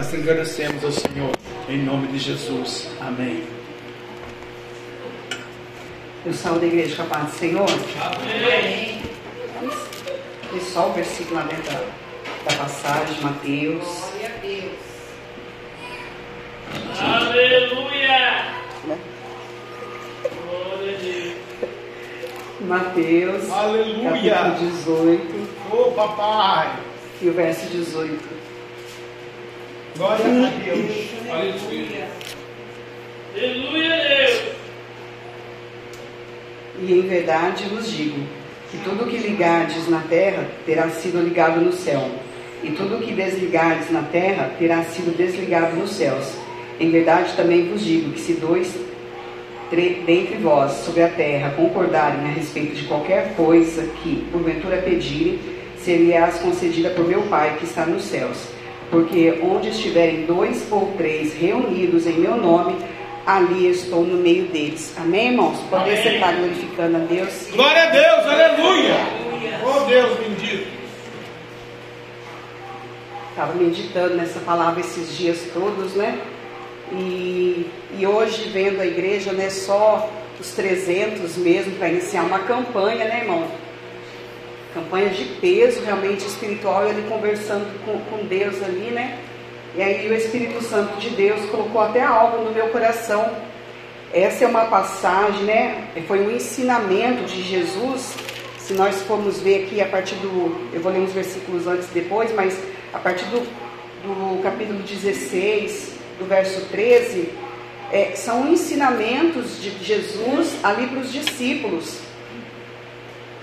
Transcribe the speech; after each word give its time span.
Nós 0.00 0.14
agradecemos 0.14 0.82
ao 0.82 0.90
Senhor, 0.90 1.30
em 1.68 1.84
nome 1.84 2.06
de 2.06 2.18
Jesus. 2.18 2.88
Amém. 3.02 3.44
Eu 6.24 6.32
saúdo 6.32 6.64
a 6.64 6.68
igreja 6.68 6.96
com 6.96 7.02
a 7.02 7.04
paz 7.04 7.24
do 7.26 7.38
Senhor. 7.38 7.66
Amém. 8.00 9.02
E 10.54 10.60
só 10.60 10.88
o 10.88 10.94
versículo 10.94 11.36
lá 11.36 11.42
dentro 11.42 11.70
da, 11.70 11.80
da 12.46 12.56
passagem 12.56 13.14
de 13.14 13.22
Mateus. 13.22 13.84
Glória 13.84 14.26
a 14.26 14.40
Deus. 14.40 14.72
Aleluia! 16.98 18.44
Né? 18.86 18.98
Glória 20.46 20.96
a 20.96 21.02
Deus. 21.02 21.34
Mateus, 22.62 23.50
Aleluia. 23.50 24.32
capítulo 24.32 24.70
18 24.70 25.48
Ô 25.72 25.92
papai! 25.92 26.74
e 27.20 27.28
o 27.28 27.34
verso 27.34 27.66
18. 27.66 28.49
Glória 29.96 30.24
a 30.24 30.50
Deus. 30.64 31.10
Aleluia, 33.34 33.96
Deus. 34.08 34.42
E 36.82 36.92
em 36.92 37.02
verdade 37.02 37.64
vos 37.64 37.90
digo 37.90 38.18
que 38.70 38.78
tudo 38.78 39.06
que 39.06 39.18
ligardes 39.18 39.88
na 39.88 40.00
terra 40.00 40.46
terá 40.64 40.88
sido 40.90 41.20
ligado 41.22 41.60
no 41.60 41.72
céu, 41.72 42.08
e 42.62 42.70
tudo 42.70 43.04
que 43.04 43.12
desligardes 43.12 43.90
na 43.90 44.02
terra 44.02 44.50
terá 44.58 44.82
sido 44.84 45.16
desligado 45.16 45.76
nos 45.76 45.90
céus. 45.90 46.32
Em 46.78 46.90
verdade 46.90 47.34
também 47.36 47.68
vos 47.68 47.84
digo 47.84 48.12
que 48.12 48.20
se 48.20 48.34
dois 48.34 48.74
tre- 49.70 50.02
dentre 50.06 50.36
vós 50.36 50.72
sobre 50.72 51.02
a 51.02 51.08
terra 51.08 51.50
concordarem 51.56 52.20
a 52.24 52.32
respeito 52.32 52.74
de 52.74 52.84
qualquer 52.84 53.34
coisa 53.34 53.82
que 54.02 54.26
porventura 54.32 54.78
pedirem, 54.78 55.38
ser-lhe-ás 55.78 56.38
concedida 56.38 56.90
por 56.90 57.06
meu 57.06 57.22
Pai 57.22 57.56
que 57.58 57.64
está 57.64 57.84
nos 57.84 58.04
céus. 58.04 58.38
Porque 58.90 59.38
onde 59.42 59.68
estiverem 59.68 60.26
dois 60.26 60.66
ou 60.70 60.92
três 60.96 61.32
reunidos 61.32 62.06
em 62.06 62.18
meu 62.18 62.36
nome, 62.36 62.76
ali 63.24 63.68
estou 63.68 64.04
no 64.04 64.16
meio 64.16 64.46
deles. 64.46 64.92
Amém, 64.98 65.28
irmãos? 65.28 65.58
Poder 65.70 65.98
Amém. 66.00 66.14
estar 66.14 66.32
glorificando 66.34 66.96
a 66.96 67.00
Deus. 67.00 67.48
Glória 67.52 67.82
a 67.84 67.90
Deus, 67.90 68.26
aleluia! 68.26 68.96
Oh 69.64 69.84
Deus 69.84 70.18
bendito! 70.18 70.80
Estava 73.30 73.54
meditando 73.54 74.16
nessa 74.16 74.40
palavra 74.40 74.80
esses 74.80 75.16
dias 75.16 75.48
todos, 75.54 75.94
né? 75.94 76.18
E, 76.92 77.66
e 77.96 78.06
hoje 78.06 78.48
vendo 78.48 78.80
a 78.80 78.86
igreja, 78.86 79.32
né? 79.32 79.48
Só 79.50 80.10
os 80.40 80.50
300 80.52 81.36
mesmo 81.36 81.76
para 81.76 81.90
iniciar 81.90 82.22
uma 82.22 82.40
campanha, 82.40 83.04
né, 83.04 83.20
irmão? 83.20 83.46
Campanha 84.72 85.10
de 85.10 85.24
peso 85.40 85.82
realmente 85.82 86.24
espiritual, 86.24 86.88
ele 86.88 87.08
conversando 87.08 87.66
com, 87.84 87.98
com 88.04 88.24
Deus 88.24 88.62
ali, 88.62 88.90
né? 88.90 89.18
E 89.76 89.82
aí 89.82 90.08
o 90.08 90.14
Espírito 90.14 90.62
Santo 90.62 90.98
de 91.00 91.10
Deus 91.10 91.48
colocou 91.50 91.80
até 91.80 92.02
algo 92.02 92.44
no 92.44 92.52
meu 92.52 92.68
coração. 92.68 93.30
Essa 94.12 94.44
é 94.44 94.48
uma 94.48 94.66
passagem, 94.66 95.42
né? 95.42 95.88
Foi 96.06 96.20
um 96.20 96.30
ensinamento 96.30 97.24
de 97.24 97.42
Jesus. 97.42 98.14
Se 98.58 98.74
nós 98.74 99.02
formos 99.02 99.40
ver 99.40 99.64
aqui 99.64 99.80
a 99.80 99.86
partir 99.86 100.14
do. 100.16 100.70
Eu 100.72 100.80
vou 100.80 100.92
ler 100.92 101.00
uns 101.00 101.12
versículos 101.12 101.66
antes 101.66 101.88
e 101.88 101.92
depois, 101.92 102.32
mas 102.34 102.56
a 102.92 102.98
partir 102.98 103.24
do, 103.26 103.40
do 104.02 104.42
capítulo 104.42 104.80
16, 104.80 105.94
do 106.18 106.26
verso 106.26 106.60
13, 106.66 107.28
é, 107.92 108.12
são 108.14 108.52
ensinamentos 108.52 109.60
de 109.60 109.70
Jesus 109.84 110.56
ali 110.62 110.86
para 110.86 111.00
os 111.00 111.12
discípulos 111.12 112.09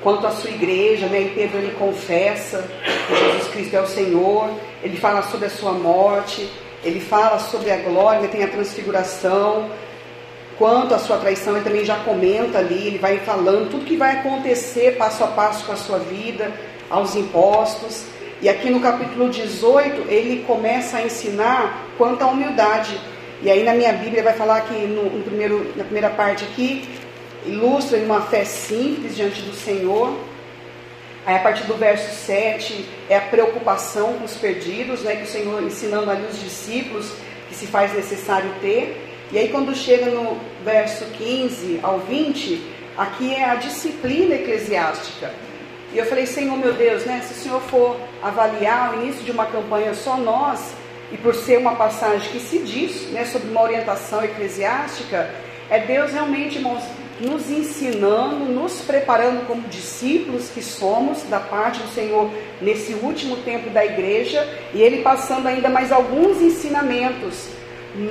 quanto 0.08 0.26
à 0.26 0.32
sua 0.32 0.50
igreja, 0.52 1.08
né? 1.08 1.30
Pedro 1.36 1.58
ele 1.58 1.76
confessa 1.78 2.64
que 3.08 3.14
Jesus 3.14 3.48
Cristo 3.50 3.76
é 3.76 3.82
o 3.82 3.88
Senhor, 3.88 4.50
ele 4.82 4.96
fala 4.96 5.22
sobre 5.24 5.48
a 5.48 5.50
sua 5.50 5.74
morte, 5.74 6.50
ele 6.82 7.02
fala 7.02 7.38
sobre 7.40 7.72
a 7.72 7.76
glória, 7.76 8.26
tem 8.30 8.42
a 8.42 8.48
transfiguração, 8.48 9.70
quanto 10.58 10.96
à 10.96 10.98
sua 10.98 11.18
traição, 11.18 11.58
ele 11.58 11.66
também 11.66 11.84
já 11.84 11.98
comenta 11.98 12.60
ali, 12.60 12.88
ele 12.88 12.98
vai 12.98 13.18
falando 13.18 13.70
tudo 13.70 13.84
que 13.84 13.98
vai 13.98 14.20
acontecer 14.20 14.96
passo 14.96 15.26
a 15.26 15.28
passo 15.28 15.66
com 15.66 15.74
a 15.74 15.76
sua 15.76 16.00
vida, 16.00 16.54
aos 16.90 17.14
impostos. 17.14 18.06
E 18.42 18.48
aqui 18.48 18.70
no 18.70 18.80
capítulo 18.80 19.30
18, 19.30 20.10
ele 20.10 20.46
começa 20.48 21.00
a 21.00 21.02
ensinar 21.02 21.86
quanto 21.98 22.22
à 22.22 22.28
humildade. 22.28 22.98
E 23.42 23.52
aí 23.52 23.62
na 23.62 23.74
minha 23.74 23.92
Bíblia 23.92 24.24
vai 24.24 24.36
falar 24.36 24.62
que 24.62 24.74
no, 24.74 25.04
no 25.04 25.24
primeiro, 25.26 25.74
na 25.76 25.84
primeira 25.84 26.12
parte 26.12 26.46
aqui, 26.46 26.88
ilustra 27.48 27.98
uma 28.00 28.22
fé 28.22 28.44
simples 28.44 29.16
diante 29.16 29.42
do 29.42 29.54
Senhor. 29.54 30.18
Aí 31.26 31.36
a 31.36 31.40
partir 31.40 31.64
do 31.64 31.76
verso 31.76 32.26
7 32.26 32.88
é 33.10 33.18
a 33.18 33.22
preocupação 33.22 34.14
com 34.14 34.26
os 34.26 34.36
perdidos, 34.36 35.02
né, 35.02 35.16
que 35.16 35.24
o 35.24 35.28
Senhor 35.28 35.62
ensinando 35.62 36.10
ali 36.10 36.26
os 36.26 36.40
discípulos 36.40 37.12
que 37.50 37.56
se 37.56 37.68
faz 37.68 37.94
necessário 37.94 38.50
ter. 38.62 39.06
E 39.32 39.38
aí 39.38 39.50
quando 39.50 39.76
chega 39.76 40.06
no 40.06 40.40
verso 40.64 41.06
15 41.06 41.80
ao 41.84 42.00
20, 42.00 42.62
aqui 42.98 43.34
é 43.34 43.44
a 43.44 43.56
disciplina 43.56 44.36
eclesiástica. 44.36 45.34
E 45.94 45.98
eu 45.98 46.06
falei, 46.06 46.26
Senhor 46.26 46.58
meu 46.58 46.74
Deus, 46.74 47.06
né, 47.06 47.22
se 47.26 47.34
o 47.34 47.44
Senhor 47.44 47.62
for 47.62 47.98
avaliar 48.22 48.94
o 48.94 49.02
início 49.04 49.24
de 49.24 49.32
uma 49.32 49.46
campanha 49.46 49.94
só 49.94 50.18
nós, 50.18 50.74
e 51.12 51.18
por 51.18 51.34
ser 51.34 51.58
uma 51.58 51.76
passagem 51.76 52.30
que 52.32 52.40
se 52.40 52.60
diz 52.60 53.10
né, 53.12 53.26
sobre 53.26 53.50
uma 53.50 53.62
orientação 53.62 54.24
eclesiástica, 54.24 55.30
é 55.70 55.80
Deus 55.80 56.12
realmente, 56.12 56.58
irmãos, 56.58 56.84
nos 57.20 57.50
ensinando, 57.50 58.46
nos 58.46 58.82
preparando 58.82 59.46
como 59.48 59.68
discípulos 59.68 60.50
que 60.50 60.62
somos 60.62 61.24
da 61.24 61.40
parte 61.40 61.80
do 61.80 61.90
Senhor 61.90 62.30
nesse 62.62 62.94
último 62.94 63.38
tempo 63.38 63.70
da 63.70 63.84
igreja, 63.84 64.48
e 64.74 64.82
Ele 64.82 65.02
passando 65.02 65.48
ainda 65.48 65.70
mais 65.70 65.92
alguns 65.92 66.42
ensinamentos, 66.42 67.50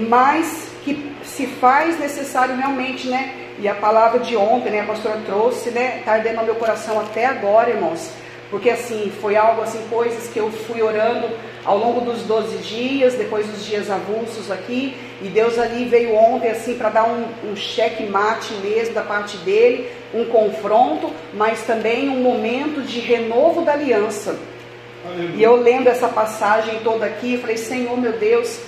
mas 0.09 0.69
que 0.85 1.13
se 1.25 1.47
faz 1.47 1.99
necessário 1.99 2.57
realmente, 2.57 3.09
né? 3.09 3.35
E 3.59 3.67
a 3.67 3.75
palavra 3.75 4.21
de 4.21 4.37
ontem, 4.37 4.71
né, 4.71 4.81
a 4.81 4.85
pastora 4.85 5.19
trouxe, 5.25 5.71
né, 5.71 6.03
tá 6.05 6.13
ardendo 6.13 6.37
no 6.37 6.45
meu 6.45 6.57
coração 6.57 7.01
até 7.01 7.25
agora, 7.25 7.71
irmãos, 7.71 8.11
porque 8.51 8.71
assim, 8.71 9.13
foi 9.21 9.37
algo 9.37 9.63
assim, 9.63 9.81
coisas 9.91 10.29
que 10.29 10.39
eu 10.39 10.51
fui 10.51 10.83
orando 10.83 11.29
ao 11.65 11.79
longo 11.79 12.01
dos 12.01 12.23
12 12.23 12.59
dias, 12.59 13.15
depois 13.15 13.47
dos 13.47 13.65
dias 13.65 13.91
avulsos 13.91 14.51
aqui, 14.51 14.97
e 15.21 15.29
Deus 15.29 15.59
ali 15.59 15.85
veio 15.85 16.15
ontem 16.15 16.51
assim 16.51 16.75
para 16.75 16.91
dar 16.91 17.05
um, 17.05 17.51
um 17.51 17.57
cheque-mate 17.57 18.55
mesmo 18.55 18.95
da 18.95 19.03
parte 19.03 19.37
dele, 19.39 19.91
um 20.15 20.27
confronto, 20.27 21.13
mas 21.35 21.63
também 21.63 22.09
um 22.09 22.23
momento 22.23 22.83
de 22.83 23.01
renovo 23.01 23.63
da 23.63 23.73
aliança. 23.73 24.39
E 25.35 25.43
eu 25.43 25.57
lendo 25.57 25.89
essa 25.89 26.09
passagem 26.09 26.81
toda 26.83 27.07
aqui, 27.07 27.35
eu 27.35 27.41
falei, 27.41 27.57
Senhor 27.57 27.97
meu 27.97 28.13
Deus, 28.13 28.59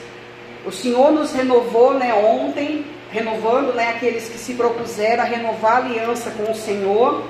o 0.65 0.71
Senhor 0.71 1.10
nos 1.10 1.33
renovou 1.33 1.95
né, 1.95 2.15
ontem, 2.15 2.84
renovando 3.10 3.75
né, 3.75 3.91
aqueles 3.91 4.28
que 4.28 4.39
se 4.39 4.55
propuseram 4.55 5.22
a 5.22 5.27
renovar 5.27 5.72
a 5.72 5.77
aliança 5.78 6.31
com 6.31 6.50
o 6.50 6.55
Senhor. 6.55 7.25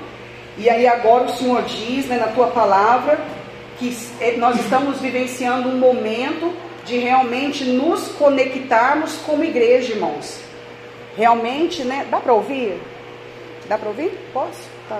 E 0.59 0.69
aí 0.69 0.85
agora 0.85 1.23
o 1.23 1.29
Senhor 1.29 1.61
diz 1.61 2.05
né, 2.07 2.17
na 2.17 2.27
tua 2.27 2.47
palavra 2.47 3.17
que 3.77 3.95
nós 4.37 4.59
estamos 4.59 4.99
vivenciando 4.99 5.69
um 5.69 5.77
momento 5.77 6.53
de 6.85 6.97
realmente 6.97 7.63
nos 7.63 8.09
conectarmos 8.09 9.15
como 9.25 9.45
igreja, 9.45 9.93
irmãos. 9.93 10.41
Realmente, 11.15 11.83
né? 11.83 12.05
Dá 12.11 12.19
para 12.19 12.33
ouvir? 12.33 12.77
Dá 13.69 13.77
para 13.77 13.87
ouvir? 13.87 14.11
Posso? 14.33 14.69
Tá. 14.89 14.99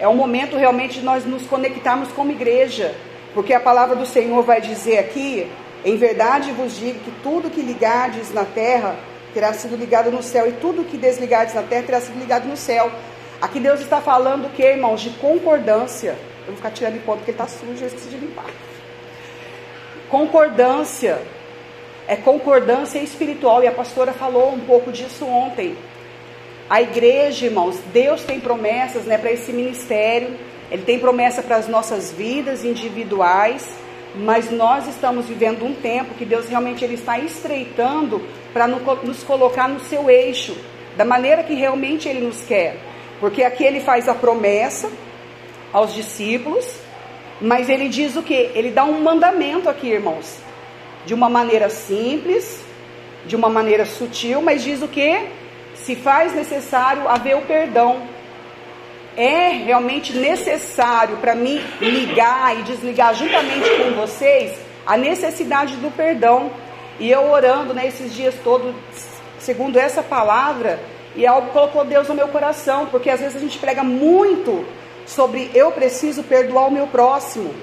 É 0.00 0.08
um 0.08 0.16
momento 0.16 0.56
realmente 0.56 0.98
de 0.98 1.04
nós 1.04 1.24
nos 1.24 1.46
conectarmos 1.46 2.10
como 2.10 2.32
igreja, 2.32 2.92
porque 3.34 3.54
a 3.54 3.60
palavra 3.60 3.94
do 3.94 4.04
Senhor 4.04 4.42
vai 4.42 4.60
dizer 4.60 4.98
aqui: 4.98 5.48
em 5.84 5.96
verdade 5.96 6.50
vos 6.50 6.76
digo 6.76 6.98
que 6.98 7.12
tudo 7.22 7.50
que 7.50 7.60
ligardes 7.62 8.34
na 8.34 8.44
terra 8.44 8.96
terá 9.32 9.52
sido 9.52 9.76
ligado 9.76 10.10
no 10.10 10.24
céu, 10.24 10.48
e 10.48 10.52
tudo 10.54 10.82
que 10.84 10.96
desligardes 10.96 11.54
na 11.54 11.62
terra 11.62 11.84
terá 11.84 12.00
sido 12.00 12.18
ligado 12.18 12.48
no 12.48 12.56
céu. 12.56 12.90
Aqui 13.40 13.60
Deus 13.60 13.80
está 13.80 14.00
falando 14.00 14.46
o 14.46 14.50
que, 14.50 14.62
irmãos? 14.62 15.00
De 15.00 15.10
concordância. 15.10 16.16
Eu 16.40 16.46
vou 16.46 16.56
ficar 16.56 16.70
tirando 16.70 17.04
pó 17.04 17.16
porque 17.16 17.32
ele 17.32 17.40
está 17.40 17.46
sujo, 17.46 17.82
eu 17.82 17.86
esqueci 17.86 18.08
de 18.08 18.16
limpar. 18.16 18.46
Concordância. 20.08 21.20
É 22.08 22.14
concordância 22.14 23.00
espiritual, 23.00 23.64
e 23.64 23.66
a 23.66 23.72
pastora 23.72 24.12
falou 24.12 24.52
um 24.52 24.60
pouco 24.60 24.92
disso 24.92 25.26
ontem. 25.26 25.76
A 26.70 26.80
igreja, 26.80 27.46
irmãos, 27.46 27.76
Deus 27.92 28.22
tem 28.22 28.38
promessas 28.38 29.04
né, 29.04 29.18
para 29.18 29.32
esse 29.32 29.52
ministério, 29.52 30.36
Ele 30.70 30.82
tem 30.82 31.00
promessa 31.00 31.42
para 31.42 31.56
as 31.56 31.66
nossas 31.66 32.12
vidas 32.12 32.64
individuais, 32.64 33.68
mas 34.14 34.50
nós 34.50 34.86
estamos 34.86 35.26
vivendo 35.26 35.64
um 35.64 35.74
tempo 35.74 36.14
que 36.14 36.24
Deus 36.24 36.48
realmente 36.48 36.84
ele 36.84 36.94
está 36.94 37.18
estreitando 37.18 38.22
para 38.52 38.66
nos 38.68 39.22
colocar 39.24 39.68
no 39.68 39.80
seu 39.80 40.08
eixo, 40.08 40.56
da 40.96 41.04
maneira 41.04 41.42
que 41.42 41.54
realmente 41.54 42.08
Ele 42.08 42.20
nos 42.20 42.40
quer. 42.42 42.78
Porque 43.20 43.42
aqui 43.42 43.64
Ele 43.64 43.80
faz 43.80 44.08
a 44.08 44.14
promessa 44.14 44.90
aos 45.72 45.94
discípulos, 45.94 46.66
mas 47.40 47.68
Ele 47.68 47.88
diz 47.88 48.16
o 48.16 48.22
que? 48.22 48.50
Ele 48.54 48.70
dá 48.70 48.84
um 48.84 49.00
mandamento 49.00 49.68
aqui, 49.68 49.88
irmãos, 49.88 50.38
de 51.04 51.14
uma 51.14 51.28
maneira 51.28 51.68
simples, 51.68 52.62
de 53.26 53.36
uma 53.36 53.48
maneira 53.48 53.84
sutil, 53.84 54.40
mas 54.42 54.62
diz 54.62 54.82
o 54.82 54.88
que? 54.88 55.28
se 55.76 55.94
faz 55.94 56.34
necessário 56.34 57.08
haver 57.08 57.36
o 57.36 57.42
perdão. 57.42 58.02
É 59.16 59.48
realmente 59.50 60.12
necessário 60.12 61.16
para 61.18 61.34
mim 61.34 61.62
ligar 61.80 62.58
e 62.58 62.62
desligar 62.62 63.14
juntamente 63.14 63.70
com 63.70 63.92
vocês 63.92 64.58
a 64.84 64.96
necessidade 64.96 65.76
do 65.76 65.90
perdão. 65.90 66.50
E 66.98 67.10
eu 67.10 67.30
orando 67.30 67.72
nesses 67.72 68.08
né, 68.08 68.14
dias 68.14 68.34
todos, 68.42 68.74
segundo 69.38 69.78
essa 69.78 70.02
palavra, 70.02 70.80
e 71.16 71.26
algo 71.26 71.50
colocou 71.50 71.84
Deus 71.84 72.08
no 72.08 72.14
meu 72.14 72.28
coração, 72.28 72.86
porque 72.86 73.08
às 73.08 73.20
vezes 73.20 73.36
a 73.36 73.40
gente 73.40 73.58
prega 73.58 73.82
muito 73.82 74.64
sobre 75.06 75.50
eu 75.54 75.72
preciso 75.72 76.22
perdoar 76.22 76.68
o 76.68 76.70
meu 76.70 76.86
próximo, 76.86 77.54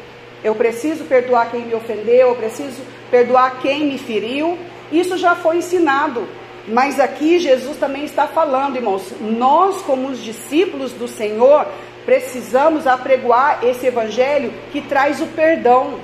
eu 0.43 0.55
preciso 0.55 1.03
perdoar 1.05 1.51
quem 1.51 1.61
me 1.61 1.75
ofendeu, 1.75 2.29
eu 2.29 2.35
preciso 2.35 2.81
perdoar 3.11 3.59
quem 3.61 3.85
me 3.85 3.97
feriu. 3.97 4.57
Isso 4.91 5.17
já 5.17 5.35
foi 5.35 5.57
ensinado, 5.57 6.27
mas 6.67 6.99
aqui 6.99 7.39
Jesus 7.39 7.77
também 7.77 8.03
está 8.03 8.27
falando, 8.27 8.75
irmãos, 8.75 9.13
nós 9.21 9.81
como 9.81 10.07
os 10.07 10.21
discípulos 10.21 10.91
do 10.91 11.07
Senhor 11.07 11.67
precisamos 12.05 12.87
apregoar 12.87 13.59
esse 13.63 13.85
evangelho 13.85 14.53
que 14.71 14.81
traz 14.81 15.21
o 15.21 15.27
perdão. 15.27 15.99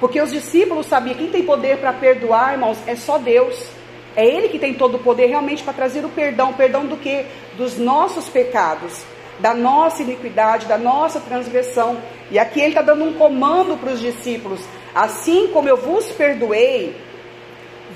Porque 0.00 0.20
os 0.20 0.30
discípulos 0.30 0.86
sabiam 0.86 1.16
que 1.16 1.24
quem 1.24 1.32
tem 1.32 1.42
poder 1.42 1.78
para 1.78 1.92
perdoar, 1.92 2.52
irmãos, 2.52 2.78
é 2.86 2.94
só 2.94 3.18
Deus. 3.18 3.77
É 4.18 4.26
Ele 4.26 4.48
que 4.48 4.58
tem 4.58 4.74
todo 4.74 4.96
o 4.96 4.98
poder 4.98 5.26
realmente 5.26 5.62
para 5.62 5.72
trazer 5.72 6.04
o 6.04 6.08
perdão. 6.08 6.52
Perdão 6.52 6.84
do 6.84 6.96
que? 6.96 7.24
Dos 7.56 7.78
nossos 7.78 8.28
pecados, 8.28 9.04
da 9.38 9.54
nossa 9.54 10.02
iniquidade, 10.02 10.66
da 10.66 10.76
nossa 10.76 11.20
transgressão. 11.20 11.98
E 12.28 12.36
aqui 12.36 12.58
Ele 12.58 12.70
está 12.70 12.82
dando 12.82 13.04
um 13.04 13.12
comando 13.12 13.76
para 13.76 13.92
os 13.92 14.00
discípulos: 14.00 14.60
assim 14.92 15.50
como 15.52 15.68
eu 15.68 15.76
vos 15.76 16.06
perdoei, 16.06 16.96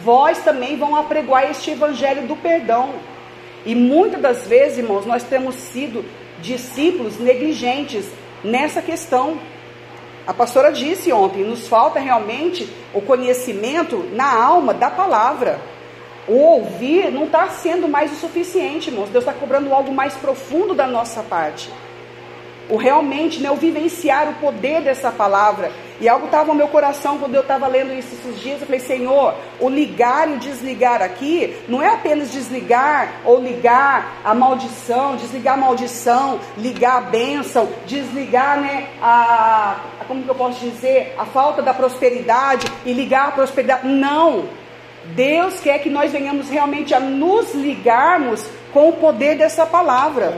vós 0.05 0.39
também 0.45 0.77
vão 0.77 0.95
apregoar 0.95 1.51
este 1.51 1.73
evangelho 1.73 2.29
do 2.29 2.37
perdão. 2.37 2.91
E 3.67 3.75
muitas 3.75 4.21
das 4.21 4.47
vezes, 4.47 4.79
irmãos, 4.79 5.05
nós 5.05 5.25
temos 5.25 5.57
sido 5.57 6.05
discípulos 6.41 7.19
negligentes 7.19 8.07
nessa 8.45 8.81
questão. 8.81 9.41
A 10.25 10.33
pastora 10.33 10.71
disse 10.71 11.13
ontem, 11.13 11.43
nos 11.43 11.67
falta 11.67 11.99
realmente 11.99 12.73
o 12.95 13.01
conhecimento 13.01 14.09
na 14.13 14.33
alma 14.33 14.73
da 14.73 14.89
palavra. 14.89 15.73
O 16.29 16.35
ouvir 16.35 17.11
não 17.11 17.25
está 17.25 17.49
sendo 17.49 17.89
mais 17.89 18.13
o 18.13 18.17
suficiente, 18.17 18.91
irmãos. 18.91 19.09
Deus 19.09 19.25
está 19.25 19.33
cobrando 19.33 19.75
algo 19.75 19.93
mais 19.93 20.15
profundo 20.15 20.75
da 20.75 20.87
nossa 20.87 21.23
parte. 21.23 21.69
O 22.69 22.77
realmente, 22.77 23.41
né, 23.41 23.51
o 23.51 23.57
vivenciar 23.57 24.29
o 24.31 24.35
poder 24.35 24.83
dessa 24.83 25.11
palavra. 25.11 25.73
E 26.01 26.09
algo 26.09 26.27
estava 26.27 26.49
no 26.49 26.55
meu 26.55 26.69
coração 26.69 27.19
quando 27.19 27.35
eu 27.35 27.43
estava 27.43 27.67
lendo 27.67 27.93
isso 27.93 28.15
esses 28.15 28.41
dias. 28.41 28.61
Eu 28.61 28.67
falei, 28.67 28.81
Senhor, 28.81 29.35
o 29.61 29.69
ligar 29.69 30.29
e 30.31 30.35
o 30.35 30.39
desligar 30.39 31.03
aqui 31.03 31.57
não 31.69 31.83
é 31.83 31.93
apenas 31.93 32.31
desligar 32.31 33.21
ou 33.25 33.41
ligar 33.41 34.21
a 34.25 34.33
maldição, 34.33 35.17
desligar 35.17 35.55
a 35.55 35.57
maldição, 35.57 36.39
ligar 36.57 36.99
a 36.99 37.01
bênção, 37.03 37.69
desligar 37.85 38.61
né, 38.61 38.89
a, 39.03 39.77
como 40.07 40.23
que 40.23 40.29
eu 40.29 40.35
posso 40.35 40.61
dizer, 40.61 41.15
a 41.19 41.25
falta 41.25 41.63
da 41.63 41.75
prosperidade 41.75 42.67
e 42.87 42.93
ligar 42.93 43.29
a 43.29 43.33
prosperidade. 43.33 43.87
Não. 43.89 44.62
Deus 45.05 45.61
quer 45.61 45.79
que 45.81 45.91
nós 45.91 46.13
venhamos 46.13 46.49
realmente 46.49 46.95
a 46.95 47.01
nos 47.01 47.55
ligarmos 47.55 48.47
com 48.73 48.89
o 48.89 48.93
poder 48.95 49.37
dessa 49.37 49.67
palavra. 49.67 50.37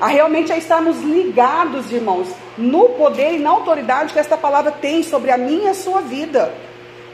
A 0.00 0.06
realmente 0.06 0.52
a 0.52 0.56
estarmos 0.56 1.00
ligados, 1.02 1.90
irmãos, 1.92 2.28
no 2.58 2.90
poder 2.90 3.34
e 3.34 3.38
na 3.38 3.50
autoridade 3.50 4.12
que 4.12 4.18
esta 4.18 4.36
palavra 4.36 4.70
tem 4.72 5.02
sobre 5.02 5.30
a 5.30 5.38
minha 5.38 5.68
e 5.68 5.68
a 5.68 5.74
sua 5.74 6.00
vida. 6.00 6.52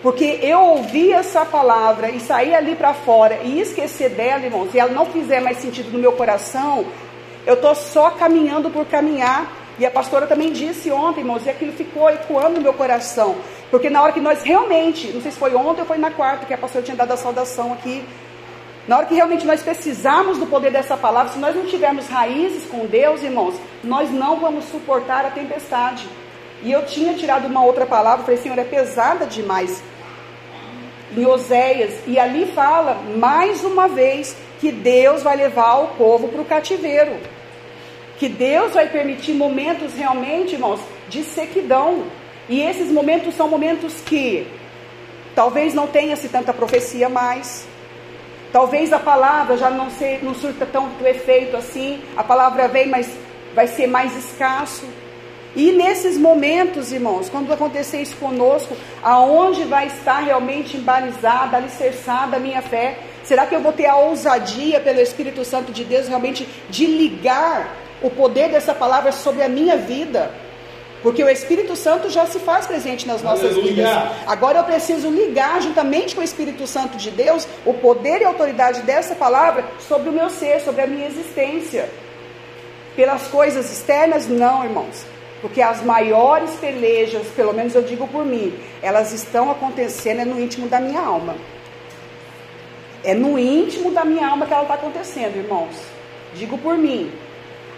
Porque 0.03 0.39
eu 0.43 0.61
ouvi 0.61 1.13
essa 1.13 1.45
palavra 1.45 2.11
e 2.11 2.21
sair 2.21 2.55
ali 2.55 2.77
para 2.77 2.95
fora 2.95 3.41
e 3.43 3.61
esquecer 3.61 4.11
dela, 4.11 4.45
irmãos, 4.45 4.73
e 4.73 4.79
ela 4.79 4.93
não 4.93 5.07
fizer 5.07 5.41
mais 5.41 5.59
sentido 5.59 5.91
no 5.91 5.99
meu 5.99 6.13
coração, 6.13 6.87
eu 7.47 7.55
estou 7.55 7.75
só 7.75 8.11
caminhando 8.11 8.71
por 8.71 8.85
caminhar. 8.87 9.57
E 9.79 9.87
a 9.87 9.91
pastora 9.91 10.27
também 10.27 10.53
disse 10.53 10.91
ontem, 10.91 11.21
irmãos, 11.21 11.47
e 11.47 11.51
aquilo 11.51 11.73
ficou 11.73 12.11
ecoando 12.11 12.57
no 12.57 12.61
meu 12.61 12.75
coração. 12.75 13.37
Porque 13.71 13.91
na 13.91 14.03
hora 14.03 14.13
que 14.13 14.21
nós 14.21 14.43
realmente, 14.43 15.09
não 15.09 15.21
sei 15.21 15.31
se 15.31 15.39
foi 15.39 15.55
ontem 15.55 15.81
ou 15.81 15.87
foi 15.87 15.99
na 15.99 16.11
quarta, 16.11 16.47
que 16.47 16.55
a 16.55 16.59
pastora 16.59 16.85
tinha 16.85 16.97
dado 16.97 17.13
a 17.13 17.17
saudação 17.17 17.73
aqui, 17.73 18.05
na 18.89 18.97
hora 18.97 19.07
que 19.07 19.15
realmente 19.15 19.47
nós 19.47 19.63
precisarmos 19.63 20.39
do 20.39 20.47
poder 20.47 20.71
dessa 20.71 20.97
palavra, 20.97 21.33
se 21.33 21.39
nós 21.39 21.55
não 21.55 21.67
tivermos 21.67 22.09
raízes 22.09 22.65
com 22.71 22.87
Deus, 22.87 23.23
irmãos, 23.23 23.55
nós 23.85 24.11
não 24.11 24.41
vamos 24.41 24.65
suportar 24.65 25.27
a 25.27 25.31
tempestade. 25.31 26.09
E 26.63 26.73
eu 26.73 26.87
tinha 26.87 27.13
tirado 27.13 27.47
uma 27.47 27.63
outra 27.63 27.85
palavra, 27.85 28.25
falei, 28.25 28.41
Senhor, 28.41 28.59
é 28.59 28.65
pesada 28.65 29.27
demais. 29.27 29.83
Em 31.15 31.27
Oséias, 31.27 32.01
e 32.07 32.19
ali 32.19 32.47
fala, 32.47 32.95
mais 33.17 33.63
uma 33.63 33.89
vez, 33.89 34.35
que 34.59 34.73
Deus 34.73 35.23
vai 35.23 35.37
levar 35.37 35.79
o 35.81 35.89
povo 35.89 36.29
para 36.29 36.41
o 36.41 36.45
cativeiro. 36.45 37.17
Que 38.19 38.29
Deus 38.29 38.73
vai 38.73 38.89
permitir 38.89 39.35
momentos 39.35 39.95
realmente, 39.95 40.55
irmãos, 40.55 40.81
de 41.09 41.23
sequidão. 41.23 42.05
E 42.49 42.61
esses 42.61 42.91
momentos 42.91 43.35
são 43.35 43.49
momentos 43.49 43.95
que 44.01 44.47
talvez 45.35 45.75
não 45.75 45.87
tenha-se 45.87 46.29
tanta 46.29 46.53
profecia 46.53 47.09
mais 47.09 47.67
Talvez 48.53 48.93
a 48.95 48.99
palavra 48.99 49.57
já 49.59 49.69
não, 49.69 49.91
ser, 49.91 50.25
não 50.25 50.35
surta 50.35 50.65
tanto 50.65 51.07
efeito 51.07 51.57
assim, 51.57 52.03
a 52.17 52.25
palavra 52.25 52.67
vem, 52.67 52.89
mas 52.89 53.11
vai 53.55 53.67
ser 53.67 53.87
mais 53.87 54.17
escasso. 54.17 54.87
E 55.55 55.73
nesses 55.73 56.17
momentos, 56.17 56.93
irmãos, 56.93 57.29
quando 57.29 57.53
acontecer 57.53 58.01
isso 58.01 58.17
conosco, 58.17 58.75
aonde 59.03 59.65
vai 59.65 59.89
estar 59.89 60.21
realmente 60.21 60.77
embalizada, 60.77 61.57
alicerçada 61.57 62.37
a 62.37 62.41
minha 62.41 62.63
fé? 62.63 62.99
Será 63.23 63.45
que 63.45 63.55
eu 63.55 63.61
vou 63.61 63.73
ter 63.73 63.87
a 63.87 63.97
ousadia 63.97 64.81
pelo 64.81 65.01
Espírito 65.01 65.45
Santo 65.45 65.71
de 65.71 65.85
Deus 65.85 66.09
realmente 66.09 66.49
de 66.71 66.87
ligar 66.87 67.77
o 68.01 68.09
poder 68.09 68.49
dessa 68.51 68.73
palavra 68.73 69.13
sobre 69.13 69.43
a 69.43 69.49
minha 69.49 69.77
vida? 69.77 70.31
Porque 71.03 71.23
o 71.23 71.29
Espírito 71.29 71.77
Santo 71.77 72.11
já 72.11 72.27
se 72.27 72.41
faz 72.41 72.67
presente 72.67 73.07
nas 73.07 73.23
nossas 73.23 73.53
Aleluia. 73.53 73.73
vidas. 73.73 74.13
Agora 74.27 74.59
eu 74.59 74.65
preciso 74.65 75.09
ligar 75.09 75.63
juntamente 75.63 76.15
com 76.15 76.21
o 76.21 76.25
Espírito 76.25 76.67
Santo 76.67 76.97
de 76.97 77.11
Deus 77.11 77.47
o 77.65 77.73
poder 77.75 78.21
e 78.21 78.25
a 78.25 78.29
autoridade 78.29 78.83
dessa 78.83 79.15
palavra 79.15 79.65
sobre 79.79 80.09
o 80.09 80.13
meu 80.13 80.29
ser, 80.29 80.61
sobre 80.61 80.83
a 80.83 80.87
minha 80.87 81.07
existência. 81.07 81.89
Pelas 82.97 83.29
coisas 83.29 83.71
externas, 83.71 84.27
não, 84.27 84.65
irmãos. 84.65 85.05
Porque 85.41 85.63
as 85.63 85.83
maiores 85.85 86.51
pelejas, 86.57 87.29
pelo 87.29 87.53
menos 87.53 87.75
eu 87.75 87.83
digo 87.83 88.09
por 88.09 88.25
mim, 88.25 88.53
elas 88.83 89.13
estão 89.13 89.51
acontecendo 89.51 90.21
é 90.23 90.25
no 90.25 90.41
íntimo 90.41 90.67
da 90.67 90.81
minha 90.81 91.01
alma. 91.01 91.37
É 93.05 93.15
no 93.15 93.39
íntimo 93.39 93.93
da 93.93 94.05
minha 94.05 94.27
alma 94.27 94.47
que 94.47 94.53
ela 94.53 94.63
está 94.63 94.75
acontecendo, 94.75 95.37
irmãos. 95.37 95.77
Digo 96.35 96.59
por 96.59 96.77
mim. 96.77 97.13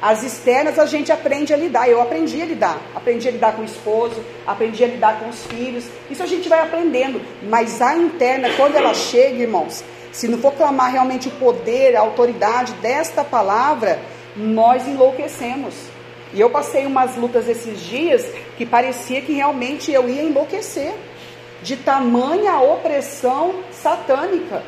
As 0.03 0.23
externas 0.23 0.79
a 0.79 0.87
gente 0.87 1.13
aprende 1.13 1.53
a 1.53 1.57
lidar. 1.57 1.89
Eu 1.89 2.01
aprendi 2.01 2.41
a 2.41 2.47
lidar. 2.47 2.81
Aprendi 2.95 3.29
a 3.29 3.31
lidar 3.31 3.55
com 3.55 3.63
o 3.63 3.65
esposo, 3.67 4.25
aprendi 4.47 4.83
a 4.83 4.87
lidar 4.87 5.21
com 5.21 5.29
os 5.29 5.45
filhos. 5.47 5.85
Isso 6.11 6.23
a 6.23 6.27
gente 6.27 6.49
vai 6.49 6.61
aprendendo. 6.61 7.21
Mas 7.43 7.83
a 7.83 7.95
interna, 7.95 8.49
quando 8.57 8.77
ela 8.77 8.95
chega, 8.95 9.43
irmãos, 9.43 9.85
se 10.11 10.27
não 10.27 10.39
for 10.39 10.53
clamar 10.53 10.91
realmente 10.93 11.29
o 11.29 11.33
poder, 11.33 11.97
a 11.97 12.01
autoridade 12.01 12.73
desta 12.75 13.23
palavra, 13.23 14.01
nós 14.35 14.89
enlouquecemos. 14.89 15.75
E 16.33 16.41
eu 16.41 16.49
passei 16.49 16.87
umas 16.87 17.17
lutas 17.17 17.47
esses 17.47 17.81
dias 17.81 18.25
que 18.57 18.65
parecia 18.65 19.21
que 19.21 19.33
realmente 19.33 19.93
eu 19.93 20.09
ia 20.09 20.23
enlouquecer. 20.23 20.95
De 21.63 21.77
tamanha 21.77 22.59
opressão 22.59 23.57
satânica. 23.71 24.63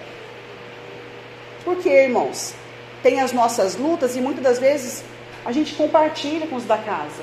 Por 1.65 1.77
quê, 1.77 2.05
irmãos? 2.05 2.55
Tem 3.03 3.21
as 3.21 3.33
nossas 3.33 3.77
lutas 3.77 4.15
e 4.15 4.21
muitas 4.21 4.45
das 4.45 4.59
vezes 4.59 5.03
a 5.45 5.53
gente 5.53 5.75
compartilha 5.75 6.47
com 6.47 6.57
os 6.57 6.65
da 6.65 6.77
casa. 6.77 7.23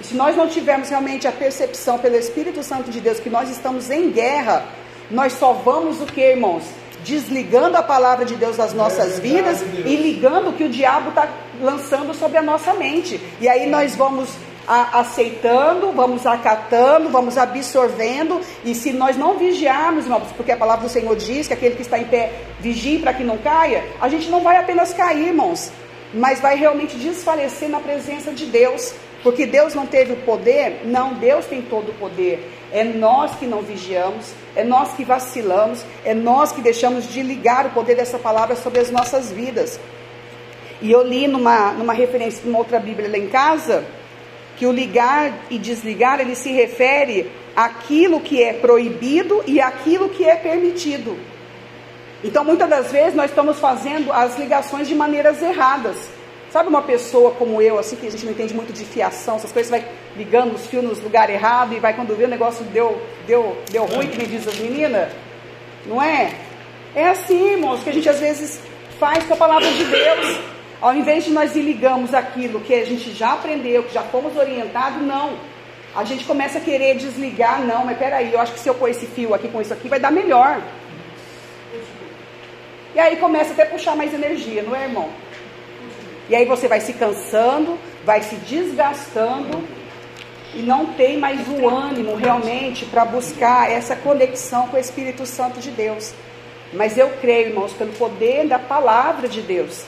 E 0.00 0.04
se 0.04 0.14
nós 0.14 0.36
não 0.36 0.48
tivermos 0.48 0.88
realmente 0.88 1.26
a 1.26 1.32
percepção 1.32 1.98
pelo 1.98 2.16
Espírito 2.16 2.62
Santo 2.62 2.90
de 2.90 3.00
Deus 3.00 3.18
que 3.18 3.30
nós 3.30 3.50
estamos 3.50 3.90
em 3.90 4.10
guerra, 4.10 4.64
nós 5.10 5.32
só 5.32 5.52
vamos 5.52 6.00
o 6.00 6.06
que, 6.06 6.20
irmãos? 6.20 6.64
Desligando 7.04 7.76
a 7.76 7.82
palavra 7.82 8.24
de 8.24 8.34
Deus 8.34 8.56
das 8.56 8.74
nossas 8.74 9.18
é 9.18 9.20
vidas 9.20 9.62
e 9.62 9.96
ligando 9.96 10.50
o 10.50 10.52
que 10.52 10.64
o 10.64 10.68
diabo 10.68 11.10
está 11.10 11.28
lançando 11.60 12.12
sobre 12.14 12.38
a 12.38 12.42
nossa 12.42 12.74
mente. 12.74 13.20
E 13.40 13.48
aí 13.48 13.68
nós 13.68 13.94
vamos 13.94 14.28
a, 14.66 15.00
aceitando, 15.00 15.92
vamos 15.92 16.26
acatando, 16.26 17.08
vamos 17.08 17.38
absorvendo, 17.38 18.40
e 18.64 18.74
se 18.74 18.92
nós 18.92 19.16
não 19.16 19.38
vigiarmos, 19.38 20.04
irmãos, 20.04 20.28
porque 20.36 20.52
a 20.52 20.56
palavra 20.56 20.88
do 20.88 20.92
Senhor 20.92 21.14
diz 21.16 21.46
que 21.46 21.54
aquele 21.54 21.76
que 21.76 21.82
está 21.82 21.98
em 21.98 22.04
pé 22.04 22.32
vigie 22.60 22.98
para 22.98 23.14
que 23.14 23.22
não 23.22 23.38
caia, 23.38 23.84
a 24.00 24.08
gente 24.08 24.28
não 24.28 24.42
vai 24.42 24.56
apenas 24.56 24.92
cair, 24.92 25.28
irmãos, 25.28 25.70
mas 26.14 26.40
vai 26.40 26.56
realmente 26.56 26.96
desfalecer 26.96 27.68
na 27.68 27.80
presença 27.80 28.32
de 28.32 28.46
Deus. 28.46 28.94
Porque 29.22 29.46
Deus 29.46 29.74
não 29.74 29.86
teve 29.86 30.12
o 30.12 30.16
poder? 30.16 30.82
Não, 30.84 31.14
Deus 31.14 31.46
tem 31.46 31.60
todo 31.62 31.90
o 31.90 31.94
poder. 31.94 32.48
É 32.72 32.84
nós 32.84 33.34
que 33.36 33.46
não 33.46 33.62
vigiamos, 33.62 34.32
é 34.54 34.62
nós 34.62 34.92
que 34.92 35.04
vacilamos, 35.04 35.84
é 36.04 36.14
nós 36.14 36.52
que 36.52 36.60
deixamos 36.60 37.08
de 37.08 37.22
ligar 37.22 37.66
o 37.66 37.70
poder 37.70 37.96
dessa 37.96 38.18
palavra 38.18 38.54
sobre 38.54 38.80
as 38.80 38.90
nossas 38.90 39.32
vidas. 39.32 39.80
E 40.80 40.92
eu 40.92 41.02
li 41.02 41.26
numa, 41.26 41.72
numa 41.72 41.92
referência 41.92 42.42
de 42.42 42.48
uma 42.48 42.58
outra 42.58 42.78
Bíblia 42.78 43.10
lá 43.10 43.18
em 43.18 43.28
casa, 43.28 43.84
que 44.56 44.66
o 44.66 44.72
ligar 44.72 45.32
e 45.50 45.58
desligar, 45.58 46.20
ele 46.20 46.34
se 46.34 46.52
refere 46.52 47.30
àquilo 47.54 48.20
que 48.20 48.42
é 48.42 48.52
proibido 48.52 49.42
e 49.46 49.60
àquilo 49.60 50.08
que 50.08 50.24
é 50.24 50.36
permitido. 50.36 51.18
Então, 52.24 52.44
muitas 52.44 52.68
das 52.68 52.90
vezes, 52.90 53.14
nós 53.14 53.30
estamos 53.30 53.58
fazendo 53.58 54.12
as 54.12 54.38
ligações 54.38 54.88
de 54.88 54.94
maneiras 54.94 55.42
erradas. 55.42 55.96
Sabe 56.50 56.68
uma 56.68 56.82
pessoa 56.82 57.32
como 57.32 57.60
eu, 57.60 57.78
assim, 57.78 57.96
que 57.96 58.06
a 58.06 58.10
gente 58.10 58.24
não 58.24 58.32
entende 58.32 58.54
muito 58.54 58.72
de 58.72 58.84
fiação, 58.84 59.36
essas 59.36 59.52
coisas, 59.52 59.70
vai 59.70 59.84
ligando 60.16 60.54
os 60.54 60.66
fios 60.66 60.82
nos 60.82 61.02
lugares 61.02 61.34
errados 61.34 61.76
e 61.76 61.80
vai 61.80 61.92
quando 61.92 62.16
vê 62.16 62.24
o 62.24 62.28
negócio 62.28 62.64
deu, 62.66 63.00
deu, 63.26 63.56
deu 63.70 63.84
ruim, 63.84 64.06
que 64.06 64.16
me 64.16 64.26
diz 64.26 64.46
as 64.48 64.56
meninas. 64.56 65.10
Não 65.84 66.02
é? 66.02 66.32
É 66.94 67.08
assim, 67.08 67.52
irmãos, 67.52 67.82
que 67.82 67.90
a 67.90 67.92
gente 67.92 68.08
às 68.08 68.18
vezes 68.18 68.60
faz 68.98 69.24
com 69.24 69.34
a 69.34 69.36
palavra 69.36 69.70
de 69.70 69.84
Deus. 69.84 70.38
Ao 70.80 70.94
invés 70.94 71.24
de 71.24 71.30
nós 71.30 71.54
ligamos 71.54 72.14
aquilo 72.14 72.60
que 72.60 72.74
a 72.74 72.84
gente 72.84 73.12
já 73.12 73.32
aprendeu, 73.34 73.82
que 73.82 73.92
já 73.92 74.02
fomos 74.02 74.36
orientados, 74.36 75.02
não. 75.02 75.34
A 75.94 76.04
gente 76.04 76.24
começa 76.24 76.58
a 76.58 76.60
querer 76.60 76.96
desligar, 76.96 77.60
não, 77.60 77.84
mas 77.84 77.98
peraí, 77.98 78.32
eu 78.32 78.40
acho 78.40 78.52
que 78.52 78.60
se 78.60 78.68
eu 78.68 78.74
pôr 78.74 78.90
esse 78.90 79.06
fio 79.06 79.34
aqui 79.34 79.48
com 79.48 79.60
isso 79.60 79.72
aqui 79.72 79.88
vai 79.88 79.98
dar 79.98 80.10
melhor. 80.10 80.60
E 82.96 82.98
aí 82.98 83.16
começa 83.16 83.52
até 83.52 83.64
a 83.64 83.66
puxar 83.66 83.94
mais 83.94 84.14
energia, 84.14 84.62
não 84.62 84.74
é, 84.74 84.84
irmão? 84.84 85.10
E 86.30 86.34
aí 86.34 86.46
você 86.46 86.66
vai 86.66 86.80
se 86.80 86.94
cansando, 86.94 87.78
vai 88.06 88.22
se 88.22 88.36
desgastando 88.36 89.62
e 90.54 90.62
não 90.62 90.86
tem 90.94 91.18
mais 91.18 91.46
o 91.46 91.68
ânimo 91.68 92.16
realmente 92.16 92.86
para 92.86 93.04
buscar 93.04 93.70
essa 93.70 93.94
conexão 93.94 94.68
com 94.68 94.78
o 94.78 94.80
Espírito 94.80 95.26
Santo 95.26 95.60
de 95.60 95.70
Deus. 95.70 96.14
Mas 96.72 96.96
eu 96.96 97.10
creio, 97.20 97.48
irmãos, 97.48 97.74
pelo 97.74 97.92
poder 97.92 98.46
da 98.46 98.58
palavra 98.58 99.28
de 99.28 99.42
Deus. 99.42 99.84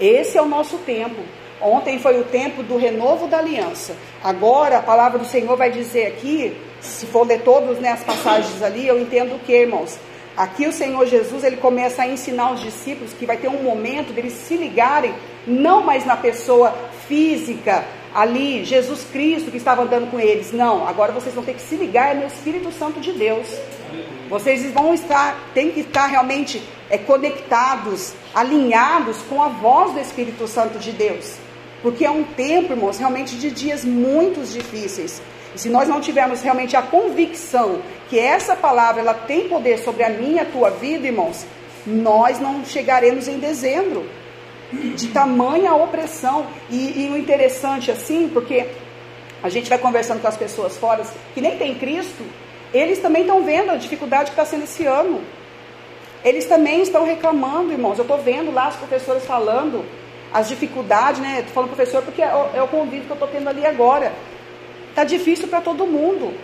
Esse 0.00 0.38
é 0.38 0.42
o 0.42 0.46
nosso 0.46 0.78
tempo. 0.78 1.20
Ontem 1.60 1.98
foi 1.98 2.20
o 2.20 2.24
tempo 2.24 2.62
do 2.62 2.76
renovo 2.76 3.26
da 3.26 3.38
aliança. 3.38 3.96
Agora 4.22 4.78
a 4.78 4.82
palavra 4.82 5.18
do 5.18 5.24
Senhor 5.24 5.56
vai 5.56 5.72
dizer 5.72 6.06
aqui, 6.06 6.56
se 6.80 7.06
for 7.06 7.26
ler 7.26 7.40
todas 7.40 7.80
né, 7.80 7.90
as 7.90 8.04
passagens 8.04 8.62
ali, 8.62 8.86
eu 8.86 9.00
entendo 9.00 9.34
o 9.34 9.40
que, 9.40 9.52
irmãos? 9.52 9.98
Aqui 10.36 10.66
o 10.66 10.72
Senhor 10.72 11.06
Jesus 11.06 11.44
ele 11.44 11.56
começa 11.56 12.02
a 12.02 12.08
ensinar 12.08 12.52
os 12.52 12.60
discípulos 12.60 13.12
que 13.12 13.26
vai 13.26 13.36
ter 13.36 13.48
um 13.48 13.62
momento 13.62 14.12
deles 14.12 14.32
se 14.32 14.56
ligarem 14.56 15.14
não 15.46 15.82
mais 15.82 16.06
na 16.06 16.16
pessoa 16.16 16.74
física 17.06 17.84
ali, 18.14 18.64
Jesus 18.64 19.04
Cristo 19.10 19.50
que 19.50 19.56
estava 19.56 19.82
andando 19.82 20.10
com 20.10 20.18
eles. 20.18 20.52
Não, 20.52 20.86
agora 20.86 21.12
vocês 21.12 21.34
vão 21.34 21.44
ter 21.44 21.54
que 21.54 21.62
se 21.62 21.76
ligar 21.76 22.14
no 22.14 22.26
Espírito 22.26 22.70
Santo 22.72 23.00
de 23.00 23.12
Deus. 23.12 23.46
Vocês 24.28 24.70
vão 24.72 24.94
estar, 24.94 25.36
tem 25.52 25.70
que 25.70 25.80
estar 25.80 26.06
realmente 26.06 26.62
é, 26.88 26.96
conectados, 26.96 28.14
alinhados 28.34 29.18
com 29.28 29.42
a 29.42 29.48
voz 29.48 29.92
do 29.92 30.00
Espírito 30.00 30.46
Santo 30.46 30.78
de 30.78 30.92
Deus. 30.92 31.36
Porque 31.82 32.04
é 32.04 32.10
um 32.10 32.22
tempo, 32.22 32.72
irmãos, 32.72 32.98
realmente 32.98 33.36
de 33.36 33.50
dias 33.50 33.84
muito 33.84 34.40
difíceis. 34.50 35.20
E 35.54 35.58
se 35.58 35.68
nós 35.68 35.88
não 35.88 36.00
tivermos 36.00 36.42
realmente 36.42 36.76
a 36.76 36.82
convicção 36.82 37.80
que 38.08 38.18
essa 38.18 38.56
palavra 38.56 39.00
ela 39.02 39.14
tem 39.14 39.48
poder 39.48 39.78
sobre 39.78 40.02
a 40.02 40.08
minha 40.08 40.42
a 40.42 40.46
tua 40.46 40.70
vida, 40.70 41.06
irmãos, 41.06 41.44
nós 41.86 42.38
não 42.38 42.64
chegaremos 42.64 43.28
em 43.28 43.38
dezembro. 43.38 44.06
De 44.72 45.08
tamanha 45.08 45.74
opressão. 45.74 46.46
E, 46.70 47.04
e 47.04 47.10
o 47.10 47.16
interessante 47.16 47.90
assim, 47.90 48.30
porque 48.32 48.66
a 49.42 49.48
gente 49.48 49.68
vai 49.68 49.78
conversando 49.78 50.20
com 50.20 50.28
as 50.28 50.36
pessoas 50.36 50.76
fora 50.76 51.04
que 51.34 51.40
nem 51.40 51.58
tem 51.58 51.74
Cristo, 51.74 52.24
eles 52.72 53.00
também 53.00 53.22
estão 53.22 53.44
vendo 53.44 53.70
a 53.70 53.76
dificuldade 53.76 54.30
que 54.30 54.40
está 54.40 54.44
sendo 54.44 54.64
esse 54.64 54.86
ano. 54.86 55.20
Eles 56.24 56.46
também 56.46 56.80
estão 56.80 57.04
reclamando, 57.04 57.72
irmãos. 57.72 57.98
Eu 57.98 58.02
estou 58.02 58.18
vendo 58.18 58.52
lá 58.52 58.68
as 58.68 58.76
professoras 58.76 59.24
falando 59.26 59.84
as 60.32 60.48
dificuldades, 60.48 61.20
né? 61.20 61.40
Estou 61.40 61.52
falando 61.52 61.74
professor 61.74 62.02
porque 62.02 62.22
é 62.22 62.34
o, 62.34 62.56
é 62.56 62.62
o 62.62 62.68
convívio 62.68 63.04
que 63.04 63.10
eu 63.10 63.14
estou 63.14 63.28
tendo 63.28 63.48
ali 63.48 63.66
agora. 63.66 64.12
Está 64.92 65.04
difícil 65.04 65.48
para 65.48 65.62
todo 65.62 65.86
mundo. 65.86 66.34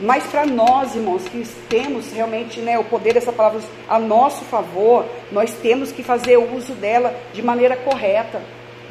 Mas 0.00 0.24
para 0.24 0.44
nós, 0.44 0.96
irmãos, 0.96 1.22
que 1.28 1.46
temos 1.68 2.12
realmente 2.12 2.58
né, 2.58 2.76
o 2.76 2.82
poder 2.82 3.14
dessa 3.14 3.32
palavra 3.32 3.60
a 3.88 4.00
nosso 4.00 4.44
favor, 4.46 5.06
nós 5.30 5.52
temos 5.52 5.92
que 5.92 6.02
fazer 6.02 6.36
uso 6.38 6.72
dela 6.72 7.14
de 7.32 7.40
maneira 7.40 7.76
correta. 7.76 8.42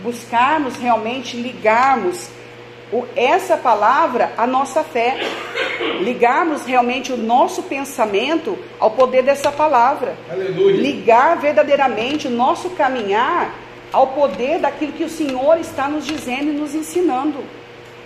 Buscarmos 0.01 0.77
realmente 0.77 1.35
ligarmos 1.35 2.29
o, 2.93 3.03
essa 3.13 3.57
palavra 3.57 4.31
à 4.37 4.47
nossa 4.47 4.85
fé. 4.85 5.17
Ligarmos 5.99 6.65
realmente 6.65 7.11
o 7.11 7.17
nosso 7.17 7.63
pensamento 7.63 8.57
ao 8.79 8.91
poder 8.91 9.21
dessa 9.21 9.51
palavra. 9.51 10.15
Aleluia. 10.31 10.77
Ligar 10.77 11.37
verdadeiramente 11.41 12.27
o 12.27 12.31
nosso 12.31 12.69
caminhar 12.69 13.53
ao 13.91 14.07
poder 14.07 14.59
daquilo 14.59 14.93
que 14.93 15.03
o 15.03 15.09
Senhor 15.09 15.59
está 15.59 15.89
nos 15.89 16.07
dizendo 16.07 16.53
e 16.53 16.53
nos 16.53 16.73
ensinando. 16.73 17.43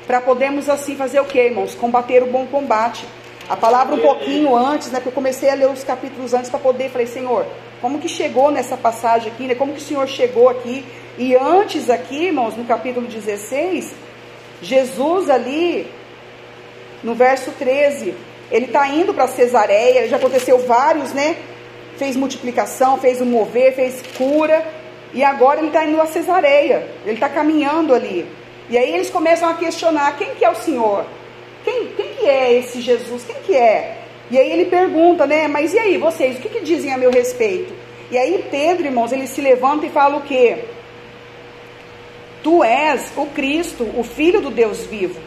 Para 0.08 0.22
podermos 0.22 0.70
assim 0.70 0.96
fazer 0.96 1.20
o 1.20 1.26
que, 1.26 1.40
irmãos? 1.40 1.76
Combater 1.76 2.22
o 2.22 2.28
bom 2.28 2.46
combate. 2.46 3.06
A 3.48 3.56
palavra 3.56 3.96
um 3.96 4.00
pouquinho 4.00 4.56
antes, 4.56 4.92
né? 4.92 5.00
Que 5.00 5.08
eu 5.08 5.12
comecei 5.12 5.50
a 5.50 5.54
ler 5.54 5.70
os 5.70 5.84
capítulos 5.84 6.34
antes 6.34 6.50
para 6.50 6.60
poder, 6.60 6.90
falei, 6.90 7.08
Senhor, 7.08 7.46
como 7.82 8.00
que 8.00 8.08
chegou 8.08 8.52
nessa 8.52 8.76
passagem 8.76 9.32
aqui, 9.32 9.48
né? 9.48 9.56
Como 9.56 9.74
que 9.74 9.80
o 9.80 9.84
Senhor 9.84 10.08
chegou 10.08 10.50
aqui? 10.50 10.86
E 11.18 11.36
antes 11.36 11.90
aqui, 11.90 12.26
irmãos, 12.26 12.56
no 12.56 12.66
capítulo 12.66 13.08
16, 13.08 13.94
Jesus 14.62 15.30
ali, 15.30 15.92
no 17.04 17.14
verso 17.14 17.52
13, 17.52 18.16
ele 18.52 18.66
está 18.66 18.88
indo 18.88 19.14
para 19.14 19.28
Cesareia, 19.28 20.08
já 20.08 20.18
aconteceu 20.18 20.60
vários, 20.60 21.14
né? 21.14 21.38
Fez 21.98 22.16
multiplicação, 22.16 22.98
fez 22.98 23.22
o 23.22 23.26
mover, 23.26 23.74
fez 23.74 24.02
cura, 24.18 24.66
e 25.14 25.24
agora 25.24 25.60
ele 25.60 25.68
está 25.68 25.86
indo 25.86 26.02
a 26.02 26.06
Cesareia, 26.06 26.88
ele 27.06 27.16
está 27.16 27.30
caminhando 27.30 27.94
ali. 27.94 28.28
E 28.70 28.78
aí 28.78 28.94
eles 28.94 29.10
começam 29.10 29.50
a 29.50 29.54
questionar, 29.54 30.18
quem 30.18 30.36
que 30.36 30.44
é 30.44 30.50
o 30.50 30.56
Senhor? 30.56 31.06
Quem, 31.64 31.88
quem 31.88 32.14
que 32.14 32.26
é 32.26 32.54
esse 32.54 32.82
Jesus? 32.82 33.24
Quem 33.24 33.36
que 33.46 33.56
é? 33.56 33.98
E 34.30 34.38
aí 34.40 34.52
ele 34.52 34.66
pergunta, 34.66 35.26
né? 35.26 35.48
Mas 35.48 35.74
e 35.74 35.80
aí, 35.80 35.98
vocês, 35.98 36.38
o 36.38 36.42
que, 36.42 36.50
que 36.50 36.62
dizem 36.62 36.92
a 36.94 36.98
meu 36.98 37.12
respeito? 37.12 37.74
E 38.10 38.18
aí 38.18 38.46
Pedro, 38.50 38.86
irmãos, 38.86 39.12
ele 39.12 39.28
se 39.28 39.42
levanta 39.42 39.86
e 39.86 39.90
fala 39.90 40.18
o 40.18 40.22
quê? 40.22 40.66
Tu 42.44 42.64
és 42.64 43.12
o 43.18 43.26
Cristo, 43.28 43.88
o 43.96 44.04
Filho 44.04 44.42
do 44.42 44.52
Deus 44.52 44.84
vivo. 44.86 45.20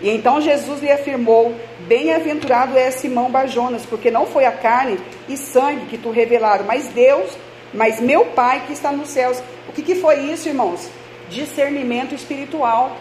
E 0.00 0.10
então 0.10 0.40
Jesus 0.40 0.80
lhe 0.80 0.90
afirmou: 0.90 1.54
Bem-aventurado 1.80 2.76
é 2.76 2.90
Simão 2.90 3.30
Bajonas, 3.30 3.84
porque 3.86 4.10
não 4.10 4.26
foi 4.26 4.44
a 4.44 4.52
carne 4.52 4.98
e 5.28 5.36
sangue 5.36 5.86
que 5.86 5.98
tu 5.98 6.10
revelaram, 6.10 6.64
mas 6.64 6.88
Deus, 6.88 7.30
mas 7.72 8.00
meu 8.00 8.26
Pai 8.26 8.64
que 8.66 8.72
está 8.72 8.90
nos 8.90 9.08
céus. 9.08 9.40
O 9.68 9.72
que, 9.72 9.82
que 9.82 9.94
foi 9.94 10.20
isso, 10.32 10.48
irmãos? 10.48 10.88
Discernimento 11.30 12.14
espiritual, 12.14 12.96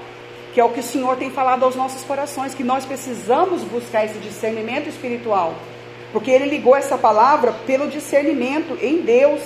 que 0.53 0.59
é 0.59 0.63
o 0.63 0.69
que 0.69 0.79
o 0.79 0.83
Senhor 0.83 1.17
tem 1.17 1.29
falado 1.29 1.63
aos 1.63 1.75
nossos 1.75 2.03
corações, 2.03 2.55
que 2.55 2.63
nós 2.63 2.85
precisamos 2.85 3.61
buscar 3.63 4.05
esse 4.05 4.17
discernimento 4.19 4.89
espiritual. 4.89 5.53
Porque 6.11 6.31
ele 6.31 6.45
ligou 6.45 6.75
essa 6.75 6.97
palavra 6.97 7.53
pelo 7.65 7.87
discernimento 7.87 8.77
em 8.81 9.01
Deus. 9.01 9.41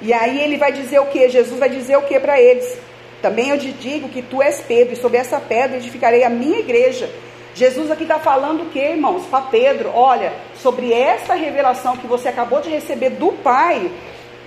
E 0.00 0.12
aí 0.12 0.40
ele 0.40 0.56
vai 0.56 0.72
dizer 0.72 0.98
o 1.00 1.06
que? 1.06 1.28
Jesus 1.28 1.58
vai 1.58 1.68
dizer 1.68 1.96
o 1.96 2.02
que 2.02 2.18
para 2.18 2.40
eles? 2.40 2.78
Também 3.22 3.50
eu 3.50 3.58
te 3.58 3.70
digo 3.70 4.08
que 4.08 4.20
tu 4.20 4.42
és 4.42 4.60
Pedro, 4.60 4.94
e 4.94 4.96
sobre 4.96 5.16
essa 5.18 5.38
pedra 5.38 5.76
edificarei 5.76 6.24
a 6.24 6.28
minha 6.28 6.58
igreja. 6.58 7.08
Jesus 7.54 7.90
aqui 7.90 8.02
está 8.02 8.18
falando 8.18 8.62
o 8.62 8.70
que, 8.70 8.80
irmãos? 8.80 9.26
Para 9.26 9.42
Pedro, 9.42 9.92
olha, 9.94 10.32
sobre 10.60 10.92
essa 10.92 11.34
revelação 11.34 11.96
que 11.96 12.06
você 12.06 12.28
acabou 12.28 12.60
de 12.60 12.70
receber 12.70 13.10
do 13.10 13.30
Pai, 13.32 13.90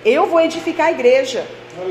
eu 0.04 0.26
vou 0.26 0.40
edificar 0.40 0.88
a 0.88 0.90
igreja. 0.92 1.46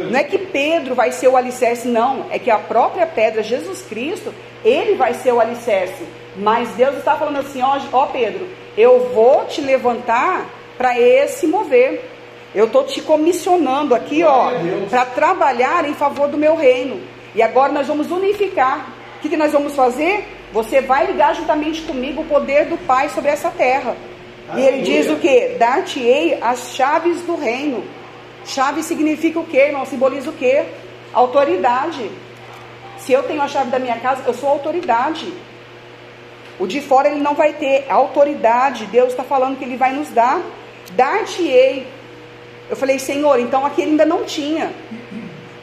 Não 0.10 0.20
é 0.20 0.24
que 0.24 0.38
Pedro 0.38 0.96
vai 0.96 1.12
ser 1.12 1.28
o 1.28 1.38
alicerce, 1.38 1.88
não. 1.88 2.26
É 2.32 2.40
que 2.40 2.50
a 2.50 2.58
própria 2.58 3.06
pedra, 3.06 3.44
Jesus 3.44 3.82
Cristo, 3.82 4.34
ele 4.64 4.96
vai 4.96 5.14
ser 5.14 5.32
o 5.32 5.40
alicerce. 5.40 6.04
Mas 6.36 6.70
Deus 6.70 6.98
está 6.98 7.16
falando 7.16 7.38
assim: 7.38 7.62
ó, 7.62 7.80
ó 7.92 8.08
Pedro, 8.08 8.48
eu 8.78 9.12
vou 9.14 9.46
te 9.46 9.62
levantar 9.62 10.50
para 10.78 11.00
esse 11.00 11.48
mover. 11.48 12.04
Eu 12.54 12.66
estou 12.66 12.86
te 12.86 13.02
comissionando 13.02 13.94
aqui, 13.94 14.24
ó, 14.24 14.52
para 14.90 15.06
trabalhar 15.06 15.88
em 15.88 15.94
favor 15.94 16.30
do 16.30 16.38
meu 16.38 16.56
reino. 16.56 17.02
E 17.36 17.42
agora 17.42 17.72
nós 17.72 17.88
vamos 17.88 18.10
unificar. 18.12 18.94
O 19.18 19.20
que, 19.22 19.30
que 19.30 19.38
nós 19.38 19.52
vamos 19.52 19.76
fazer? 19.76 20.24
Você 20.54 20.80
vai 20.80 21.06
ligar 21.06 21.36
juntamente 21.36 21.82
comigo 21.82 22.22
o 22.22 22.26
poder 22.26 22.66
do 22.66 22.78
Pai 22.78 23.10
sobre 23.10 23.30
essa 23.30 23.50
terra. 23.50 23.96
E 24.56 24.62
ele 24.62 24.84
diz 24.84 25.10
o 25.10 25.18
que? 25.18 25.56
Dar-te-ei 25.60 26.38
as 26.42 26.74
chaves 26.74 27.22
do 27.22 27.36
reino. 27.36 27.84
Chave 28.46 28.84
significa 28.84 29.40
o 29.40 29.46
que, 29.46 29.58
irmão? 29.58 29.86
Simboliza 29.86 30.30
o 30.30 30.34
que? 30.34 30.64
Autoridade. 31.14 32.10
Se 32.98 33.12
eu 33.12 33.24
tenho 33.24 33.42
a 33.42 33.48
chave 33.48 33.70
da 33.70 33.80
minha 33.80 34.00
casa, 34.00 34.24
eu 34.26 34.34
sou 34.34 34.50
autoridade. 34.50 35.32
O 36.60 36.66
de 36.66 36.80
fora 36.80 37.10
ele 37.10 37.20
não 37.20 37.36
vai 37.36 37.54
ter 37.54 37.86
autoridade. 37.90 38.86
Deus 38.86 39.10
está 39.10 39.24
falando 39.24 39.58
que 39.58 39.66
ele 39.66 39.78
vai 39.78 39.94
nos 39.94 40.10
dar. 40.10 40.42
Dar-te-ei 40.94 41.88
eu 42.70 42.76
falei, 42.76 42.98
Senhor, 42.98 43.40
então 43.40 43.66
aqui 43.66 43.82
ele 43.82 43.92
ainda 43.92 44.06
não 44.06 44.24
tinha. 44.24 44.74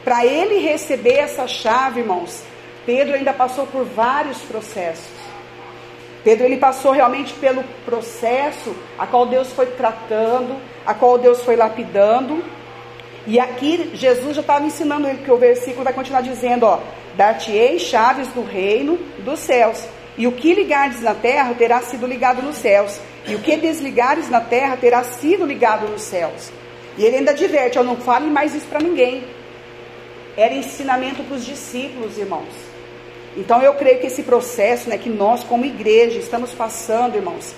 Para 0.03 0.25
ele 0.25 0.59
receber 0.59 1.15
essa 1.15 1.47
chave, 1.47 1.99
irmãos, 1.99 2.43
Pedro 2.85 3.15
ainda 3.15 3.33
passou 3.33 3.67
por 3.67 3.83
vários 3.83 4.39
processos. 4.39 5.11
Pedro 6.23 6.45
ele 6.45 6.57
passou 6.57 6.91
realmente 6.91 7.33
pelo 7.33 7.63
processo 7.85 8.73
a 8.97 9.05
qual 9.05 9.25
Deus 9.25 9.51
foi 9.51 9.65
tratando, 9.65 10.55
a 10.85 10.93
qual 10.93 11.17
Deus 11.17 11.43
foi 11.43 11.57
lapidando. 11.57 12.41
E 13.25 13.39
aqui 13.39 13.91
Jesus 13.93 14.35
já 14.35 14.41
estava 14.41 14.65
ensinando 14.65 15.07
ele, 15.07 15.23
que 15.23 15.31
o 15.31 15.37
versículo 15.37 15.83
vai 15.83 15.93
continuar 15.93 16.21
dizendo, 16.21 16.65
ó, 16.65 16.79
dar-te-ei 17.15 17.79
chaves 17.79 18.27
do 18.29 18.43
reino 18.43 18.97
dos 19.19 19.39
céus. 19.39 19.83
E 20.17 20.27
o 20.27 20.31
que 20.31 20.53
ligares 20.53 21.01
na 21.01 21.15
terra 21.15 21.53
terá 21.53 21.81
sido 21.81 22.05
ligado 22.05 22.41
nos 22.41 22.57
céus. 22.57 22.99
E 23.25 23.35
o 23.35 23.39
que 23.39 23.55
desligares 23.55 24.29
na 24.29 24.41
terra 24.41 24.75
terá 24.77 25.03
sido 25.03 25.45
ligado 25.45 25.87
nos 25.87 26.01
céus. 26.01 26.51
E 26.97 27.03
ele 27.03 27.17
ainda 27.17 27.31
adverte: 27.31 27.77
eu 27.77 27.83
não 27.83 27.95
fale 27.95 28.29
mais 28.29 28.53
isso 28.53 28.67
para 28.67 28.79
ninguém. 28.79 29.23
Era 30.35 30.53
ensinamento 30.53 31.23
para 31.23 31.35
os 31.35 31.45
discípulos, 31.45 32.17
irmãos. 32.17 32.73
Então 33.35 33.61
eu 33.61 33.73
creio 33.75 33.99
que 33.99 34.07
esse 34.07 34.23
processo, 34.23 34.89
né, 34.89 34.97
que 34.97 35.09
nós 35.09 35.43
como 35.43 35.65
igreja 35.65 36.19
estamos 36.19 36.53
passando, 36.53 37.15
irmãos, 37.15 37.55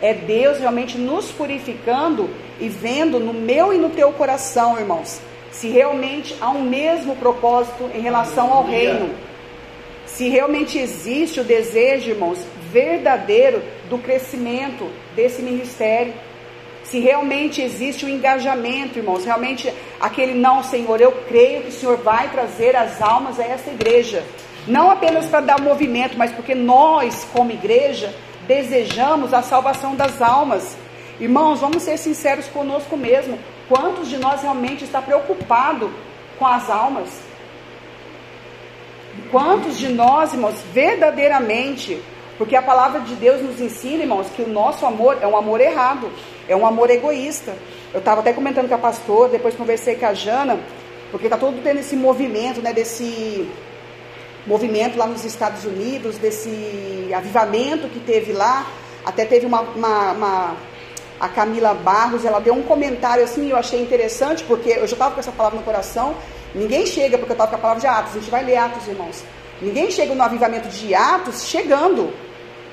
é 0.00 0.12
Deus 0.14 0.58
realmente 0.58 0.98
nos 0.98 1.30
purificando 1.30 2.28
e 2.60 2.68
vendo 2.68 3.18
no 3.18 3.32
meu 3.32 3.72
e 3.72 3.78
no 3.78 3.90
teu 3.90 4.12
coração, 4.12 4.78
irmãos, 4.78 5.20
se 5.50 5.68
realmente 5.68 6.36
há 6.40 6.50
um 6.50 6.62
mesmo 6.62 7.16
propósito 7.16 7.90
em 7.94 8.00
relação 8.00 8.52
ao 8.52 8.64
reino. 8.66 9.14
Se 10.04 10.28
realmente 10.28 10.78
existe 10.78 11.40
o 11.40 11.44
desejo, 11.44 12.10
irmãos, 12.10 12.38
verdadeiro 12.70 13.62
do 13.88 13.98
crescimento 13.98 14.88
desse 15.14 15.42
ministério. 15.42 16.12
Se 16.82 16.98
realmente 17.00 17.62
existe 17.62 18.04
o 18.04 18.08
engajamento, 18.08 18.98
irmãos, 18.98 19.24
realmente 19.24 19.72
aquele 19.98 20.34
não, 20.34 20.62
Senhor, 20.62 21.00
eu 21.00 21.12
creio 21.28 21.62
que 21.62 21.68
o 21.68 21.72
Senhor 21.72 21.96
vai 21.96 22.28
trazer 22.30 22.76
as 22.76 23.00
almas 23.00 23.40
a 23.40 23.44
essa 23.44 23.70
igreja. 23.70 24.22
Não 24.66 24.90
apenas 24.90 25.26
para 25.26 25.40
dar 25.40 25.60
movimento, 25.60 26.16
mas 26.16 26.32
porque 26.32 26.54
nós, 26.54 27.26
como 27.32 27.50
igreja, 27.50 28.14
desejamos 28.46 29.32
a 29.32 29.42
salvação 29.42 29.94
das 29.94 30.20
almas. 30.20 30.76
Irmãos, 31.20 31.60
vamos 31.60 31.82
ser 31.82 31.96
sinceros 31.98 32.46
conosco 32.46 32.96
mesmo. 32.96 33.38
Quantos 33.68 34.08
de 34.08 34.18
nós 34.18 34.42
realmente 34.42 34.84
está 34.84 35.00
preocupado 35.00 35.90
com 36.38 36.46
as 36.46 36.68
almas? 36.68 37.08
Quantos 39.30 39.78
de 39.78 39.88
nós, 39.88 40.32
irmãos, 40.32 40.56
verdadeiramente, 40.72 42.00
porque 42.36 42.56
a 42.56 42.62
palavra 42.62 43.00
de 43.00 43.14
Deus 43.14 43.40
nos 43.42 43.60
ensina, 43.60 44.02
irmãos, 44.02 44.28
que 44.34 44.42
o 44.42 44.48
nosso 44.48 44.84
amor 44.84 45.18
é 45.20 45.26
um 45.26 45.36
amor 45.36 45.60
errado, 45.60 46.10
é 46.48 46.56
um 46.56 46.66
amor 46.66 46.90
egoísta. 46.90 47.54
Eu 47.92 48.00
estava 48.00 48.20
até 48.20 48.32
comentando 48.32 48.68
com 48.68 48.74
a 48.74 48.78
pastora, 48.78 49.30
depois 49.30 49.54
conversei 49.54 49.94
com 49.94 50.06
a 50.06 50.14
Jana, 50.14 50.58
porque 51.10 51.26
está 51.26 51.36
todo 51.36 51.62
tendo 51.62 51.78
esse 51.78 51.94
movimento, 51.94 52.60
né, 52.60 52.72
desse 52.72 53.48
movimento 54.46 54.98
lá 54.98 55.06
nos 55.06 55.24
Estados 55.24 55.64
Unidos, 55.64 56.18
desse 56.18 57.10
avivamento 57.14 57.88
que 57.88 58.00
teve 58.00 58.32
lá. 58.32 58.66
Até 59.04 59.24
teve 59.24 59.46
uma, 59.46 59.60
uma, 59.60 60.12
uma 60.12 60.56
a 61.20 61.28
Camila 61.28 61.74
Barros, 61.74 62.24
ela 62.24 62.40
deu 62.40 62.54
um 62.54 62.62
comentário 62.62 63.24
assim, 63.24 63.50
eu 63.50 63.56
achei 63.56 63.80
interessante, 63.80 64.44
porque 64.44 64.70
eu 64.70 64.86
já 64.86 64.94
estava 64.94 65.14
com 65.14 65.20
essa 65.20 65.32
palavra 65.32 65.58
no 65.58 65.64
coração. 65.64 66.14
Ninguém 66.54 66.86
chega, 66.86 67.18
porque 67.18 67.32
eu 67.32 67.34
estava 67.34 67.50
com 67.50 67.56
a 67.56 67.60
palavra 67.60 67.80
de 67.80 67.86
Atos, 67.86 68.12
a 68.12 68.18
gente 68.18 68.30
vai 68.30 68.44
ler 68.44 68.56
Atos, 68.56 68.86
irmãos. 68.86 69.24
Ninguém 69.60 69.90
chega 69.90 70.14
no 70.14 70.22
avivamento 70.22 70.68
de 70.68 70.94
Atos 70.94 71.46
chegando. 71.46 72.12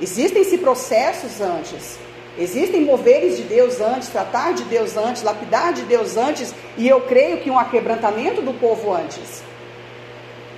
Existem-se 0.01 0.57
processos 0.57 1.39
antes. 1.41 1.99
Existem 2.37 2.81
moveres 2.81 3.37
de 3.37 3.43
Deus 3.43 3.79
antes, 3.81 4.07
tratar 4.09 4.53
de 4.53 4.63
Deus 4.63 4.95
antes, 4.95 5.21
lapidar 5.21 5.73
de 5.73 5.83
Deus 5.83 6.15
antes, 6.17 6.53
e 6.77 6.87
eu 6.87 7.01
creio 7.01 7.37
que 7.39 7.51
um 7.51 7.59
aquebrantamento 7.59 8.41
do 8.41 8.53
povo 8.53 8.93
antes. 8.93 9.43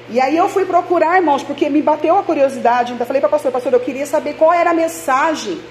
E 0.10 0.20
aí 0.20 0.36
eu 0.36 0.50
fui 0.50 0.66
procurar, 0.66 1.18
irmãos, 1.18 1.44
porque 1.44 1.70
me 1.70 1.82
bateu 1.82 2.18
a 2.18 2.24
curiosidade. 2.24 2.92
Ainda 2.92 3.06
falei 3.06 3.22
para 3.22 3.28
a 3.28 3.32
pastora, 3.32 3.54
pastor, 3.54 3.74
eu 3.74 3.80
queria 3.80 4.06
saber 4.06 4.34
qual 4.34 4.54
era 4.54 4.72
a 4.72 4.74
mensagem 4.74 5.62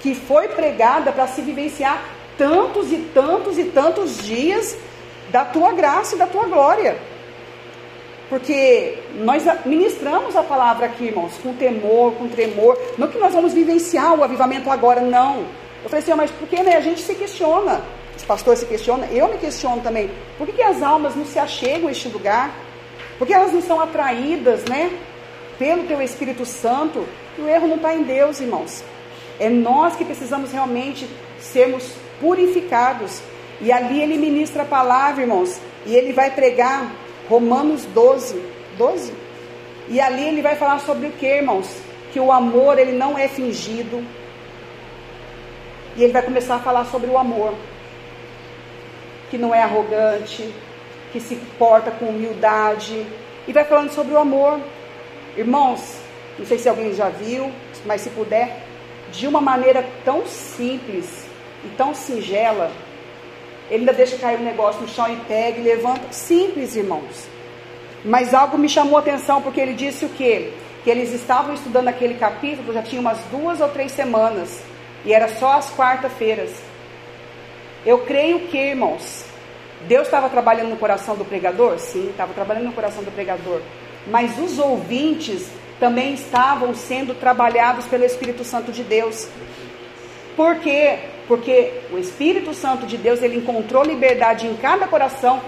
que 0.00 0.14
foi 0.14 0.48
pregada 0.48 1.12
para 1.12 1.26
se 1.26 1.40
vivenciar 1.40 2.02
tantos 2.36 2.92
e 2.92 2.98
tantos 3.14 3.58
e 3.58 3.64
tantos 3.64 4.18
dias 4.18 4.76
da 5.30 5.44
tua 5.44 5.72
graça 5.72 6.14
e 6.14 6.18
da 6.18 6.26
tua 6.26 6.46
glória. 6.46 6.96
Porque 8.28 8.98
nós 9.14 9.44
ministramos 9.64 10.34
a 10.34 10.42
palavra 10.42 10.86
aqui, 10.86 11.04
irmãos, 11.04 11.32
com 11.40 11.54
temor, 11.54 12.12
com 12.14 12.28
tremor. 12.28 12.76
Não 12.98 13.06
que 13.06 13.18
nós 13.18 13.32
vamos 13.32 13.52
vivenciar 13.52 14.18
o 14.18 14.24
avivamento 14.24 14.68
agora, 14.68 15.00
não. 15.00 15.46
Eu 15.82 15.88
falei 15.88 16.02
assim, 16.02 16.14
mas 16.14 16.30
por 16.32 16.48
que 16.48 16.60
né, 16.62 16.76
a 16.76 16.80
gente 16.80 17.00
se 17.00 17.14
questiona? 17.14 17.82
Os 18.16 18.24
pastores 18.24 18.60
se 18.60 18.66
questionam, 18.66 19.06
eu 19.08 19.28
me 19.28 19.38
questiono 19.38 19.80
também. 19.82 20.10
Por 20.36 20.46
que, 20.46 20.54
que 20.54 20.62
as 20.62 20.82
almas 20.82 21.14
não 21.14 21.24
se 21.24 21.38
achegam 21.38 21.88
a 21.88 21.92
este 21.92 22.08
lugar? 22.08 22.50
Porque 23.18 23.32
elas 23.32 23.52
não 23.52 23.62
são 23.62 23.80
atraídas, 23.80 24.64
né? 24.64 24.90
Pelo 25.58 25.84
teu 25.84 26.02
Espírito 26.02 26.44
Santo. 26.44 27.06
E 27.38 27.40
o 27.40 27.48
erro 27.48 27.66
não 27.66 27.76
está 27.76 27.94
em 27.94 28.02
Deus, 28.02 28.40
irmãos. 28.40 28.84
É 29.38 29.48
nós 29.48 29.96
que 29.96 30.04
precisamos 30.04 30.52
realmente 30.52 31.08
sermos 31.40 31.92
purificados. 32.20 33.20
E 33.60 33.72
ali 33.72 34.00
ele 34.00 34.16
ministra 34.16 34.62
a 34.62 34.66
palavra, 34.66 35.22
irmãos. 35.22 35.58
E 35.86 35.94
ele 35.94 36.12
vai 36.12 36.30
pregar 36.30 36.90
Romanos 37.28 37.84
12. 37.86 38.42
12. 38.76 39.12
E 39.88 40.00
ali 40.00 40.26
ele 40.26 40.42
vai 40.42 40.56
falar 40.56 40.80
sobre 40.80 41.06
o 41.06 41.12
que, 41.12 41.26
irmãos? 41.26 41.74
Que 42.12 42.20
o 42.20 42.32
amor 42.32 42.78
ele 42.78 42.92
não 42.92 43.16
é 43.16 43.28
fingido. 43.28 44.04
E 45.96 46.02
ele 46.02 46.12
vai 46.12 46.22
começar 46.22 46.56
a 46.56 46.58
falar 46.58 46.84
sobre 46.86 47.08
o 47.08 47.16
amor. 47.16 47.54
Que 49.30 49.38
não 49.38 49.54
é 49.54 49.62
arrogante, 49.62 50.52
que 51.12 51.20
se 51.20 51.36
porta 51.58 51.90
com 51.90 52.06
humildade. 52.06 53.06
E 53.46 53.52
vai 53.52 53.64
falando 53.64 53.90
sobre 53.90 54.14
o 54.14 54.18
amor. 54.18 54.60
Irmãos, 55.36 55.98
não 56.38 56.46
sei 56.46 56.58
se 56.58 56.68
alguém 56.68 56.94
já 56.94 57.08
viu, 57.08 57.50
mas 57.84 58.00
se 58.00 58.10
puder, 58.10 58.64
de 59.12 59.26
uma 59.26 59.40
maneira 59.40 59.84
tão 60.04 60.26
simples 60.26 61.26
e 61.64 61.68
tão 61.76 61.94
singela, 61.94 62.70
ele 63.70 63.80
ainda 63.80 63.92
deixa 63.92 64.16
cair 64.16 64.38
o 64.38 64.42
um 64.42 64.44
negócio 64.44 64.80
no 64.80 64.88
chão 64.88 65.12
e 65.12 65.16
pega 65.28 65.58
e 65.58 65.62
levanta. 65.62 66.12
Simples, 66.12 66.76
irmãos. 66.76 67.28
Mas 68.04 68.32
algo 68.34 68.56
me 68.56 68.68
chamou 68.68 68.96
a 68.96 69.00
atenção, 69.00 69.42
porque 69.42 69.60
ele 69.60 69.74
disse 69.74 70.04
o 70.04 70.08
quê? 70.10 70.52
Que 70.84 70.90
eles 70.90 71.12
estavam 71.12 71.54
estudando 71.54 71.88
aquele 71.88 72.14
capítulo, 72.14 72.72
já 72.72 72.82
tinha 72.82 73.00
umas 73.00 73.18
duas 73.30 73.60
ou 73.60 73.68
três 73.68 73.92
semanas. 73.92 74.62
E 75.04 75.12
era 75.12 75.28
só 75.28 75.52
as 75.52 75.74
quarta-feiras. 75.74 76.52
Eu 77.84 77.98
creio 77.98 78.40
que, 78.48 78.56
irmãos, 78.56 79.24
Deus 79.86 80.06
estava 80.06 80.28
trabalhando 80.28 80.70
no 80.70 80.76
coração 80.76 81.16
do 81.16 81.24
pregador? 81.24 81.78
Sim, 81.78 82.10
estava 82.10 82.32
trabalhando 82.32 82.66
no 82.66 82.72
coração 82.72 83.02
do 83.02 83.10
pregador. 83.10 83.60
Mas 84.06 84.38
os 84.38 84.58
ouvintes 84.58 85.48
também 85.78 86.14
estavam 86.14 86.74
sendo 86.74 87.14
trabalhados 87.14 87.86
pelo 87.86 88.04
Espírito 88.04 88.44
Santo 88.44 88.72
de 88.72 88.82
Deus. 88.82 89.28
Por 90.36 90.56
quê? 90.56 90.98
Porque 91.26 91.72
o 91.92 91.98
Espírito 91.98 92.54
Santo 92.54 92.86
de 92.86 92.96
Deus, 92.96 93.22
ele 93.22 93.36
encontrou 93.36 93.82
liberdade 93.82 94.46
em 94.46 94.54
cada 94.56 94.86
coração, 94.86 95.40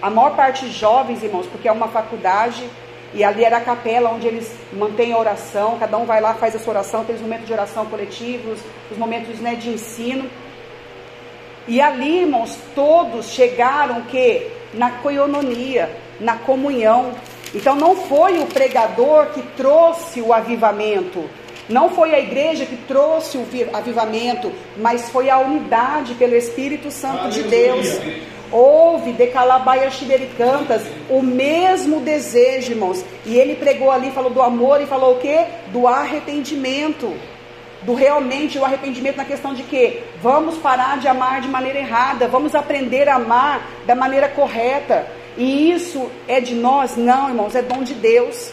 a 0.00 0.10
maior 0.10 0.34
parte 0.34 0.68
jovens, 0.70 1.22
irmãos, 1.22 1.46
porque 1.46 1.68
é 1.68 1.72
uma 1.72 1.88
faculdade, 1.88 2.64
e 3.12 3.24
ali 3.24 3.44
era 3.44 3.58
a 3.58 3.60
capela 3.60 4.10
onde 4.10 4.26
eles 4.26 4.52
mantêm 4.72 5.12
a 5.12 5.18
oração, 5.18 5.76
cada 5.78 5.98
um 5.98 6.04
vai 6.04 6.20
lá, 6.20 6.34
faz 6.34 6.54
a 6.54 6.58
sua 6.58 6.74
oração, 6.74 7.04
tem 7.04 7.16
os 7.16 7.20
momentos 7.20 7.46
de 7.46 7.52
oração 7.52 7.86
coletivos, 7.86 8.60
os 8.90 8.96
momentos 8.96 9.38
né, 9.40 9.54
de 9.54 9.68
ensino. 9.68 10.30
E 11.70 11.80
ali, 11.80 12.22
irmãos, 12.22 12.58
todos 12.74 13.26
chegaram 13.26 14.00
que 14.02 14.44
na 14.74 14.90
coinonia, 14.90 15.88
na 16.18 16.36
comunhão. 16.36 17.12
Então 17.54 17.76
não 17.76 17.94
foi 17.94 18.40
o 18.40 18.46
pregador 18.46 19.26
que 19.26 19.40
trouxe 19.56 20.20
o 20.20 20.32
avivamento, 20.32 21.30
não 21.68 21.88
foi 21.88 22.12
a 22.12 22.18
igreja 22.18 22.66
que 22.66 22.76
trouxe 22.76 23.38
o 23.38 23.46
avivamento, 23.72 24.50
mas 24.78 25.10
foi 25.10 25.30
a 25.30 25.38
unidade 25.38 26.14
pelo 26.14 26.34
Espírito 26.34 26.90
Santo 26.90 27.26
Aleluia. 27.26 27.42
de 27.44 27.48
Deus. 27.48 28.00
Houve 28.50 29.12
de 29.12 29.28
Calabaia 29.28 29.88
Cantas 30.36 30.82
o 31.08 31.22
mesmo 31.22 32.00
desejo, 32.00 32.72
irmãos. 32.72 33.04
E 33.24 33.36
ele 33.36 33.54
pregou 33.54 33.92
ali, 33.92 34.10
falou 34.10 34.32
do 34.32 34.42
amor 34.42 34.80
e 34.80 34.86
falou 34.86 35.14
o 35.14 35.18
quê? 35.20 35.44
Do 35.72 35.86
arrependimento 35.86 37.14
do 37.82 37.94
realmente 37.94 38.58
o 38.58 38.64
arrependimento 38.64 39.16
na 39.16 39.24
questão 39.24 39.54
de 39.54 39.62
que 39.62 40.02
vamos 40.22 40.56
parar 40.58 40.98
de 40.98 41.08
amar 41.08 41.40
de 41.40 41.48
maneira 41.48 41.78
errada, 41.78 42.28
vamos 42.28 42.54
aprender 42.54 43.08
a 43.08 43.16
amar 43.16 43.66
da 43.86 43.94
maneira 43.94 44.28
correta. 44.28 45.06
E 45.36 45.70
isso 45.72 46.10
é 46.28 46.40
de 46.40 46.54
nós? 46.54 46.96
Não, 46.96 47.28
irmãos, 47.28 47.54
é 47.54 47.62
dom 47.62 47.82
de 47.82 47.94
Deus. 47.94 48.52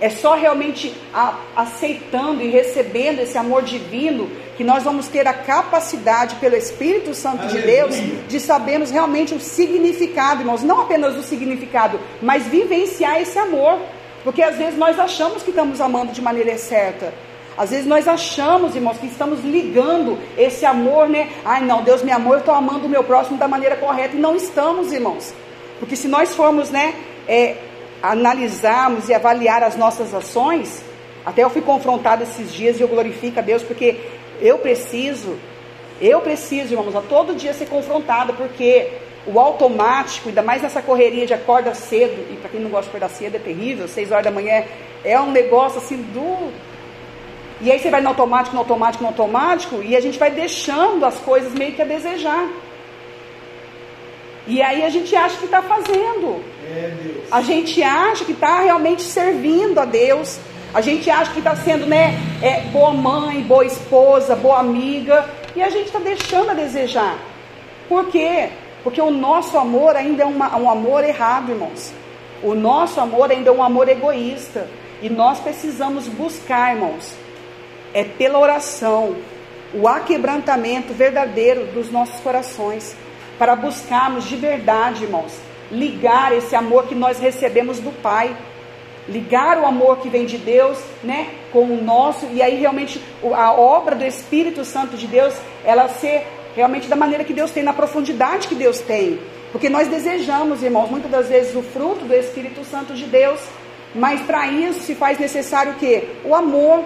É 0.00 0.08
só 0.08 0.34
realmente 0.34 0.94
a, 1.12 1.34
aceitando 1.56 2.40
e 2.40 2.48
recebendo 2.48 3.18
esse 3.20 3.36
amor 3.36 3.62
divino 3.62 4.30
que 4.56 4.62
nós 4.62 4.84
vamos 4.84 5.08
ter 5.08 5.26
a 5.26 5.32
capacidade, 5.32 6.36
pelo 6.36 6.54
Espírito 6.54 7.14
Santo 7.14 7.42
Aleluia. 7.42 7.60
de 7.60 7.66
Deus, 7.66 8.28
de 8.28 8.40
sabermos 8.40 8.90
realmente 8.90 9.34
o 9.34 9.40
significado, 9.40 10.42
irmãos. 10.42 10.62
Não 10.62 10.82
apenas 10.82 11.16
o 11.16 11.22
significado, 11.22 11.98
mas 12.22 12.46
vivenciar 12.46 13.20
esse 13.20 13.38
amor. 13.38 13.80
Porque 14.22 14.42
às 14.42 14.56
vezes 14.56 14.76
nós 14.76 14.98
achamos 14.98 15.42
que 15.42 15.50
estamos 15.50 15.80
amando 15.80 16.12
de 16.12 16.20
maneira 16.20 16.56
certa. 16.58 17.12
Às 17.58 17.70
vezes 17.70 17.86
nós 17.86 18.06
achamos, 18.06 18.76
irmãos, 18.76 18.98
que 18.98 19.06
estamos 19.06 19.42
ligando 19.42 20.16
esse 20.38 20.64
amor, 20.64 21.08
né? 21.08 21.28
Ai, 21.44 21.60
não, 21.64 21.82
Deus 21.82 22.04
me 22.04 22.12
amou, 22.12 22.34
eu 22.34 22.38
estou 22.38 22.54
amando 22.54 22.86
o 22.86 22.88
meu 22.88 23.02
próximo 23.02 23.36
da 23.36 23.48
maneira 23.48 23.74
correta. 23.74 24.14
E 24.14 24.20
não 24.20 24.36
estamos, 24.36 24.92
irmãos. 24.92 25.34
Porque 25.80 25.96
se 25.96 26.06
nós 26.06 26.36
formos, 26.36 26.70
né, 26.70 26.94
é, 27.26 27.56
analisarmos 28.00 29.08
e 29.08 29.14
avaliar 29.14 29.64
as 29.64 29.76
nossas 29.76 30.14
ações, 30.14 30.84
até 31.26 31.42
eu 31.42 31.50
fui 31.50 31.60
confrontado 31.60 32.22
esses 32.22 32.52
dias 32.52 32.78
e 32.78 32.82
eu 32.82 32.88
glorifico 32.88 33.40
a 33.40 33.42
Deus, 33.42 33.62
porque 33.64 33.96
eu 34.40 34.58
preciso, 34.58 35.36
eu 36.00 36.20
preciso, 36.20 36.74
irmãos, 36.74 36.94
a 36.94 37.00
todo 37.00 37.34
dia 37.34 37.52
ser 37.52 37.66
confrontada, 37.66 38.32
porque 38.32 38.88
o 39.26 39.38
automático, 39.40 40.28
ainda 40.28 40.42
mais 40.42 40.62
nessa 40.62 40.80
correria 40.80 41.26
de 41.26 41.34
acorda 41.34 41.74
cedo, 41.74 42.24
e 42.32 42.36
para 42.36 42.50
quem 42.50 42.60
não 42.60 42.70
gosta 42.70 42.84
de 42.84 42.96
acordar 42.96 43.10
cedo 43.10 43.34
é 43.34 43.40
terrível, 43.40 43.88
seis 43.88 44.12
horas 44.12 44.24
da 44.24 44.30
manhã 44.30 44.62
é 45.04 45.20
um 45.20 45.32
negócio 45.32 45.78
assim 45.78 45.96
do 45.96 46.52
e 47.60 47.72
aí 47.72 47.78
você 47.78 47.90
vai 47.90 48.00
no 48.00 48.08
automático, 48.08 48.54
no 48.54 48.60
automático, 48.60 49.02
no 49.02 49.08
automático, 49.08 49.82
e 49.82 49.96
a 49.96 50.00
gente 50.00 50.18
vai 50.18 50.30
deixando 50.30 51.04
as 51.04 51.16
coisas 51.16 51.52
meio 51.54 51.72
que 51.72 51.82
a 51.82 51.84
desejar. 51.84 52.48
E 54.46 54.62
aí 54.62 54.82
a 54.84 54.88
gente 54.88 55.14
acha 55.14 55.36
que 55.36 55.44
está 55.44 55.60
fazendo. 55.60 56.42
É 56.64 57.18
a 57.30 57.42
gente 57.42 57.82
acha 57.82 58.24
que 58.24 58.32
está 58.32 58.60
realmente 58.60 59.02
servindo 59.02 59.78
a 59.78 59.84
Deus. 59.84 60.38
A 60.72 60.80
gente 60.80 61.10
acha 61.10 61.32
que 61.32 61.38
está 61.38 61.54
sendo, 61.56 61.84
né, 61.84 62.14
é, 62.42 62.60
boa 62.72 62.92
mãe, 62.92 63.42
boa 63.42 63.64
esposa, 63.64 64.36
boa 64.36 64.60
amiga, 64.60 65.28
e 65.54 65.62
a 65.62 65.68
gente 65.68 65.86
está 65.86 65.98
deixando 65.98 66.50
a 66.50 66.54
desejar. 66.54 67.18
Por 67.88 68.06
quê? 68.06 68.50
Porque 68.82 69.00
o 69.00 69.10
nosso 69.10 69.58
amor 69.58 69.96
ainda 69.96 70.22
é 70.22 70.26
uma, 70.26 70.56
um 70.56 70.70
amor 70.70 71.04
errado, 71.04 71.50
irmãos. 71.50 71.92
O 72.42 72.54
nosso 72.54 73.00
amor 73.00 73.30
ainda 73.30 73.50
é 73.50 73.52
um 73.52 73.62
amor 73.62 73.88
egoísta. 73.88 74.68
E 75.02 75.10
nós 75.10 75.40
precisamos 75.40 76.08
buscar, 76.08 76.74
irmãos, 76.74 77.14
é 77.98 78.04
pela 78.04 78.38
oração, 78.38 79.16
o 79.74 79.88
aquebrantamento 79.88 80.92
verdadeiro 80.92 81.66
dos 81.66 81.90
nossos 81.90 82.20
corações, 82.20 82.96
para 83.38 83.56
buscarmos 83.56 84.24
de 84.24 84.36
verdade, 84.36 85.04
irmãos, 85.04 85.36
ligar 85.70 86.32
esse 86.32 86.54
amor 86.54 86.86
que 86.86 86.94
nós 86.94 87.18
recebemos 87.18 87.80
do 87.80 87.90
Pai, 88.00 88.36
ligar 89.08 89.58
o 89.58 89.66
amor 89.66 89.98
que 89.98 90.08
vem 90.08 90.26
de 90.26 90.38
Deus, 90.38 90.78
né, 91.02 91.28
com 91.52 91.64
o 91.64 91.82
nosso, 91.82 92.26
e 92.32 92.40
aí 92.40 92.54
realmente 92.56 93.02
a 93.34 93.52
obra 93.52 93.96
do 93.96 94.04
Espírito 94.04 94.64
Santo 94.64 94.96
de 94.96 95.06
Deus, 95.06 95.34
ela 95.64 95.88
ser 95.88 96.24
realmente 96.54 96.88
da 96.88 96.96
maneira 96.96 97.24
que 97.24 97.32
Deus 97.32 97.50
tem, 97.50 97.62
na 97.64 97.72
profundidade 97.72 98.46
que 98.46 98.54
Deus 98.54 98.80
tem. 98.80 99.18
Porque 99.50 99.68
nós 99.68 99.88
desejamos, 99.88 100.62
irmãos, 100.62 100.90
muitas 100.90 101.10
das 101.10 101.28
vezes 101.28 101.54
o 101.56 101.62
fruto 101.62 102.04
do 102.04 102.14
Espírito 102.14 102.64
Santo 102.64 102.94
de 102.94 103.06
Deus, 103.06 103.40
mas 103.94 104.20
para 104.20 104.46
isso 104.46 104.80
se 104.80 104.94
faz 104.94 105.18
necessário 105.18 105.72
o 105.72 105.76
quê? 105.76 106.04
O 106.24 106.34
amor. 106.34 106.84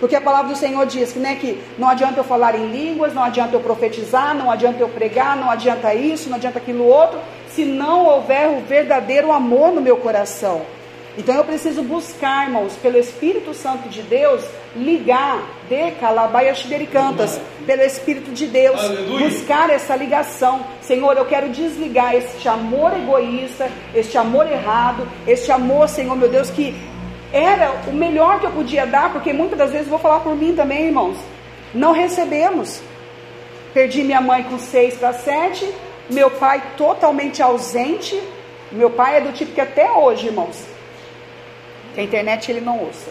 Porque 0.00 0.16
a 0.16 0.20
palavra 0.20 0.52
do 0.52 0.56
Senhor 0.56 0.86
diz 0.86 1.12
que, 1.12 1.18
né, 1.18 1.36
que 1.36 1.60
não 1.78 1.88
adianta 1.88 2.20
eu 2.20 2.24
falar 2.24 2.54
em 2.54 2.70
línguas, 2.70 3.12
não 3.14 3.22
adianta 3.24 3.56
eu 3.56 3.60
profetizar, 3.60 4.34
não 4.34 4.50
adianta 4.50 4.80
eu 4.80 4.88
pregar, 4.88 5.36
não 5.36 5.50
adianta 5.50 5.94
isso, 5.94 6.28
não 6.28 6.36
adianta 6.36 6.58
aquilo 6.58 6.84
outro, 6.84 7.18
se 7.48 7.64
não 7.64 8.06
houver 8.06 8.48
o 8.48 8.60
verdadeiro 8.60 9.32
amor 9.32 9.72
no 9.72 9.80
meu 9.80 9.96
coração. 9.96 10.62
Então 11.18 11.34
eu 11.34 11.42
preciso 11.42 11.82
buscar, 11.82 12.46
irmãos, 12.46 12.74
pelo 12.80 12.96
Espírito 12.96 13.52
Santo 13.52 13.88
de 13.88 14.02
Deus, 14.02 14.44
ligar 14.76 15.42
de 15.68 16.86
Cantas, 16.86 17.40
pelo 17.66 17.82
Espírito 17.82 18.30
de 18.30 18.46
Deus, 18.46 18.78
Aleluia. 18.78 19.28
buscar 19.28 19.68
essa 19.68 19.96
ligação. 19.96 20.60
Senhor, 20.80 21.16
eu 21.16 21.24
quero 21.24 21.48
desligar 21.48 22.14
este 22.14 22.48
amor 22.48 22.92
egoísta, 22.96 23.68
este 23.92 24.16
amor 24.16 24.46
errado, 24.46 25.08
este 25.26 25.50
amor, 25.50 25.88
Senhor 25.88 26.16
meu 26.16 26.28
Deus, 26.28 26.50
que 26.50 26.72
era 27.32 27.72
o 27.86 27.92
melhor 27.92 28.40
que 28.40 28.46
eu 28.46 28.50
podia 28.50 28.86
dar, 28.86 29.12
porque 29.12 29.32
muitas 29.32 29.58
das 29.58 29.70
vezes 29.70 29.88
vou 29.88 29.98
falar 29.98 30.20
por 30.20 30.34
mim 30.34 30.54
também, 30.54 30.86
irmãos. 30.86 31.16
Não 31.74 31.92
recebemos. 31.92 32.80
Perdi 33.74 34.02
minha 34.02 34.20
mãe 34.20 34.42
com 34.44 34.58
seis 34.58 34.96
para 34.96 35.12
sete, 35.12 35.70
meu 36.10 36.30
pai 36.30 36.62
totalmente 36.76 37.42
ausente. 37.42 38.20
Meu 38.72 38.90
pai 38.90 39.18
é 39.18 39.20
do 39.20 39.32
tipo 39.32 39.52
que 39.52 39.60
até 39.60 39.90
hoje, 39.90 40.26
irmãos, 40.26 40.62
que 41.94 42.00
a 42.00 42.02
internet 42.02 42.50
ele 42.50 42.60
não 42.60 42.78
ouça. 42.80 43.10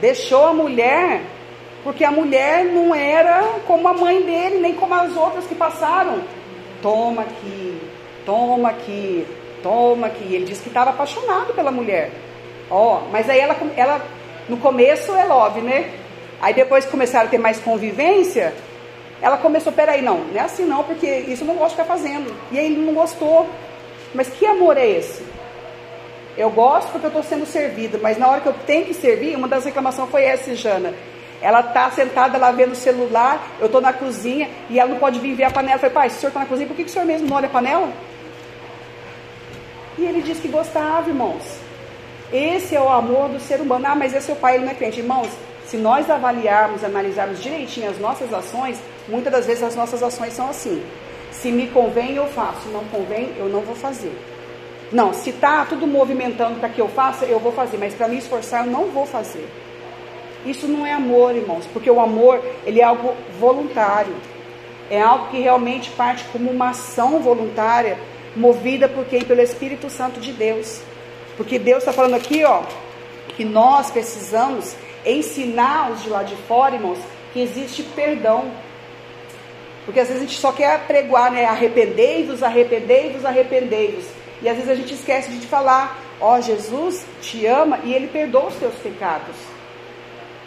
Deixou 0.00 0.46
a 0.46 0.54
mulher, 0.54 1.22
porque 1.84 2.04
a 2.04 2.10
mulher 2.10 2.64
não 2.64 2.94
era 2.94 3.42
como 3.66 3.86
a 3.88 3.92
mãe 3.92 4.22
dele, 4.22 4.58
nem 4.58 4.74
como 4.74 4.94
as 4.94 5.16
outras 5.16 5.46
que 5.46 5.54
passaram. 5.54 6.22
Toma 6.80 7.22
aqui, 7.22 7.78
toma 8.24 8.70
aqui, 8.70 9.26
toma 9.62 10.06
aqui. 10.06 10.34
Ele 10.34 10.46
disse 10.46 10.62
que 10.62 10.68
estava 10.68 10.90
apaixonado 10.90 11.52
pela 11.52 11.70
mulher. 11.70 12.10
Ó, 12.70 13.00
mas 13.10 13.28
aí 13.28 13.40
ela, 13.40 13.56
ela, 13.76 14.00
no 14.48 14.56
começo 14.56 15.14
é 15.14 15.24
love, 15.24 15.60
né? 15.60 15.90
Aí 16.40 16.54
depois 16.54 16.86
começaram 16.86 17.26
a 17.26 17.30
ter 17.30 17.38
mais 17.38 17.58
convivência, 17.58 18.54
ela 19.20 19.36
começou, 19.36 19.72
peraí, 19.72 20.00
não, 20.00 20.18
não 20.18 20.40
é 20.40 20.44
assim 20.44 20.64
não, 20.64 20.82
porque 20.82 21.06
isso 21.06 21.42
eu 21.42 21.48
não 21.48 21.56
gosto 21.56 21.76
de 21.76 21.82
ficar 21.82 21.94
fazendo. 21.94 22.34
E 22.50 22.58
aí 22.58 22.66
ele 22.66 22.84
não 22.84 22.94
gostou. 22.94 23.46
Mas 24.14 24.28
que 24.28 24.46
amor 24.46 24.76
é 24.78 24.88
esse? 24.88 25.22
Eu 26.36 26.50
gosto 26.50 26.90
porque 26.90 27.06
eu 27.06 27.08
estou 27.08 27.22
sendo 27.22 27.44
servida, 27.44 27.98
mas 28.02 28.16
na 28.16 28.28
hora 28.28 28.40
que 28.40 28.46
eu 28.46 28.54
tenho 28.66 28.86
que 28.86 28.94
servir, 28.94 29.36
uma 29.36 29.46
das 29.46 29.64
reclamações 29.64 30.08
foi 30.08 30.24
essa, 30.24 30.54
Jana. 30.54 30.94
Ela 31.42 31.60
está 31.60 31.90
sentada 31.90 32.38
lá 32.38 32.50
vendo 32.50 32.72
o 32.72 32.76
celular, 32.76 33.56
eu 33.58 33.66
estou 33.66 33.80
na 33.80 33.92
cozinha 33.92 34.48
e 34.68 34.78
ela 34.78 34.90
não 34.90 34.98
pode 34.98 35.18
vir 35.18 35.34
ver 35.34 35.44
a 35.44 35.50
panela. 35.50 35.74
Eu 35.74 35.80
falei, 35.80 35.94
pai, 35.94 36.10
se 36.10 36.16
o 36.16 36.20
senhor 36.20 36.30
está 36.30 36.40
na 36.40 36.46
cozinha, 36.46 36.66
por 36.66 36.76
que, 36.76 36.84
que 36.84 36.90
o 36.90 36.92
senhor 36.92 37.04
mesmo 37.04 37.28
não 37.28 37.36
olha 37.36 37.46
a 37.46 37.50
panela? 37.50 37.90
E 39.98 40.04
ele 40.04 40.22
disse 40.22 40.40
que 40.40 40.48
gostava, 40.48 41.08
irmãos. 41.08 41.59
Esse 42.32 42.76
é 42.76 42.80
o 42.80 42.88
amor 42.88 43.28
do 43.28 43.40
ser 43.40 43.60
humano. 43.60 43.86
Ah, 43.88 43.94
mas 43.94 44.14
é 44.14 44.32
o 44.32 44.36
pai, 44.36 44.56
ele 44.56 44.64
não 44.64 44.72
é 44.72 44.74
crente. 44.74 45.00
Irmãos, 45.00 45.28
se 45.66 45.76
nós 45.76 46.08
avaliarmos, 46.08 46.84
analisarmos 46.84 47.42
direitinho 47.42 47.90
as 47.90 47.98
nossas 47.98 48.32
ações, 48.32 48.78
muitas 49.08 49.32
das 49.32 49.46
vezes 49.46 49.62
as 49.62 49.76
nossas 49.76 50.02
ações 50.02 50.32
são 50.32 50.48
assim. 50.48 50.82
Se 51.30 51.50
me 51.50 51.68
convém, 51.68 52.14
eu 52.14 52.26
faço. 52.26 52.68
Não 52.68 52.84
convém, 52.84 53.32
eu 53.36 53.48
não 53.48 53.60
vou 53.60 53.74
fazer. 53.74 54.12
Não, 54.92 55.12
se 55.12 55.30
está 55.30 55.64
tudo 55.64 55.86
movimentando 55.86 56.58
para 56.58 56.68
que 56.68 56.80
eu 56.80 56.88
faça, 56.88 57.24
eu 57.24 57.38
vou 57.38 57.52
fazer, 57.52 57.78
mas 57.78 57.94
para 57.94 58.08
me 58.08 58.18
esforçar, 58.18 58.66
eu 58.66 58.72
não 58.72 58.86
vou 58.86 59.06
fazer. 59.06 59.48
Isso 60.44 60.66
não 60.66 60.84
é 60.84 60.92
amor, 60.92 61.36
irmãos, 61.36 61.66
porque 61.72 61.90
o 61.90 62.00
amor, 62.00 62.42
ele 62.66 62.80
é 62.80 62.84
algo 62.84 63.14
voluntário. 63.38 64.14
É 64.90 65.00
algo 65.00 65.28
que 65.28 65.38
realmente 65.38 65.90
parte 65.90 66.24
como 66.32 66.50
uma 66.50 66.70
ação 66.70 67.20
voluntária, 67.20 67.96
movida 68.34 68.88
por 68.88 69.04
quem? 69.04 69.22
Pelo 69.22 69.40
Espírito 69.40 69.88
Santo 69.88 70.18
de 70.18 70.32
Deus. 70.32 70.82
Porque 71.40 71.58
Deus 71.58 71.78
está 71.78 71.90
falando 71.90 72.16
aqui, 72.16 72.44
ó, 72.44 72.60
que 73.34 73.46
nós 73.46 73.90
precisamos 73.90 74.76
ensinar 75.06 75.90
os 75.90 76.02
de 76.02 76.10
lá 76.10 76.22
de 76.22 76.36
fora, 76.46 76.74
irmãos, 76.74 76.98
que 77.32 77.40
existe 77.40 77.82
perdão. 77.82 78.50
Porque 79.86 80.00
às 80.00 80.08
vezes 80.08 80.22
a 80.22 80.26
gente 80.26 80.38
só 80.38 80.52
quer 80.52 80.80
pregoar, 80.80 81.32
né? 81.32 81.46
Arrependei-vos, 81.46 82.42
arrependei-vos, 82.42 83.24
arrependei-vos. 83.24 84.04
E 84.42 84.50
às 84.50 84.56
vezes 84.56 84.70
a 84.70 84.74
gente 84.74 84.92
esquece 84.92 85.30
de 85.30 85.46
falar, 85.46 85.98
ó, 86.20 86.38
Jesus 86.42 87.06
te 87.22 87.46
ama 87.46 87.78
e 87.84 87.94
ele 87.94 88.08
perdoa 88.08 88.48
os 88.48 88.56
teus 88.56 88.74
pecados. 88.74 89.34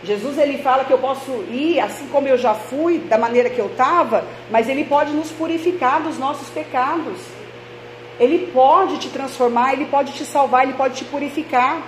Jesus 0.04 0.38
ele 0.38 0.60
fala 0.60 0.86
que 0.86 0.94
eu 0.94 1.00
posso 1.00 1.32
ir 1.50 1.80
assim 1.80 2.06
como 2.10 2.28
eu 2.28 2.38
já 2.38 2.54
fui, 2.54 3.00
da 3.00 3.18
maneira 3.18 3.50
que 3.50 3.58
eu 3.58 3.66
estava, 3.66 4.24
mas 4.52 4.70
ele 4.70 4.84
pode 4.84 5.12
nos 5.12 5.32
purificar 5.32 6.04
dos 6.04 6.20
nossos 6.20 6.50
pecados. 6.50 7.18
Ele 8.24 8.48
pode 8.54 9.00
te 9.00 9.10
transformar, 9.10 9.74
ele 9.74 9.86
pode 9.86 10.14
te 10.14 10.24
salvar, 10.24 10.64
ele 10.64 10.74
pode 10.74 10.96
te 10.96 11.06
purificar. 11.06 11.82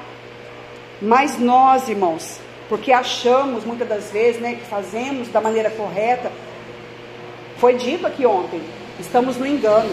Mas 1.02 1.40
nós, 1.40 1.88
irmãos, 1.88 2.40
porque 2.68 2.92
achamos 2.92 3.64
muitas 3.64 3.88
das 3.88 4.12
vezes, 4.12 4.42
né, 4.42 4.56
que 4.56 4.66
fazemos 4.66 5.30
da 5.30 5.40
maneira 5.40 5.70
correta, 5.70 6.32
foi 7.58 7.76
dito 7.76 8.06
aqui 8.06 8.26
ontem, 8.26 8.62
estamos 9.00 9.38
no 9.38 9.48
engano. 9.48 9.90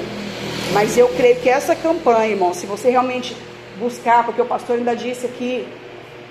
Mas 0.73 0.99
eu 0.99 1.09
creio 1.11 1.37
que 1.41 1.49
essa 1.49 1.77
campanha, 1.77 2.33
irmão, 2.33 2.53
se 2.53 2.67
você 2.67 2.91
realmente 2.91 3.37
buscar, 3.79 4.25
porque 4.25 4.43
o 4.43 4.47
pastor 4.47 4.79
ainda 4.79 4.97
disse 4.97 5.27
aqui, 5.27 5.67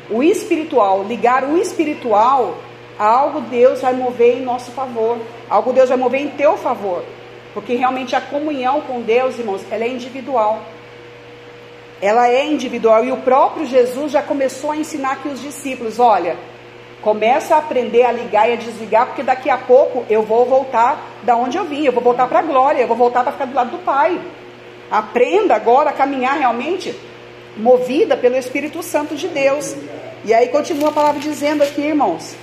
o 0.09 0.21
espiritual, 0.21 1.03
ligar 1.03 1.43
o 1.45 1.57
espiritual, 1.57 2.57
algo 2.99 3.41
Deus 3.41 3.81
vai 3.81 3.93
mover 3.93 4.37
em 4.37 4.41
nosso 4.41 4.71
favor, 4.71 5.17
algo 5.49 5.71
Deus 5.71 5.89
vai 5.89 5.97
mover 5.97 6.21
em 6.21 6.29
teu 6.29 6.57
favor, 6.57 7.03
porque 7.53 7.75
realmente 7.75 8.15
a 8.15 8.21
comunhão 8.21 8.81
com 8.81 9.01
Deus, 9.01 9.37
irmãos, 9.37 9.61
ela 9.69 9.83
é 9.83 9.87
individual. 9.87 10.61
Ela 12.01 12.29
é 12.29 12.45
individual 12.45 13.05
e 13.05 13.11
o 13.11 13.17
próprio 13.17 13.65
Jesus 13.65 14.11
já 14.11 14.23
começou 14.23 14.71
a 14.71 14.77
ensinar 14.77 15.11
aqui 15.11 15.27
os 15.27 15.41
discípulos, 15.41 15.99
olha, 15.99 16.35
Começa 17.01 17.55
a 17.55 17.57
aprender 17.57 18.03
a 18.03 18.11
ligar 18.11 18.47
e 18.47 18.53
a 18.53 18.55
desligar, 18.55 19.07
porque 19.07 19.23
daqui 19.23 19.49
a 19.49 19.57
pouco 19.57 20.05
eu 20.07 20.21
vou 20.21 20.45
voltar 20.45 21.03
da 21.23 21.35
onde 21.35 21.57
eu 21.57 21.65
vim, 21.65 21.83
eu 21.83 21.91
vou 21.91 22.03
voltar 22.03 22.27
para 22.27 22.39
a 22.39 22.43
glória, 22.43 22.81
eu 22.81 22.87
vou 22.87 22.95
voltar 22.95 23.23
para 23.23 23.31
ficar 23.31 23.45
do 23.45 23.55
lado 23.55 23.71
do 23.71 23.79
Pai. 23.79 24.21
Aprenda 24.89 25.55
agora 25.55 25.89
a 25.89 25.93
caminhar 25.93 26.37
realmente 26.37 26.95
movida 27.57 28.15
pelo 28.15 28.35
Espírito 28.37 28.83
Santo 28.83 29.15
de 29.15 29.27
Deus. 29.27 29.75
E 30.23 30.31
aí 30.31 30.49
continua 30.49 30.89
a 30.89 30.91
palavra 30.91 31.19
dizendo 31.19 31.63
aqui, 31.63 31.81
irmãos. 31.81 32.35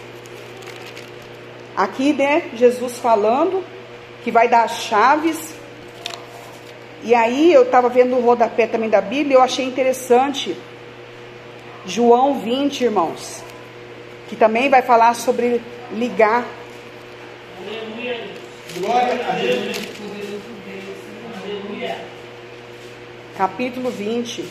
Aqui, 1.77 2.13
né, 2.13 2.51
Jesus 2.55 2.99
falando 2.99 3.63
que 4.29 4.33
vai 4.33 4.47
dar 4.47 4.65
as 4.65 4.83
chaves. 4.83 5.55
E 7.03 7.15
aí 7.15 7.51
eu 7.51 7.63
estava 7.63 7.89
vendo 7.89 8.15
o 8.15 8.21
rodapé 8.21 8.67
também 8.67 8.91
da 8.91 9.01
Bíblia, 9.01 9.37
eu 9.37 9.41
achei 9.41 9.65
interessante. 9.65 10.55
João 11.87 12.39
20, 12.41 12.85
irmãos 12.85 13.43
que 14.29 14.37
também 14.37 14.69
vai 14.69 14.83
falar 14.83 15.15
sobre 15.15 15.63
ligar. 15.91 16.45
Glória 18.79 19.27
a 19.27 19.33
Deus. 19.33 19.79
Capítulo 23.39 23.91
20. 23.91 24.45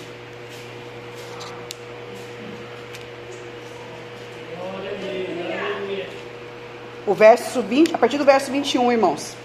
O 7.06 7.14
verso 7.14 7.62
20, 7.62 7.96
a 7.96 7.98
partir 7.98 8.18
do 8.18 8.26
verso 8.26 8.52
21, 8.52 8.92
irmãos. 8.92 9.38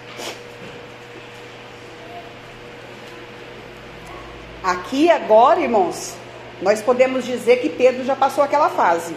Aqui 4.63 5.11
agora, 5.11 5.59
irmãos, 5.59 6.15
nós 6.61 6.81
podemos 6.81 7.25
dizer 7.25 7.57
que 7.57 7.67
Pedro 7.67 8.05
já 8.05 8.15
passou 8.15 8.41
aquela 8.41 8.69
fase. 8.69 9.13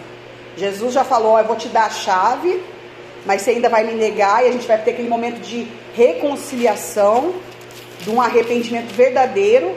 Jesus 0.57 0.93
já 0.93 1.05
falou: 1.05 1.39
Eu 1.39 1.45
vou 1.45 1.55
te 1.55 1.69
dar 1.69 1.85
a 1.85 1.89
chave, 1.89 2.61
mas 3.25 3.43
você 3.43 3.51
ainda 3.51 3.69
vai 3.69 3.85
me 3.85 3.93
negar, 3.93 4.43
e 4.43 4.49
a 4.49 4.51
gente 4.51 4.67
vai 4.67 4.77
ter 4.77 4.91
aquele 4.91 5.07
momento 5.07 5.39
de 5.39 5.65
reconciliação, 5.95 7.33
de 8.01 8.09
um 8.09 8.21
arrependimento 8.21 8.93
verdadeiro. 8.93 9.73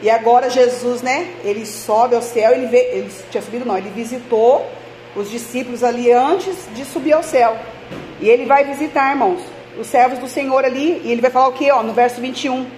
E 0.00 0.08
agora 0.08 0.48
Jesus, 0.48 1.02
né? 1.02 1.34
Ele 1.44 1.66
sobe 1.66 2.14
ao 2.14 2.22
céu, 2.22 2.52
ele, 2.52 2.68
vê, 2.68 2.90
ele 2.92 3.12
tinha 3.30 3.42
subido 3.42 3.66
não, 3.66 3.76
ele 3.76 3.90
visitou 3.90 4.66
os 5.14 5.30
discípulos 5.30 5.84
ali 5.84 6.10
antes 6.10 6.56
de 6.74 6.86
subir 6.86 7.12
ao 7.12 7.22
céu. 7.22 7.54
E 8.18 8.30
ele 8.30 8.46
vai 8.46 8.64
visitar, 8.64 9.10
irmãos, 9.10 9.42
os 9.78 9.88
servos 9.88 10.18
do 10.18 10.26
Senhor 10.26 10.64
ali, 10.64 11.02
e 11.04 11.12
ele 11.12 11.20
vai 11.20 11.30
falar 11.30 11.48
o 11.48 11.52
que, 11.52 11.70
ó, 11.70 11.82
no 11.82 11.92
verso 11.92 12.18
21. 12.18 12.77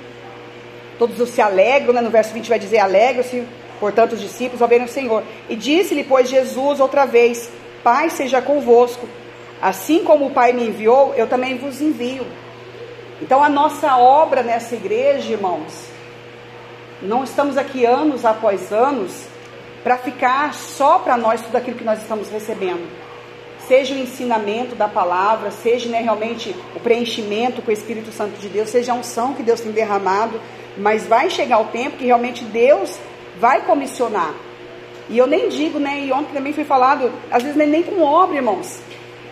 Todos 1.00 1.30
se 1.30 1.40
alegram, 1.40 1.94
né? 1.94 2.02
No 2.02 2.10
verso 2.10 2.34
20 2.34 2.46
vai 2.50 2.58
dizer: 2.58 2.78
alegram-se, 2.78 3.42
portanto, 3.80 4.12
os 4.12 4.20
discípulos 4.20 4.60
ao 4.60 4.68
verem 4.68 4.84
o 4.84 4.88
Senhor. 4.88 5.22
E 5.48 5.56
disse-lhe, 5.56 6.04
pois, 6.04 6.28
Jesus 6.28 6.78
outra 6.78 7.06
vez: 7.06 7.50
Pai 7.82 8.10
seja 8.10 8.42
convosco. 8.42 9.08
Assim 9.62 10.04
como 10.04 10.26
o 10.26 10.30
Pai 10.30 10.52
me 10.52 10.66
enviou, 10.66 11.14
eu 11.14 11.26
também 11.26 11.56
vos 11.56 11.80
envio. 11.80 12.26
Então, 13.22 13.42
a 13.42 13.48
nossa 13.48 13.96
obra 13.96 14.42
nessa 14.42 14.74
igreja, 14.74 15.32
irmãos, 15.32 15.86
não 17.00 17.24
estamos 17.24 17.56
aqui 17.56 17.86
anos 17.86 18.26
após 18.26 18.70
anos 18.70 19.24
para 19.82 19.96
ficar 19.96 20.52
só 20.52 20.98
para 20.98 21.16
nós 21.16 21.40
tudo 21.40 21.56
aquilo 21.56 21.78
que 21.78 21.84
nós 21.84 22.02
estamos 22.02 22.28
recebendo. 22.28 22.86
Seja 23.66 23.94
o 23.94 23.98
ensinamento 23.98 24.74
da 24.74 24.88
palavra, 24.88 25.50
seja 25.50 25.88
né, 25.88 26.02
realmente 26.02 26.54
o 26.76 26.80
preenchimento 26.80 27.62
com 27.62 27.70
o 27.70 27.72
Espírito 27.72 28.12
Santo 28.12 28.38
de 28.38 28.48
Deus, 28.48 28.68
seja 28.68 28.92
a 28.92 28.94
unção 28.94 29.32
que 29.32 29.42
Deus 29.42 29.60
tem 29.60 29.72
derramado, 29.72 30.38
mas 30.76 31.06
vai 31.06 31.30
chegar 31.30 31.58
o 31.60 31.66
tempo 31.66 31.96
que 31.96 32.06
realmente 32.06 32.44
Deus 32.44 32.98
vai 33.38 33.62
comissionar. 33.62 34.34
E 35.08 35.18
eu 35.18 35.26
nem 35.26 35.48
digo, 35.48 35.78
né? 35.78 36.00
E 36.00 36.12
ontem 36.12 36.32
também 36.32 36.52
foi 36.52 36.64
falado, 36.64 37.10
às 37.30 37.42
vezes 37.42 37.56
nem 37.56 37.82
com 37.82 38.02
obra, 38.02 38.36
irmãos. 38.36 38.80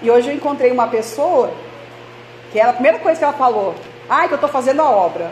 E 0.03 0.11
hoje 0.11 0.29
eu 0.29 0.35
encontrei 0.35 0.71
uma 0.71 0.89
pessoa 0.89 1.53
que 2.53 2.59
ela, 2.59 2.71
a 2.71 2.75
primeira 2.75 2.99
coisa 2.99 3.19
que 3.19 3.25
ela 3.25 3.33
falou, 3.33 3.75
ai, 4.09 4.27
que 4.27 4.35
eu 4.35 4.37
estou 4.37 4.51
fazendo 4.51 4.81
a 4.81 4.91
obra, 4.91 5.31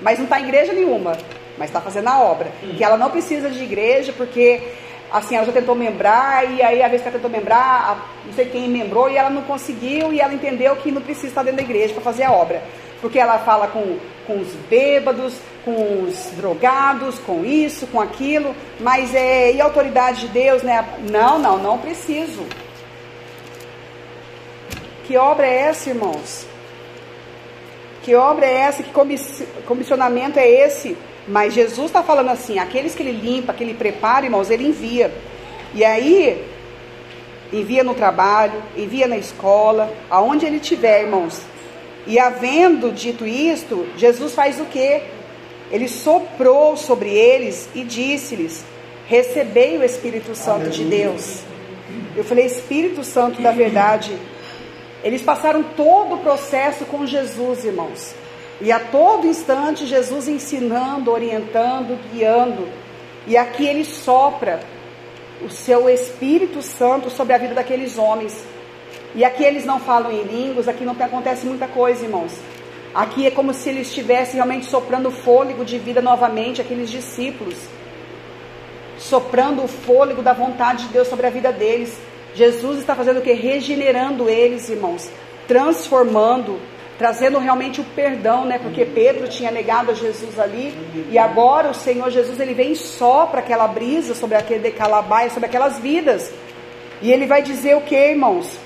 mas 0.00 0.18
não 0.18 0.24
está 0.24 0.40
em 0.40 0.44
igreja 0.44 0.72
nenhuma 0.72 1.16
mas 1.56 1.68
está 1.68 1.80
fazendo 1.80 2.08
a 2.08 2.20
obra. 2.20 2.50
Hum. 2.62 2.74
Que 2.76 2.84
ela 2.84 2.96
não 2.96 3.10
precisa 3.10 3.50
de 3.50 3.62
igreja, 3.62 4.12
porque 4.16 4.60
assim, 5.10 5.36
ela 5.36 5.44
já 5.44 5.52
tentou 5.52 5.74
membrar, 5.74 6.50
e 6.50 6.62
aí 6.62 6.82
a 6.82 6.88
vez 6.88 7.02
que 7.02 7.08
ela 7.08 7.18
tentou 7.18 7.30
membrar, 7.30 8.10
não 8.24 8.32
sei 8.32 8.46
quem 8.46 8.68
membrou, 8.68 9.10
e 9.10 9.16
ela 9.16 9.28
não 9.28 9.42
conseguiu, 9.42 10.12
e 10.12 10.20
ela 10.20 10.32
entendeu 10.32 10.74
que 10.76 10.90
não 10.90 11.02
precisa 11.02 11.28
estar 11.28 11.42
dentro 11.42 11.58
da 11.58 11.62
igreja 11.62 11.92
para 11.92 12.02
fazer 12.02 12.24
a 12.24 12.32
obra. 12.32 12.62
Porque 13.00 13.18
ela 13.18 13.38
fala 13.38 13.68
com, 13.68 13.98
com 14.26 14.38
os 14.38 14.48
bêbados, 14.68 15.34
com 15.64 16.02
os 16.02 16.30
drogados, 16.36 17.18
com 17.18 17.44
isso, 17.44 17.86
com 17.86 18.00
aquilo, 18.00 18.54
mas 18.80 19.14
é, 19.14 19.52
e 19.52 19.60
a 19.60 19.64
autoridade 19.64 20.22
de 20.22 20.28
Deus, 20.28 20.62
né? 20.62 20.84
Não, 21.10 21.38
não, 21.38 21.58
não 21.58 21.78
preciso. 21.78 22.44
Que 25.06 25.16
obra 25.16 25.46
é 25.46 25.62
essa, 25.62 25.90
irmãos? 25.90 26.46
Que 28.02 28.14
obra 28.14 28.46
é 28.46 28.54
essa? 28.54 28.82
Que 28.82 28.92
comissionamento 29.64 30.38
é 30.38 30.48
esse? 30.48 30.96
Mas 31.26 31.54
Jesus 31.54 31.86
está 31.86 32.02
falando 32.02 32.30
assim: 32.30 32.58
aqueles 32.58 32.94
que 32.94 33.02
ele 33.02 33.12
limpa, 33.12 33.52
que 33.52 33.62
ele 33.62 33.74
prepara, 33.74 34.26
irmãos, 34.26 34.50
ele 34.50 34.66
envia. 34.66 35.12
E 35.74 35.84
aí, 35.84 36.44
envia 37.52 37.84
no 37.84 37.94
trabalho, 37.94 38.62
envia 38.76 39.06
na 39.06 39.16
escola, 39.16 39.92
aonde 40.10 40.46
ele 40.46 40.56
estiver, 40.56 41.02
irmãos. 41.02 41.42
E 42.06 42.18
havendo 42.18 42.90
dito 42.90 43.26
isto, 43.26 43.86
Jesus 43.96 44.34
faz 44.34 44.60
o 44.60 44.64
quê? 44.64 45.02
Ele 45.70 45.88
soprou 45.88 46.76
sobre 46.76 47.10
eles 47.10 47.68
e 47.74 47.84
disse-lhes: 47.84 48.64
Recebei 49.06 49.78
o 49.78 49.84
Espírito 49.84 50.34
Santo 50.34 50.66
Aleluia. 50.66 50.72
de 50.72 50.84
Deus. 50.84 51.40
Eu 52.16 52.24
falei, 52.24 52.46
Espírito 52.46 53.02
Santo 53.04 53.40
da 53.40 53.52
verdade. 53.52 54.16
Eles 55.02 55.22
passaram 55.22 55.62
todo 55.62 56.14
o 56.14 56.18
processo 56.18 56.84
com 56.84 57.06
Jesus, 57.06 57.64
irmãos. 57.64 58.14
E 58.60 58.70
a 58.70 58.78
todo 58.78 59.26
instante 59.26 59.86
Jesus 59.86 60.28
ensinando, 60.28 61.10
orientando, 61.10 61.98
guiando. 62.12 62.68
E 63.26 63.36
aqui 63.36 63.66
ele 63.66 63.84
sopra 63.84 64.60
o 65.44 65.50
seu 65.50 65.88
Espírito 65.88 66.62
Santo 66.62 67.10
sobre 67.10 67.32
a 67.32 67.38
vida 67.38 67.54
daqueles 67.54 67.98
homens. 67.98 68.44
E 69.14 69.24
aqui 69.24 69.44
eles 69.44 69.64
não 69.64 69.78
falam 69.78 70.10
em 70.10 70.22
línguas, 70.22 70.68
aqui 70.68 70.84
não 70.84 70.96
acontece 70.98 71.46
muita 71.46 71.66
coisa, 71.66 72.04
irmãos. 72.04 72.32
Aqui 72.94 73.26
é 73.26 73.30
como 73.30 73.54
se 73.54 73.68
eles 73.68 73.88
estivessem 73.88 74.34
realmente 74.34 74.66
soprando 74.66 75.10
fôlego 75.10 75.64
de 75.64 75.78
vida 75.78 76.00
novamente, 76.00 76.60
aqueles 76.60 76.90
discípulos. 76.90 77.56
Soprando 78.98 79.64
o 79.64 79.68
fôlego 79.68 80.22
da 80.22 80.32
vontade 80.32 80.86
de 80.86 80.92
Deus 80.92 81.08
sobre 81.08 81.26
a 81.26 81.30
vida 81.30 81.52
deles. 81.52 81.98
Jesus 82.34 82.78
está 82.78 82.94
fazendo 82.94 83.18
o 83.18 83.22
que? 83.22 83.32
Regenerando 83.32 84.28
eles, 84.28 84.68
irmãos. 84.68 85.10
Transformando 85.46 86.58
trazendo 87.02 87.40
realmente 87.40 87.80
o 87.80 87.84
perdão, 87.84 88.44
né? 88.44 88.60
Porque 88.60 88.84
Pedro 88.84 89.26
tinha 89.26 89.50
negado 89.50 89.90
a 89.90 89.94
Jesus 89.94 90.38
ali 90.38 90.72
e 91.10 91.18
agora 91.18 91.70
o 91.70 91.74
Senhor 91.74 92.08
Jesus 92.10 92.38
ele 92.38 92.54
vem 92.54 92.76
só 92.76 93.26
para 93.26 93.40
aquela 93.40 93.66
brisa 93.66 94.14
sobre 94.14 94.36
aquele 94.36 94.60
decalabaia, 94.60 95.28
sobre 95.28 95.46
aquelas 95.46 95.80
vidas. 95.80 96.32
E 97.00 97.10
ele 97.10 97.26
vai 97.26 97.42
dizer 97.42 97.76
o 97.76 97.80
que, 97.80 97.96
irmãos? 97.96 98.56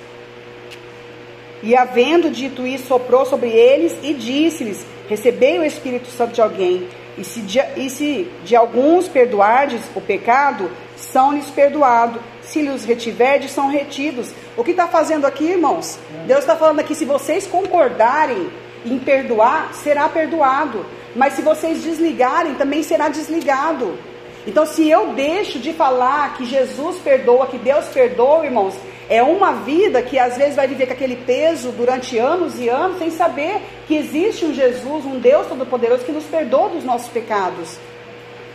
E 1.62 1.74
havendo 1.74 2.30
dito 2.30 2.66
isso, 2.66 2.86
soprou 2.86 3.24
sobre 3.24 3.50
eles 3.50 3.96
e 4.02 4.12
disse-lhes: 4.12 4.86
Recebei 5.08 5.58
o 5.58 5.64
Espírito 5.64 6.08
Santo 6.08 6.34
de 6.34 6.40
alguém, 6.40 6.88
e 7.16 7.24
se 7.24 7.40
de, 7.40 7.60
e 7.76 7.88
se 7.88 8.30
de 8.44 8.54
alguns 8.54 9.08
perdoardes 9.08 9.80
o 9.94 10.00
pecado, 10.00 10.70
são-lhes 10.96 11.46
perdoados 11.50 12.20
se 12.46 12.62
lhes 12.62 12.84
retiverdes, 12.84 13.50
são 13.50 13.68
retidos. 13.68 14.30
O 14.56 14.64
que 14.64 14.70
está 14.70 14.86
fazendo 14.86 15.26
aqui, 15.26 15.44
irmãos? 15.44 15.98
Deus 16.26 16.40
está 16.40 16.56
falando 16.56 16.80
aqui: 16.80 16.94
se 16.94 17.04
vocês 17.04 17.46
concordarem 17.46 18.50
em 18.84 18.98
perdoar, 18.98 19.74
será 19.74 20.08
perdoado. 20.08 20.86
Mas 21.14 21.34
se 21.34 21.42
vocês 21.42 21.82
desligarem, 21.82 22.54
também 22.54 22.82
será 22.82 23.08
desligado. 23.08 23.98
Então, 24.46 24.64
se 24.64 24.88
eu 24.88 25.08
deixo 25.08 25.58
de 25.58 25.72
falar 25.72 26.36
que 26.36 26.44
Jesus 26.44 26.98
perdoa, 26.98 27.48
que 27.48 27.58
Deus 27.58 27.86
perdoa, 27.86 28.44
irmãos, 28.44 28.74
é 29.08 29.22
uma 29.22 29.52
vida 29.52 30.02
que 30.02 30.18
às 30.18 30.36
vezes 30.36 30.56
vai 30.56 30.66
viver 30.66 30.86
com 30.86 30.92
aquele 30.92 31.16
peso 31.16 31.70
durante 31.70 32.18
anos 32.18 32.58
e 32.58 32.68
anos, 32.68 32.98
sem 32.98 33.10
saber 33.10 33.60
que 33.86 33.96
existe 33.96 34.44
um 34.44 34.52
Jesus, 34.52 35.04
um 35.04 35.18
Deus 35.20 35.46
Todo-Poderoso 35.46 36.04
que 36.04 36.12
nos 36.12 36.24
perdoa 36.24 36.70
dos 36.70 36.84
nossos 36.84 37.08
pecados. 37.08 37.78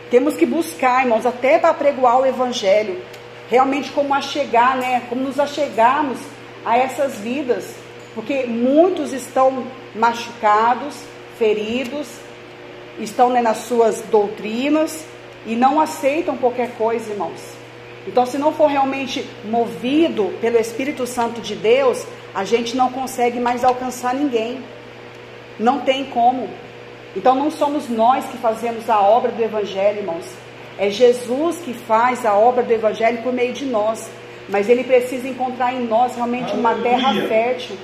Temos 0.10 0.36
que 0.36 0.46
buscar, 0.46 1.04
irmãos, 1.04 1.26
até 1.26 1.58
para 1.58 1.74
pregoar 1.74 2.20
o 2.20 2.26
Evangelho 2.26 3.02
realmente 3.50 3.92
como 3.92 4.14
achegar, 4.14 4.78
né? 4.78 5.04
Como 5.10 5.24
nos 5.24 5.38
achegarmos 5.38 6.18
a 6.66 6.78
essas 6.78 7.16
vidas, 7.16 7.76
porque 8.16 8.46
muitos 8.46 9.12
estão 9.12 9.66
machucados, 9.94 10.96
feridos, 11.38 12.08
estão 12.98 13.30
né, 13.30 13.42
nas 13.42 13.58
suas 13.58 14.02
doutrinas 14.02 15.06
e 15.46 15.56
não 15.56 15.82
aceitam 15.82 16.38
qualquer 16.38 16.72
coisa, 16.78 17.12
irmãos. 17.12 17.61
Então, 18.08 18.26
se 18.26 18.38
não 18.38 18.52
for 18.52 18.68
realmente 18.68 19.28
movido 19.46 20.34
pelo 20.42 20.58
Espírito 20.58 21.06
Santo 21.06 21.40
de 21.40 21.56
Deus, 21.56 22.06
a 22.34 22.44
gente 22.44 22.76
não 22.76 22.92
consegue 22.92 23.40
mais 23.40 23.64
alcançar 23.64 24.14
ninguém. 24.14 24.64
Não 25.60 25.82
tem 25.82 26.06
como. 26.06 26.50
Então, 27.16 27.36
não 27.36 27.52
somos 27.52 27.90
nós 27.90 28.26
que 28.26 28.38
fazemos 28.38 28.90
a 28.90 29.00
obra 29.00 29.32
do 29.32 29.44
Evangelho, 29.44 30.00
irmãos. 30.00 30.26
É 30.80 30.90
Jesus 30.90 31.58
que 31.58 31.74
faz 31.74 32.26
a 32.26 32.34
obra 32.34 32.64
do 32.64 32.74
Evangelho 32.74 33.22
por 33.22 33.32
meio 33.32 33.54
de 33.54 33.66
nós. 33.66 34.10
Mas 34.50 34.68
ele 34.68 34.84
precisa 34.84 35.28
encontrar 35.28 35.74
em 35.74 35.86
nós 35.86 36.16
realmente 36.16 36.54
uma 36.54 36.74
terra 36.76 37.14
fértil, 37.28 37.78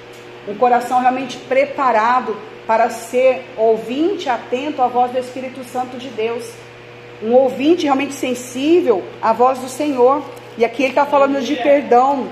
um 0.48 0.56
coração 0.56 1.00
realmente 1.00 1.38
preparado 1.38 2.36
para 2.66 2.90
ser 2.90 3.46
ouvinte, 3.56 4.28
atento 4.28 4.82
à 4.82 4.88
voz 4.88 5.12
do 5.12 5.20
Espírito 5.20 5.64
Santo 5.64 5.98
de 5.98 6.10
Deus. 6.10 6.52
Um 7.22 7.34
ouvinte 7.34 7.84
realmente 7.84 8.14
sensível 8.14 9.04
à 9.22 9.34
voz 9.34 9.60
do 9.60 9.70
Senhor. 9.70 10.24
E 10.58 10.66
aqui 10.66 10.84
ele 10.84 10.92
está 10.92 11.06
falando 11.06 11.42
de 11.42 11.56
perdão. 11.56 12.28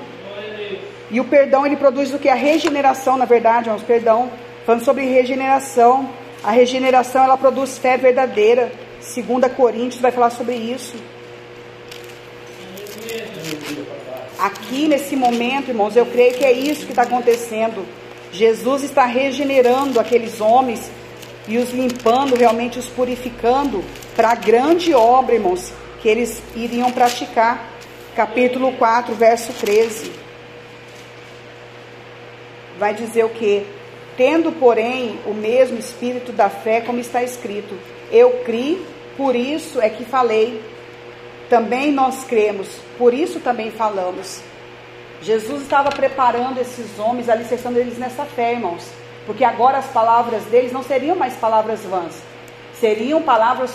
E 1.10 1.20
o 1.20 1.26
perdão 1.26 1.66
ele 1.66 1.76
produz 1.76 2.14
o 2.14 2.20
que? 2.20 2.30
A 2.30 2.36
regeneração, 2.36 3.18
na 3.18 3.26
verdade, 3.26 3.68
irmãos, 3.68 3.84
perdão. 3.84 4.30
Falando 4.66 4.84
sobre 4.84 5.06
regeneração. 5.06 6.10
A 6.44 6.52
regeneração 6.52 7.24
ela 7.24 7.38
produz 7.38 7.78
fé 7.78 7.98
verdadeira. 7.98 8.72
Segunda 9.00 9.50
Coríntios 9.50 10.02
vai 10.02 10.12
falar 10.12 10.30
sobre 10.30 10.56
isso. 10.56 10.96
Aqui 14.38 14.88
nesse 14.88 15.16
momento, 15.16 15.70
irmãos, 15.70 15.96
eu 15.96 16.06
creio 16.06 16.34
que 16.34 16.46
é 16.46 16.52
isso 16.52 16.86
que 16.86 16.92
está 16.92 17.04
acontecendo. 17.04 17.86
Jesus 18.32 18.84
está 18.84 19.06
regenerando 19.06 20.00
aqueles 20.00 20.42
homens 20.42 20.92
e 21.48 21.58
os 21.58 21.72
limpando, 21.72 22.36
realmente 22.36 22.80
os 22.80 22.88
purificando 22.88 23.84
para 24.16 24.32
a 24.32 24.36
grande 24.36 24.94
obra, 24.94 25.36
irmãos, 25.36 25.72
que 26.02 26.10
eles 26.10 26.42
iriam 26.56 26.92
praticar. 26.92 27.72
Capítulo 28.16 28.72
4, 28.74 29.14
verso 29.14 29.54
13. 29.54 30.12
Vai 32.78 32.94
dizer 32.94 33.26
o 33.26 33.30
que? 33.30 33.66
Tendo, 34.18 34.52
porém, 34.54 35.20
o 35.26 35.34
mesmo 35.34 35.78
espírito 35.78 36.32
da 36.32 36.50
fé, 36.50 36.82
como 36.82 37.00
está 37.00 37.22
escrito: 37.22 37.78
Eu 38.12 38.44
criei 38.46 38.96
por 39.18 39.36
isso 39.36 39.82
é 39.82 39.90
que 39.90 40.04
falei. 40.04 40.62
Também 41.50 41.92
nós 41.92 42.24
cremos, 42.24 42.68
por 42.98 43.14
isso 43.14 43.40
também 43.40 43.72
falamos. 43.72 44.42
Jesus 45.22 45.62
estava 45.62 45.90
preparando 45.90 46.60
esses 46.60 47.00
homens, 47.00 47.30
alicerçando 47.30 47.80
eles 47.80 47.98
nessa 47.98 48.26
fé, 48.26 48.54
irmãos. 48.54 48.84
Porque 49.26 49.44
agora 49.44 49.78
as 49.78 49.88
palavras 49.88 50.44
deles 50.46 50.72
não 50.72 50.84
seriam 50.84 51.16
mais 51.16 51.34
palavras 51.36 51.82
vãs, 51.82 52.22
seriam 52.80 53.22
palavras 53.22 53.72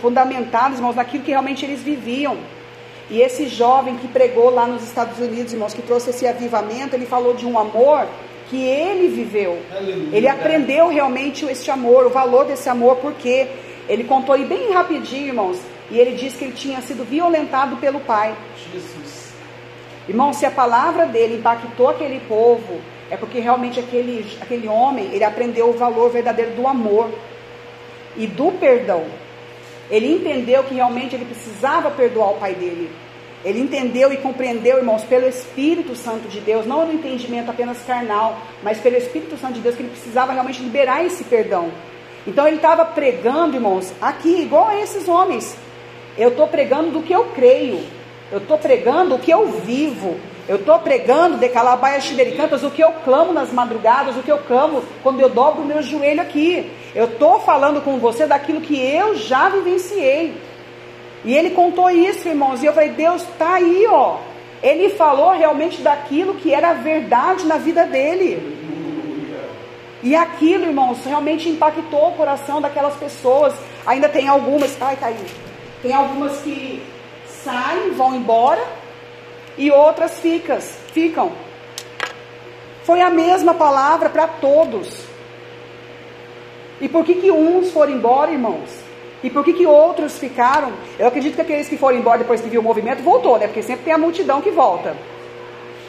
fundamentadas, 0.00 0.78
irmãos, 0.78 0.96
naquilo 0.96 1.22
que 1.22 1.30
realmente 1.30 1.64
eles 1.64 1.80
viviam. 1.82 2.38
E 3.10 3.20
esse 3.20 3.48
jovem 3.48 3.96
que 3.96 4.08
pregou 4.08 4.50
lá 4.50 4.66
nos 4.66 4.84
Estados 4.84 5.18
Unidos, 5.18 5.52
irmãos, 5.52 5.74
que 5.74 5.82
trouxe 5.82 6.10
esse 6.10 6.26
avivamento, 6.26 6.94
ele 6.94 7.06
falou 7.06 7.34
de 7.34 7.44
um 7.44 7.58
amor 7.58 8.06
que 8.48 8.64
ele 8.64 9.08
viveu. 9.08 9.60
Aleluia. 9.70 10.16
Ele 10.16 10.28
aprendeu 10.28 10.88
realmente 10.88 11.44
esse 11.44 11.70
amor, 11.70 12.06
o 12.06 12.10
valor 12.10 12.44
desse 12.44 12.68
amor, 12.68 12.96
porque 12.96 13.48
ele 13.88 14.04
contou 14.04 14.34
aí 14.34 14.44
bem 14.44 14.72
rapidinho, 14.72 15.28
irmãos, 15.28 15.58
e 15.90 15.98
ele 15.98 16.16
disse 16.16 16.38
que 16.38 16.44
ele 16.44 16.52
tinha 16.52 16.80
sido 16.80 17.04
violentado 17.04 17.76
pelo 17.76 18.00
pai. 18.00 18.34
Jesus. 18.72 19.32
Irmão, 20.08 20.32
se 20.32 20.46
a 20.46 20.50
palavra 20.50 21.06
dele 21.06 21.36
impactou 21.36 21.88
aquele 21.88 22.20
povo, 22.20 22.80
é 23.10 23.16
porque 23.16 23.40
realmente 23.40 23.80
aquele, 23.80 24.24
aquele 24.40 24.68
homem, 24.68 25.10
ele 25.12 25.24
aprendeu 25.24 25.68
o 25.68 25.72
valor 25.72 26.10
verdadeiro 26.10 26.52
do 26.52 26.66
amor 26.66 27.10
e 28.16 28.26
do 28.26 28.52
perdão. 28.52 29.04
Ele 29.90 30.12
entendeu 30.12 30.62
que 30.62 30.74
realmente 30.74 31.16
ele 31.16 31.24
precisava 31.24 31.90
perdoar 31.90 32.30
o 32.30 32.36
pai 32.38 32.54
dele. 32.54 32.90
Ele 33.44 33.58
entendeu 33.60 34.12
e 34.12 34.18
compreendeu, 34.18 34.78
irmãos, 34.78 35.02
pelo 35.02 35.26
Espírito 35.26 35.96
Santo 35.96 36.28
de 36.28 36.40
Deus, 36.40 36.66
não 36.66 36.86
no 36.86 36.92
entendimento 36.92 37.50
apenas 37.50 37.82
carnal, 37.84 38.38
mas 38.62 38.78
pelo 38.78 38.96
Espírito 38.96 39.36
Santo 39.38 39.54
de 39.54 39.60
Deus, 39.60 39.74
que 39.74 39.82
ele 39.82 39.90
precisava 39.90 40.32
realmente 40.32 40.62
liberar 40.62 41.04
esse 41.04 41.24
perdão. 41.24 41.70
Então 42.26 42.46
ele 42.46 42.56
estava 42.56 42.84
pregando, 42.84 43.56
irmãos, 43.56 43.92
aqui, 44.00 44.42
igual 44.42 44.68
a 44.68 44.80
esses 44.80 45.08
homens. 45.08 45.56
Eu 46.18 46.28
estou 46.28 46.46
pregando 46.46 46.90
do 46.90 47.02
que 47.02 47.12
eu 47.12 47.26
creio. 47.34 47.80
Eu 48.30 48.38
estou 48.38 48.58
pregando 48.58 49.14
o 49.14 49.18
que 49.18 49.30
eu 49.30 49.46
vivo. 49.46 50.20
Eu 50.48 50.56
estou 50.56 50.78
pregando 50.78 51.36
de 51.36 51.48
Calabaias 51.48 52.04
Xibericantas 52.04 52.62
o 52.62 52.70
que 52.70 52.82
eu 52.82 52.92
clamo 53.04 53.32
nas 53.32 53.52
madrugadas, 53.52 54.16
o 54.16 54.22
que 54.22 54.32
eu 54.32 54.38
clamo 54.38 54.82
quando 55.02 55.20
eu 55.20 55.28
dobro 55.28 55.62
o 55.62 55.66
meu 55.66 55.82
joelho 55.82 56.20
aqui. 56.20 56.70
Eu 56.94 57.04
estou 57.06 57.40
falando 57.40 57.80
com 57.80 57.98
você 57.98 58.26
daquilo 58.26 58.60
que 58.60 58.76
eu 58.78 59.16
já 59.16 59.48
vivenciei. 59.48 60.34
E 61.24 61.34
ele 61.36 61.50
contou 61.50 61.90
isso, 61.90 62.28
irmãos, 62.28 62.62
e 62.62 62.66
eu 62.66 62.72
falei, 62.72 62.90
Deus 62.90 63.22
está 63.22 63.54
aí, 63.54 63.86
ó. 63.88 64.18
Ele 64.62 64.90
falou 64.90 65.32
realmente 65.32 65.80
daquilo 65.80 66.34
que 66.34 66.52
era 66.52 66.72
verdade 66.72 67.46
na 67.46 67.56
vida 67.56 67.84
dele. 67.86 68.58
E 70.02 70.16
aquilo, 70.16 70.64
irmãos, 70.64 71.04
realmente 71.04 71.48
impactou 71.48 72.08
o 72.08 72.12
coração 72.12 72.60
daquelas 72.60 72.94
pessoas. 72.94 73.54
Ainda 73.86 74.08
tem 74.08 74.28
algumas, 74.28 74.76
ai, 74.80 74.96
caiu. 74.96 75.26
Tem 75.82 75.92
algumas 75.92 76.38
que 76.38 76.82
saem, 77.26 77.90
vão 77.90 78.14
embora, 78.14 78.62
e 79.60 79.70
outras 79.70 80.18
ficas, 80.18 80.78
ficam. 80.94 81.30
Foi 82.82 83.02
a 83.02 83.10
mesma 83.10 83.52
palavra 83.52 84.08
para 84.08 84.26
todos. 84.26 85.02
E 86.80 86.88
por 86.88 87.04
que, 87.04 87.16
que 87.16 87.30
uns 87.30 87.70
foram 87.70 87.92
embora, 87.92 88.32
irmãos? 88.32 88.70
E 89.22 89.28
por 89.28 89.44
que, 89.44 89.52
que 89.52 89.66
outros 89.66 90.18
ficaram? 90.18 90.72
Eu 90.98 91.06
acredito 91.06 91.34
que 91.34 91.42
aqueles 91.42 91.68
que 91.68 91.76
foram 91.76 91.98
embora 91.98 92.20
depois 92.20 92.40
que 92.40 92.48
viu 92.48 92.62
o 92.62 92.64
movimento 92.64 93.02
voltou, 93.02 93.38
né? 93.38 93.46
Porque 93.46 93.62
sempre 93.62 93.84
tem 93.84 93.92
a 93.92 93.98
multidão 93.98 94.40
que 94.40 94.50
volta. 94.50 94.96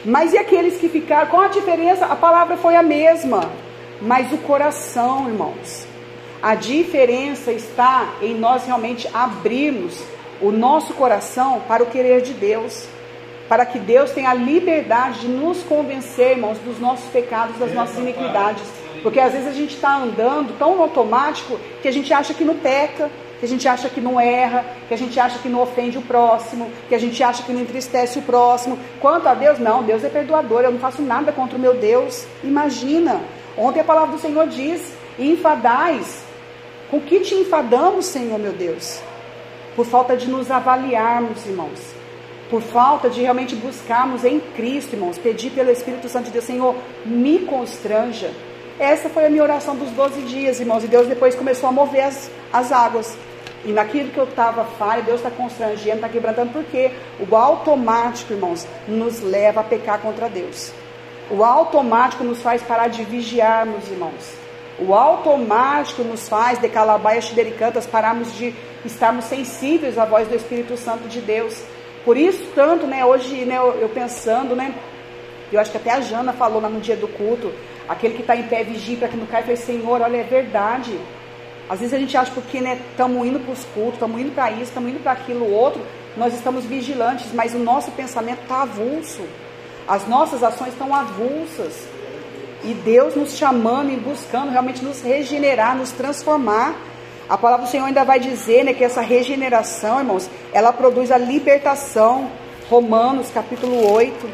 Mas 0.04 0.34
e 0.34 0.38
aqueles 0.38 0.78
que 0.78 0.90
ficaram? 0.90 1.30
Qual 1.30 1.42
a 1.42 1.48
diferença? 1.48 2.04
A 2.04 2.14
palavra 2.14 2.58
foi 2.58 2.76
a 2.76 2.82
mesma, 2.82 3.50
mas 4.02 4.30
o 4.32 4.38
coração, 4.38 5.28
irmãos. 5.28 5.86
A 6.42 6.54
diferença 6.54 7.52
está 7.52 8.16
em 8.20 8.34
nós 8.34 8.66
realmente 8.66 9.08
abrirmos 9.14 10.04
o 10.42 10.50
nosso 10.50 10.92
coração 10.92 11.62
para 11.66 11.82
o 11.82 11.86
querer 11.86 12.20
de 12.20 12.34
Deus, 12.34 12.86
para 13.52 13.66
que 13.66 13.78
Deus 13.78 14.12
tenha 14.12 14.30
a 14.30 14.34
liberdade 14.34 15.20
de 15.20 15.28
nos 15.28 15.62
convencer, 15.64 16.30
irmãos, 16.30 16.56
dos 16.60 16.80
nossos 16.80 17.04
pecados, 17.10 17.58
das 17.58 17.74
nossas 17.74 17.98
iniquidades. 17.98 18.62
Porque 19.02 19.20
às 19.20 19.34
vezes 19.34 19.46
a 19.46 19.52
gente 19.52 19.74
está 19.74 19.94
andando 19.94 20.56
tão 20.58 20.80
automático 20.80 21.60
que 21.82 21.86
a 21.86 21.92
gente 21.92 22.14
acha 22.14 22.32
que 22.32 22.46
não 22.46 22.56
peca, 22.56 23.10
que 23.38 23.44
a 23.44 23.48
gente 23.48 23.68
acha 23.68 23.90
que 23.90 24.00
não 24.00 24.18
erra, 24.18 24.64
que 24.88 24.94
a 24.94 24.96
gente 24.96 25.20
acha 25.20 25.38
que 25.38 25.50
não 25.50 25.60
ofende 25.60 25.98
o 25.98 26.00
próximo, 26.00 26.70
que 26.88 26.94
a 26.94 26.98
gente 26.98 27.22
acha 27.22 27.42
que 27.42 27.52
não 27.52 27.60
entristece 27.60 28.18
o 28.18 28.22
próximo. 28.22 28.78
Quanto 29.02 29.28
a 29.28 29.34
Deus, 29.34 29.58
não, 29.58 29.82
Deus 29.82 30.02
é 30.02 30.08
perdoador, 30.08 30.62
eu 30.62 30.72
não 30.72 30.80
faço 30.80 31.02
nada 31.02 31.30
contra 31.30 31.58
o 31.58 31.60
meu 31.60 31.74
Deus. 31.74 32.26
Imagina, 32.42 33.20
ontem 33.54 33.80
a 33.80 33.84
palavra 33.84 34.16
do 34.16 34.18
Senhor 34.18 34.46
diz: 34.46 34.94
enfadais. 35.18 36.24
Com 36.90 36.98
que 37.02 37.20
te 37.20 37.34
enfadamos, 37.34 38.06
Senhor 38.06 38.38
meu 38.38 38.52
Deus? 38.54 38.98
Por 39.76 39.84
falta 39.84 40.16
de 40.16 40.26
nos 40.26 40.50
avaliarmos, 40.50 41.44
irmãos. 41.44 41.91
Por 42.52 42.60
falta 42.60 43.08
de 43.08 43.22
realmente 43.22 43.56
buscarmos 43.56 44.26
em 44.26 44.38
Cristo, 44.38 44.92
irmãos. 44.92 45.16
Pedir 45.16 45.52
pelo 45.52 45.70
Espírito 45.70 46.06
Santo 46.06 46.26
de 46.26 46.32
Deus, 46.32 46.44
Senhor, 46.44 46.76
me 47.02 47.38
constranja. 47.46 48.30
Essa 48.78 49.08
foi 49.08 49.24
a 49.24 49.30
minha 49.30 49.42
oração 49.42 49.74
dos 49.74 49.88
12 49.92 50.20
dias, 50.20 50.60
irmãos. 50.60 50.84
E 50.84 50.86
Deus 50.86 51.06
depois 51.06 51.34
começou 51.34 51.70
a 51.70 51.72
mover 51.72 52.04
as, 52.04 52.30
as 52.52 52.70
águas. 52.70 53.16
E 53.64 53.72
naquilo 53.72 54.10
que 54.10 54.18
eu 54.18 54.24
estava 54.24 54.66
falha, 54.66 55.00
Deus 55.02 55.16
está 55.16 55.30
constrangendo, 55.30 55.96
está 55.96 56.10
quebrantando, 56.10 56.52
porque 56.52 56.90
o 57.26 57.34
automático, 57.34 58.34
irmãos, 58.34 58.66
nos 58.86 59.22
leva 59.22 59.62
a 59.62 59.64
pecar 59.64 59.98
contra 60.00 60.28
Deus. 60.28 60.74
O 61.30 61.42
automático 61.42 62.22
nos 62.22 62.42
faz 62.42 62.60
parar 62.60 62.88
de 62.88 63.02
vigiarmos, 63.02 63.90
irmãos. 63.90 64.34
O 64.78 64.92
automático 64.92 66.04
nos 66.04 66.28
faz, 66.28 66.58
de 66.58 66.68
calabaias 66.68 67.24
xidericantas, 67.24 67.86
pararmos 67.86 68.30
de 68.36 68.54
estarmos 68.84 69.24
sensíveis 69.24 69.96
à 69.96 70.04
voz 70.04 70.28
do 70.28 70.34
Espírito 70.34 70.76
Santo 70.76 71.08
de 71.08 71.22
Deus. 71.22 71.71
Por 72.04 72.16
isso, 72.16 72.44
tanto, 72.54 72.86
né, 72.86 73.04
hoje, 73.04 73.44
né, 73.44 73.56
eu, 73.56 73.74
eu 73.80 73.88
pensando, 73.88 74.56
né, 74.56 74.74
eu 75.52 75.60
acho 75.60 75.70
que 75.70 75.76
até 75.76 75.90
a 75.90 76.00
Jana 76.00 76.32
falou 76.32 76.60
lá 76.60 76.68
no 76.68 76.80
dia 76.80 76.96
do 76.96 77.06
culto, 77.06 77.52
aquele 77.88 78.14
que 78.14 78.22
está 78.22 78.34
em 78.34 78.44
pé 78.44 78.64
vigia 78.64 78.96
para 78.96 79.08
que 79.08 79.16
não 79.16 79.26
caia, 79.26 79.42
eu 79.42 79.44
falei, 79.44 79.56
Senhor, 79.56 80.00
olha, 80.00 80.16
é 80.16 80.22
verdade. 80.22 80.98
Às 81.68 81.78
vezes 81.80 81.94
a 81.94 81.98
gente 81.98 82.16
acha 82.16 82.32
porque 82.32 82.58
estamos 82.58 83.22
né, 83.22 83.28
indo 83.28 83.40
para 83.40 83.52
os 83.52 83.64
cultos, 83.66 83.94
estamos 83.94 84.20
indo 84.20 84.34
para 84.34 84.50
isso, 84.50 84.64
estamos 84.64 84.90
indo 84.90 85.02
para 85.02 85.12
aquilo 85.12 85.50
outro, 85.50 85.80
nós 86.16 86.34
estamos 86.34 86.64
vigilantes, 86.64 87.32
mas 87.32 87.54
o 87.54 87.58
nosso 87.58 87.90
pensamento 87.92 88.42
está 88.42 88.62
avulso. 88.62 89.22
As 89.86 90.06
nossas 90.06 90.42
ações 90.42 90.72
estão 90.72 90.94
avulsas. 90.94 91.86
E 92.64 92.74
Deus 92.74 93.16
nos 93.16 93.36
chamando 93.36 93.90
e 93.90 93.96
buscando 93.96 94.50
realmente 94.50 94.84
nos 94.84 95.02
regenerar, 95.02 95.76
nos 95.76 95.90
transformar. 95.92 96.74
A 97.32 97.38
palavra 97.38 97.64
do 97.64 97.70
Senhor 97.70 97.86
ainda 97.86 98.04
vai 98.04 98.20
dizer 98.20 98.62
né, 98.62 98.74
que 98.74 98.84
essa 98.84 99.00
regeneração, 99.00 100.00
irmãos, 100.00 100.28
ela 100.52 100.70
produz 100.70 101.10
a 101.10 101.16
libertação. 101.16 102.30
Romanos 102.68 103.30
capítulo 103.30 103.90
8. 103.90 104.30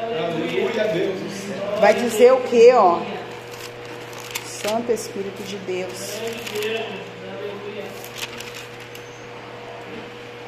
Aleluia, 0.00 0.84
Deus. 0.94 1.18
Vai 1.80 1.92
dizer 1.92 2.32
o 2.32 2.40
que, 2.42 2.70
ó? 2.72 3.00
Santo 4.44 4.92
Espírito 4.92 5.42
de 5.42 5.56
Deus. 5.56 6.20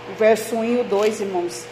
O 0.08 0.14
verso 0.16 0.54
1 0.54 0.64
e 0.64 0.76
o 0.82 0.84
2, 0.84 1.20
irmãos. 1.20 1.64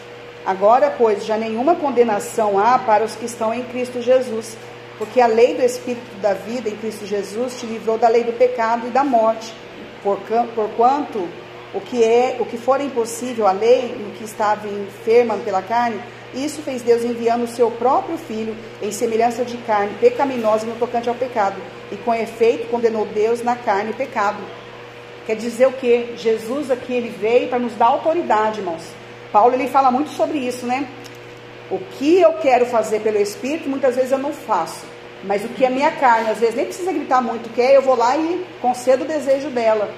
Agora, 0.44 0.92
pois, 0.99 1.25
já 1.25 1.37
nenhuma 1.37 1.77
condenação 1.77 2.59
há 2.59 2.81
para 2.81 3.05
os 3.05 3.14
que 3.14 3.27
estão 3.27 3.55
em 3.55 3.62
Cristo 3.62 4.03
Jesus, 4.03 4.57
porque 4.99 5.20
a 5.20 5.29
lei 5.29 5.55
do 5.55 5.62
Espírito 5.62 6.16
da 6.20 6.35
vida 6.35 6.68
em 6.68 6.77
Cristo 6.77 7.07
Jesus 7.07 7.61
te 7.61 7.66
livrou 7.66 7.96
da 7.96 8.09
lei 8.09 8.25
do 8.25 8.33
pecado 8.33 8.88
e 8.88 8.90
da 8.90 9.05
morte. 9.05 9.55
Porquanto 10.03 11.29
o 11.73 11.81
que 11.81 12.03
é, 12.03 12.37
o 12.41 12.45
que 12.45 12.57
for 12.57 12.81
impossível 12.81 13.47
à 13.47 13.53
lei, 13.53 13.95
no 13.99 14.13
que 14.13 14.25
estava 14.25 14.67
enferma 14.67 15.37
pela 15.39 15.63
carne, 15.63 16.01
isso 16.35 16.63
fez 16.63 16.83
Deus 16.83 17.05
enviando 17.05 17.45
o 17.45 17.49
seu 17.49 17.71
próprio 17.71 18.17
filho 18.17 18.57
em 18.81 18.91
semelhança 18.93 19.45
de 19.45 19.57
carne 19.59 19.95
pecaminosa 20.01 20.67
no 20.67 20.77
tocante 20.77 21.09
ao 21.09 21.15
pecado, 21.15 21.61
e 21.91 21.97
com 21.97 22.15
efeito 22.15 22.69
condenou 22.69 23.05
Deus 23.07 23.43
na 23.43 23.57
carne 23.57 23.93
pecado. 23.93 24.39
Quer 25.27 25.37
dizer 25.37 25.67
o 25.67 25.73
que? 25.73 26.15
Jesus 26.17 26.71
aqui 26.71 26.93
ele 26.93 27.09
veio 27.09 27.49
para 27.49 27.59
nos 27.59 27.75
dar 27.75 27.87
autoridade, 27.87 28.61
irmãos. 28.61 28.83
Paulo 29.33 29.55
ele 29.55 29.69
fala 29.69 29.91
muito 29.91 30.11
sobre 30.11 30.39
isso, 30.39 30.67
né? 30.67 30.89
O 31.71 31.79
que 31.79 32.21
eu 32.21 32.33
quero 32.35 32.67
fazer 32.67 33.01
pelo 33.01 33.19
Espírito, 33.19 33.69
muitas 33.69 33.95
vezes 33.95 34.11
eu 34.11 34.19
não 34.19 34.33
faço. 34.33 34.85
Mas 35.25 35.45
o 35.45 35.49
que 35.49 35.65
é 35.65 35.71
minha 35.71 35.91
carne, 35.91 36.31
às 36.31 36.39
vezes 36.39 36.55
nem 36.55 36.65
precisa 36.65 36.93
gritar 36.93 37.21
muito, 37.21 37.53
quer, 37.55 37.75
eu 37.75 37.83
vou 37.83 37.95
lá 37.95 38.17
e 38.17 38.45
concedo 38.61 39.05
o 39.05 39.09
desejo 39.09 39.51
dela. 39.51 39.93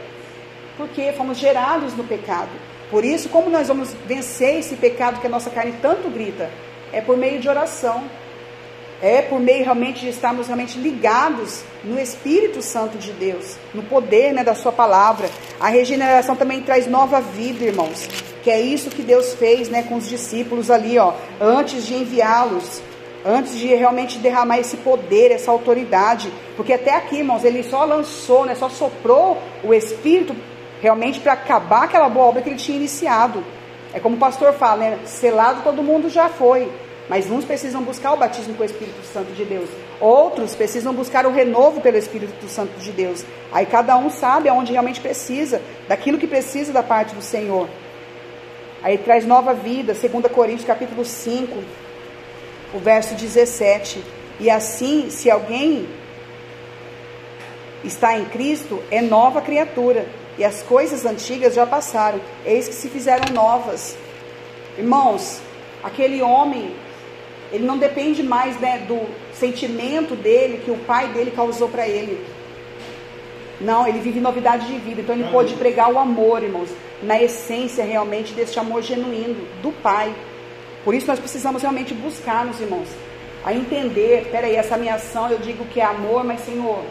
Porque 0.76 1.12
fomos 1.12 1.38
gerados 1.38 1.94
no 1.96 2.04
pecado. 2.04 2.50
Por 2.90 3.04
isso, 3.04 3.28
como 3.28 3.48
nós 3.48 3.68
vamos 3.68 3.94
vencer 4.06 4.58
esse 4.58 4.76
pecado 4.76 5.20
que 5.20 5.26
a 5.26 5.30
nossa 5.30 5.48
carne 5.48 5.74
tanto 5.80 6.10
grita? 6.10 6.50
É 6.92 7.00
por 7.00 7.16
meio 7.16 7.40
de 7.40 7.48
oração. 7.48 8.02
É 9.00 9.22
por 9.22 9.40
meio 9.40 9.64
realmente 9.64 10.00
de 10.00 10.10
estarmos 10.10 10.46
realmente 10.46 10.78
ligados 10.78 11.64
no 11.82 11.98
Espírito 11.98 12.62
Santo 12.62 12.98
de 12.98 13.10
Deus, 13.12 13.56
no 13.74 13.82
poder 13.82 14.32
né, 14.32 14.44
da 14.44 14.54
Sua 14.54 14.70
palavra. 14.70 15.28
A 15.58 15.68
regeneração 15.68 16.36
também 16.36 16.62
traz 16.62 16.86
nova 16.86 17.20
vida, 17.20 17.64
irmãos. 17.64 18.06
Que 18.44 18.50
é 18.50 18.60
isso 18.60 18.90
que 18.90 19.02
Deus 19.02 19.34
fez 19.34 19.68
né, 19.68 19.82
com 19.82 19.96
os 19.96 20.08
discípulos 20.08 20.70
ali, 20.70 20.98
ó, 20.98 21.14
antes 21.40 21.86
de 21.86 21.94
enviá-los 21.94 22.82
antes 23.24 23.56
de 23.56 23.66
realmente 23.66 24.18
derramar 24.18 24.58
esse 24.58 24.76
poder, 24.78 25.30
essa 25.30 25.50
autoridade, 25.50 26.32
porque 26.56 26.72
até 26.72 26.96
aqui, 26.96 27.18
irmãos, 27.18 27.44
ele 27.44 27.62
só 27.62 27.84
lançou, 27.84 28.44
né, 28.44 28.54
só 28.54 28.68
soprou 28.68 29.38
o 29.62 29.72
Espírito 29.72 30.34
realmente 30.80 31.20
para 31.20 31.34
acabar 31.34 31.84
aquela 31.84 32.08
boa 32.08 32.26
obra 32.26 32.42
que 32.42 32.48
ele 32.48 32.56
tinha 32.56 32.76
iniciado. 32.76 33.44
É 33.94 34.00
como 34.00 34.16
o 34.16 34.18
pastor 34.18 34.52
fala, 34.54 34.76
né, 34.76 34.98
selado 35.04 35.62
todo 35.62 35.82
mundo 35.82 36.08
já 36.08 36.28
foi, 36.28 36.70
mas 37.08 37.30
uns 37.30 37.44
precisam 37.44 37.82
buscar 37.82 38.12
o 38.12 38.16
batismo 38.16 38.54
com 38.54 38.62
o 38.62 38.66
Espírito 38.66 39.04
Santo 39.12 39.32
de 39.32 39.44
Deus. 39.44 39.68
Outros 40.00 40.54
precisam 40.54 40.92
buscar 40.92 41.26
o 41.26 41.30
renovo 41.32 41.80
pelo 41.80 41.96
Espírito 41.96 42.48
Santo 42.48 42.78
de 42.78 42.90
Deus. 42.90 43.24
Aí 43.52 43.66
cada 43.66 43.96
um 43.96 44.10
sabe 44.10 44.48
aonde 44.48 44.72
realmente 44.72 45.00
precisa, 45.00 45.60
daquilo 45.86 46.18
que 46.18 46.26
precisa 46.26 46.72
da 46.72 46.82
parte 46.82 47.14
do 47.14 47.22
Senhor. 47.22 47.68
Aí 48.82 48.98
traz 48.98 49.24
nova 49.24 49.54
vida, 49.54 49.94
2 49.94 50.32
Coríntios 50.32 50.66
capítulo 50.66 51.04
5, 51.04 51.56
o 52.72 52.78
verso 52.78 53.14
17. 53.14 54.02
E 54.40 54.50
assim, 54.50 55.10
se 55.10 55.30
alguém 55.30 55.88
está 57.84 58.18
em 58.18 58.24
Cristo, 58.26 58.82
é 58.90 59.00
nova 59.00 59.40
criatura. 59.40 60.06
E 60.38 60.44
as 60.44 60.62
coisas 60.62 61.04
antigas 61.04 61.54
já 61.54 61.66
passaram, 61.66 62.20
eis 62.44 62.66
que 62.66 62.74
se 62.74 62.88
fizeram 62.88 63.32
novas. 63.34 63.96
Irmãos, 64.78 65.40
aquele 65.82 66.22
homem, 66.22 66.74
ele 67.52 67.66
não 67.66 67.76
depende 67.76 68.22
mais 68.22 68.58
né, 68.58 68.78
do 68.88 69.06
sentimento 69.34 70.16
dele 70.16 70.62
que 70.64 70.70
o 70.70 70.78
pai 70.78 71.08
dele 71.08 71.30
causou 71.30 71.68
para 71.68 71.86
ele. 71.86 72.24
Não, 73.60 73.86
ele 73.86 74.00
vive 74.00 74.20
novidade 74.20 74.66
de 74.66 74.78
vida. 74.78 75.02
Então 75.02 75.14
ele 75.14 75.30
pôde 75.30 75.54
pregar 75.54 75.92
o 75.92 75.98
amor, 75.98 76.42
irmãos, 76.42 76.70
na 77.02 77.22
essência 77.22 77.84
realmente 77.84 78.32
deste 78.32 78.58
amor 78.58 78.82
genuíno 78.82 79.36
do 79.62 79.70
pai. 79.82 80.14
Por 80.84 80.94
isso 80.94 81.06
nós 81.06 81.18
precisamos 81.18 81.62
realmente 81.62 81.94
buscar, 81.94 82.44
meus 82.44 82.60
irmãos, 82.60 82.88
a 83.44 83.52
entender, 83.52 84.28
peraí, 84.30 84.56
essa 84.56 84.76
minha 84.76 84.94
ação 84.94 85.30
eu 85.30 85.38
digo 85.38 85.64
que 85.66 85.80
é 85.80 85.84
amor, 85.84 86.24
mas 86.24 86.40
Senhor, 86.40 86.84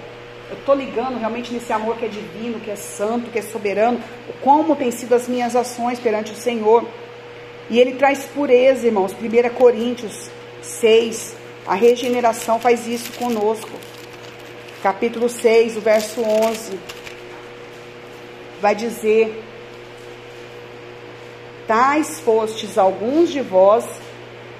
eu 0.49 0.57
estou 0.57 0.75
ligando 0.75 1.17
realmente 1.17 1.53
nesse 1.53 1.71
amor 1.71 1.97
que 1.97 2.05
é 2.05 2.09
divino, 2.09 2.59
que 2.59 2.69
é 2.69 2.75
santo, 2.75 3.29
que 3.31 3.39
é 3.39 3.41
soberano, 3.41 4.01
como 4.41 4.75
tem 4.75 4.91
sido 4.91 5.15
as 5.15 5.27
minhas 5.27 5.55
ações 5.55 5.99
perante 5.99 6.33
o 6.33 6.35
Senhor. 6.35 6.85
E 7.69 7.79
ele 7.79 7.93
traz 7.93 8.25
pureza, 8.25 8.85
irmãos, 8.85 9.13
1 9.13 9.49
Coríntios 9.55 10.29
6, 10.61 11.37
a 11.65 11.73
regeneração 11.73 12.59
faz 12.59 12.85
isso 12.85 13.13
conosco. 13.13 13.71
Capítulo 14.83 15.29
6, 15.29 15.77
o 15.77 15.79
verso 15.79 16.21
11, 16.21 16.77
vai 18.59 18.75
dizer: 18.75 19.41
Tais 21.71 22.19
fostes 22.19 22.77
alguns 22.77 23.29
de 23.29 23.39
vós, 23.39 23.85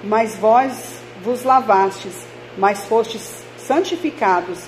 mas 0.01 0.37
vós 0.37 1.01
vos 1.21 1.43
lavastes, 1.43 2.13
mas 2.57 2.85
fostes 2.85 3.43
santificados, 3.57 4.59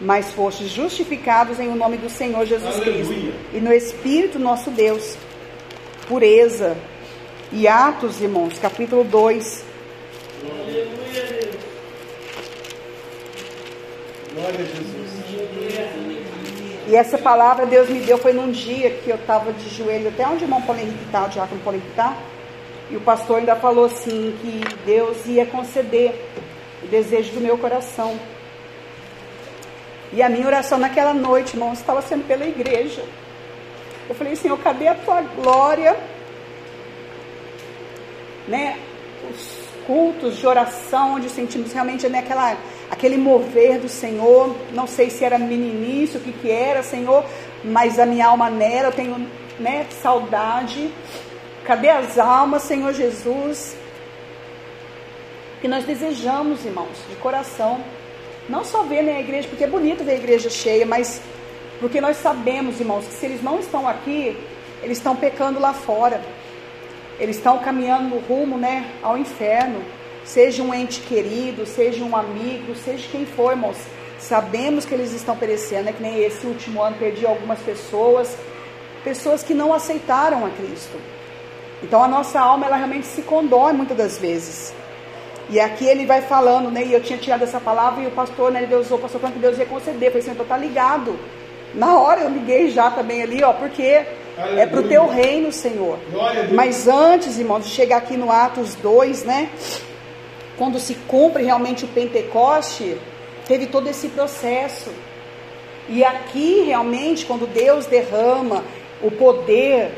mas 0.00 0.32
fostes 0.32 0.68
justificados 0.68 1.60
em 1.60 1.68
o 1.68 1.76
nome 1.76 1.98
do 1.98 2.10
Senhor 2.10 2.44
Jesus 2.44 2.74
Aleluia. 2.74 3.04
Cristo 3.04 3.32
e 3.52 3.60
no 3.60 3.72
Espírito 3.72 4.40
nosso 4.40 4.72
Deus. 4.72 5.16
Pureza. 6.08 6.76
E 7.52 7.68
Atos, 7.68 8.20
irmãos, 8.20 8.58
capítulo 8.58 9.04
2, 9.04 9.64
Aleluia, 10.50 11.26
Deus. 11.30 11.56
Glória 14.34 14.58
a 14.58 14.64
Jesus. 14.64 15.05
E 16.88 16.94
essa 16.94 17.18
palavra 17.18 17.66
Deus 17.66 17.88
me 17.88 18.00
deu 18.00 18.16
foi 18.16 18.32
num 18.32 18.50
dia 18.50 18.90
que 18.90 19.10
eu 19.10 19.16
estava 19.16 19.52
de 19.52 19.68
joelho, 19.68 20.08
até 20.08 20.26
onde 20.26 20.44
o 20.44 20.46
irmão 20.46 20.62
Paulo 20.62 20.80
Henrique 20.80 21.04
está, 21.04 21.24
o 21.24 21.28
diácono 21.28 21.60
Paulo 21.62 21.78
Henrique 21.78 21.90
está. 21.90 22.16
E 22.88 22.96
o 22.96 23.00
pastor 23.00 23.38
ainda 23.38 23.56
falou 23.56 23.86
assim, 23.86 24.36
que 24.40 24.60
Deus 24.84 25.26
ia 25.26 25.44
conceder 25.44 26.14
o 26.84 26.86
desejo 26.86 27.32
do 27.32 27.40
meu 27.40 27.58
coração. 27.58 28.16
E 30.12 30.22
a 30.22 30.28
minha 30.28 30.46
oração 30.46 30.78
naquela 30.78 31.12
noite, 31.12 31.54
irmãos, 31.54 31.80
estava 31.80 32.00
sendo 32.00 32.24
pela 32.26 32.46
igreja. 32.46 33.04
Eu 34.08 34.14
falei, 34.14 34.36
Senhor, 34.36 34.56
cadê 34.58 34.86
a 34.86 34.94
tua 34.94 35.20
glória? 35.22 35.96
Né? 38.46 38.78
Os 39.28 39.66
cultos 39.84 40.36
de 40.36 40.46
oração, 40.46 41.14
onde 41.14 41.28
sentimos 41.28 41.72
realmente 41.72 42.08
né, 42.08 42.20
aquela, 42.20 42.56
aquele 42.90 43.16
mover 43.16 43.78
do 43.78 43.88
Senhor. 43.88 44.54
Não 44.72 44.86
sei 44.86 45.10
se 45.10 45.24
era 45.24 45.38
meninice, 45.38 46.16
o 46.16 46.20
que, 46.20 46.32
que 46.32 46.50
era, 46.50 46.82
Senhor, 46.82 47.24
mas 47.64 47.98
a 47.98 48.06
minha 48.06 48.26
alma 48.26 48.50
nela, 48.50 48.88
eu 48.88 48.92
tenho 48.92 49.26
né, 49.58 49.86
saudade. 50.02 50.90
Cadê 51.64 51.88
as 51.88 52.18
almas, 52.18 52.62
Senhor 52.62 52.92
Jesus? 52.92 53.76
Que 55.60 55.68
nós 55.68 55.84
desejamos, 55.84 56.64
irmãos, 56.64 56.96
de 57.08 57.16
coração. 57.16 57.80
Não 58.48 58.64
só 58.64 58.82
ver 58.82 59.02
né, 59.02 59.16
a 59.16 59.20
igreja, 59.20 59.48
porque 59.48 59.64
é 59.64 59.66
bonito 59.66 60.04
ver 60.04 60.12
a 60.12 60.16
igreja 60.16 60.48
cheia, 60.48 60.86
mas 60.86 61.20
porque 61.80 62.00
nós 62.00 62.16
sabemos, 62.16 62.80
irmãos, 62.80 63.04
que 63.06 63.14
se 63.14 63.26
eles 63.26 63.42
não 63.42 63.58
estão 63.58 63.88
aqui, 63.88 64.36
eles 64.82 64.98
estão 64.98 65.16
pecando 65.16 65.58
lá 65.58 65.72
fora. 65.72 66.20
Eles 67.18 67.36
estão 67.36 67.58
caminhando 67.58 68.08
no 68.08 68.18
rumo 68.20 68.56
né, 68.56 68.86
ao 69.02 69.16
inferno. 69.16 69.82
Seja 70.26 70.60
um 70.60 70.74
ente 70.74 71.00
querido, 71.00 71.64
seja 71.64 72.04
um 72.04 72.16
amigo, 72.16 72.74
seja 72.74 73.06
quem 73.10 73.24
for, 73.24 73.52
irmãos. 73.52 73.76
Sabemos 74.18 74.84
que 74.84 74.92
eles 74.92 75.12
estão 75.12 75.36
perecendo, 75.36 75.88
é 75.88 75.92
que 75.92 76.02
nem 76.02 76.18
esse 76.18 76.44
último 76.44 76.82
ano 76.82 76.96
perdi 76.98 77.24
algumas 77.24 77.60
pessoas, 77.60 78.36
pessoas 79.04 79.44
que 79.44 79.54
não 79.54 79.72
aceitaram 79.72 80.44
a 80.44 80.50
Cristo. 80.50 80.98
Então 81.80 82.02
a 82.02 82.08
nossa 82.08 82.40
alma 82.40 82.66
ela 82.66 82.76
realmente 82.76 83.06
se 83.06 83.22
condói 83.22 83.72
muitas 83.72 83.96
das 83.96 84.18
vezes. 84.18 84.74
E 85.48 85.60
aqui 85.60 85.86
ele 85.86 86.04
vai 86.04 86.22
falando, 86.22 86.72
né? 86.72 86.84
E 86.84 86.92
eu 86.92 87.00
tinha 87.00 87.18
tirado 87.18 87.44
essa 87.44 87.60
palavra 87.60 88.02
e 88.02 88.08
o 88.08 88.10
pastor, 88.10 88.50
né? 88.50 88.64
Ele 88.64 88.74
usou 88.74 88.98
o 88.98 89.00
pastor 89.00 89.20
falando 89.20 89.36
que 89.36 89.40
Deus 89.40 89.56
ia 89.58 89.66
conceder. 89.66 90.08
Eu 90.08 90.12
falei 90.12 90.22
assim, 90.22 90.32
então 90.32 90.44
tá 90.44 90.56
ligado. 90.56 91.16
Na 91.72 92.00
hora 92.00 92.22
eu 92.22 92.30
liguei 92.30 92.68
já 92.70 92.90
também 92.90 93.22
ali, 93.22 93.44
ó, 93.44 93.52
porque 93.52 94.04
é 94.36 94.66
pro 94.66 94.88
teu 94.88 95.06
reino, 95.06 95.52
Senhor. 95.52 96.00
Mas 96.52 96.88
antes, 96.88 97.38
irmãos, 97.38 97.64
de 97.64 97.70
chegar 97.70 97.98
aqui 97.98 98.16
no 98.16 98.32
Atos 98.32 98.74
2, 98.74 99.24
né? 99.24 99.50
Quando 100.56 100.78
se 100.78 100.94
cumpre 100.94 101.44
realmente 101.44 101.84
o 101.84 101.88
Pentecoste, 101.88 102.96
teve 103.46 103.66
todo 103.66 103.88
esse 103.88 104.08
processo. 104.08 104.90
E 105.88 106.02
aqui 106.02 106.62
realmente, 106.62 107.26
quando 107.26 107.46
Deus 107.46 107.86
derrama 107.86 108.64
o 109.02 109.10
poder, 109.10 109.92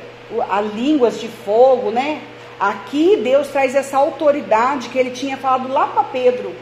a 0.51 0.61
línguas 0.61 1.21
de 1.21 1.29
fogo, 1.29 1.91
né? 1.91 2.21
Aqui 2.59 3.17
Deus 3.17 3.49
traz 3.49 3.75
essa 3.75 3.97
autoridade 3.97 4.89
que 4.89 4.99
ele 4.99 5.11
tinha 5.11 5.37
falado 5.37 5.69
lá 5.69 5.87
para 5.87 6.05
Pedro, 6.05 6.53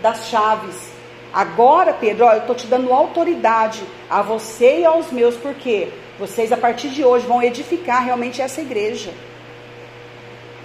das 0.00 0.28
chaves. 0.28 0.90
Agora, 1.32 1.92
Pedro, 1.92 2.26
ó, 2.26 2.32
eu 2.32 2.40
estou 2.40 2.54
te 2.54 2.66
dando 2.66 2.92
autoridade 2.92 3.82
a 4.08 4.22
você 4.22 4.80
e 4.80 4.84
aos 4.84 5.10
meus, 5.10 5.36
porque 5.36 5.88
vocês 6.18 6.52
a 6.52 6.56
partir 6.56 6.88
de 6.88 7.04
hoje 7.04 7.26
vão 7.26 7.42
edificar 7.42 8.04
realmente 8.04 8.40
essa 8.42 8.60
igreja. 8.60 9.12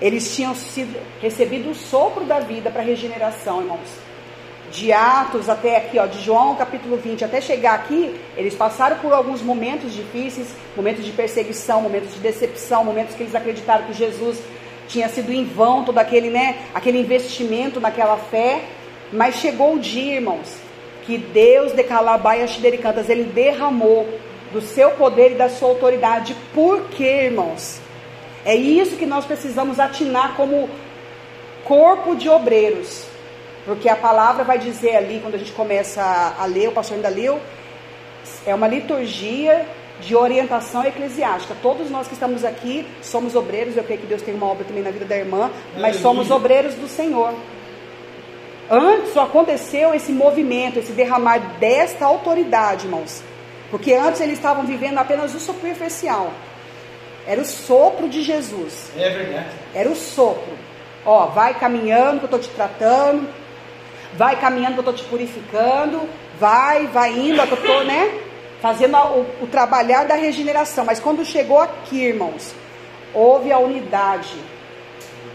Eles 0.01 0.35
tinham 0.35 0.53
sido 0.53 0.95
recebido 1.21 1.71
o 1.71 1.75
sopro 1.75 2.23
da 2.23 2.39
vida 2.39 2.69
para 2.69 2.83
regeneração, 2.83 3.61
irmãos. 3.61 4.07
De 4.71 4.91
Atos 4.91 5.47
até 5.47 5.77
aqui, 5.77 5.97
ó, 5.97 6.05
de 6.05 6.21
João 6.21 6.55
capítulo 6.55 6.97
20, 6.97 7.23
até 7.23 7.39
chegar 7.39 7.73
aqui, 7.73 8.19
eles 8.35 8.53
passaram 8.53 8.97
por 8.97 9.13
alguns 9.13 9.41
momentos 9.41 9.93
difíceis, 9.93 10.49
momentos 10.75 11.05
de 11.05 11.11
perseguição, 11.11 11.81
momentos 11.81 12.13
de 12.13 12.19
decepção, 12.19 12.83
momentos 12.83 13.15
que 13.15 13.23
eles 13.23 13.33
acreditaram 13.33 13.85
que 13.85 13.93
Jesus 13.93 14.37
tinha 14.87 15.07
sido 15.09 15.31
em 15.31 15.45
vão 15.45 15.83
todo 15.83 15.97
aquele, 15.97 16.29
né, 16.29 16.57
aquele 16.73 16.99
investimento 16.99 17.79
naquela 17.79 18.17
fé, 18.17 18.61
mas 19.11 19.35
chegou 19.35 19.75
o 19.75 19.79
dia, 19.79 20.15
irmãos, 20.15 20.57
que 21.05 21.17
Deus 21.17 21.71
de 21.71 21.83
Calabaia 21.83 22.45
Xidericantas, 22.45 23.09
ele 23.09 23.23
derramou 23.23 24.07
do 24.51 24.61
seu 24.61 24.91
poder 24.91 25.31
e 25.31 25.35
da 25.35 25.49
sua 25.49 25.69
autoridade. 25.69 26.35
Por 26.53 26.89
quê, 26.89 27.23
irmãos? 27.25 27.79
É 28.45 28.55
isso 28.55 28.95
que 28.95 29.05
nós 29.05 29.25
precisamos 29.25 29.79
atinar 29.79 30.35
como 30.35 30.69
corpo 31.65 32.15
de 32.15 32.29
obreiros. 32.29 33.05
Porque 33.65 33.89
a 33.89 33.95
palavra 33.95 34.43
vai 34.45 34.57
dizer 34.57 34.95
ali, 34.95 35.19
quando 35.21 35.35
a 35.35 35.37
gente 35.37 35.51
começa 35.51 36.01
a, 36.01 36.43
a 36.43 36.45
ler, 36.45 36.69
o 36.69 36.71
pastor 36.71 36.95
ainda 36.95 37.09
leu, 37.09 37.39
é 38.45 38.55
uma 38.55 38.67
liturgia 38.67 39.65
de 39.99 40.15
orientação 40.15 40.85
eclesiástica. 40.85 41.55
Todos 41.61 41.89
nós 41.89 42.07
que 42.07 42.13
estamos 42.13 42.45
aqui 42.45 42.87
somos 43.01 43.35
obreiros, 43.35 43.75
eu 43.75 43.83
creio 43.83 43.99
que 43.99 44.07
Deus 44.07 44.21
tem 44.21 44.33
uma 44.33 44.45
obra 44.45 44.63
também 44.63 44.83
na 44.83 44.91
vida 44.91 45.05
da 45.05 45.17
irmã, 45.17 45.51
mas 45.73 45.75
Aleluia. 45.75 46.01
somos 46.01 46.31
obreiros 46.31 46.75
do 46.75 46.87
Senhor. 46.87 47.33
Antes 48.69 49.13
só 49.13 49.23
aconteceu 49.23 49.93
esse 49.93 50.11
movimento, 50.11 50.79
esse 50.79 50.91
derramar 50.91 51.39
desta 51.59 52.05
autoridade, 52.05 52.85
irmãos. 52.85 53.23
Porque 53.71 53.93
antes 53.93 54.21
eles 54.21 54.35
estavam 54.35 54.65
vivendo 54.65 54.97
apenas 54.97 55.33
o 55.33 55.39
superficial. 55.39 56.31
Era 57.27 57.41
o 57.41 57.45
sopro 57.45 58.07
de 58.07 58.23
Jesus. 58.23 58.89
É 58.97 59.09
verdade. 59.09 59.49
Era 59.73 59.89
o 59.89 59.95
sopro. 59.95 60.57
Ó, 61.05 61.25
vai 61.27 61.53
caminhando 61.59 62.19
que 62.19 62.33
eu 62.33 62.37
estou 62.37 62.39
te 62.39 62.49
tratando. 62.49 63.27
Vai 64.13 64.39
caminhando 64.39 64.73
que 64.73 64.79
eu 64.79 64.91
estou 64.91 64.93
te 64.93 65.03
purificando. 65.03 66.07
Vai, 66.39 66.87
vai 66.87 67.11
indo 67.11 67.45
que 67.45 67.51
eu 67.51 67.57
estou, 67.57 67.83
né? 67.83 68.17
Fazendo 68.61 68.97
o, 68.97 69.43
o 69.43 69.47
trabalhar 69.47 70.05
da 70.05 70.15
regeneração. 70.15 70.85
Mas 70.85 70.99
quando 70.99 71.25
chegou 71.25 71.59
aqui, 71.59 72.01
irmãos, 72.05 72.55
houve 73.13 73.51
a 73.51 73.59
unidade. 73.59 74.37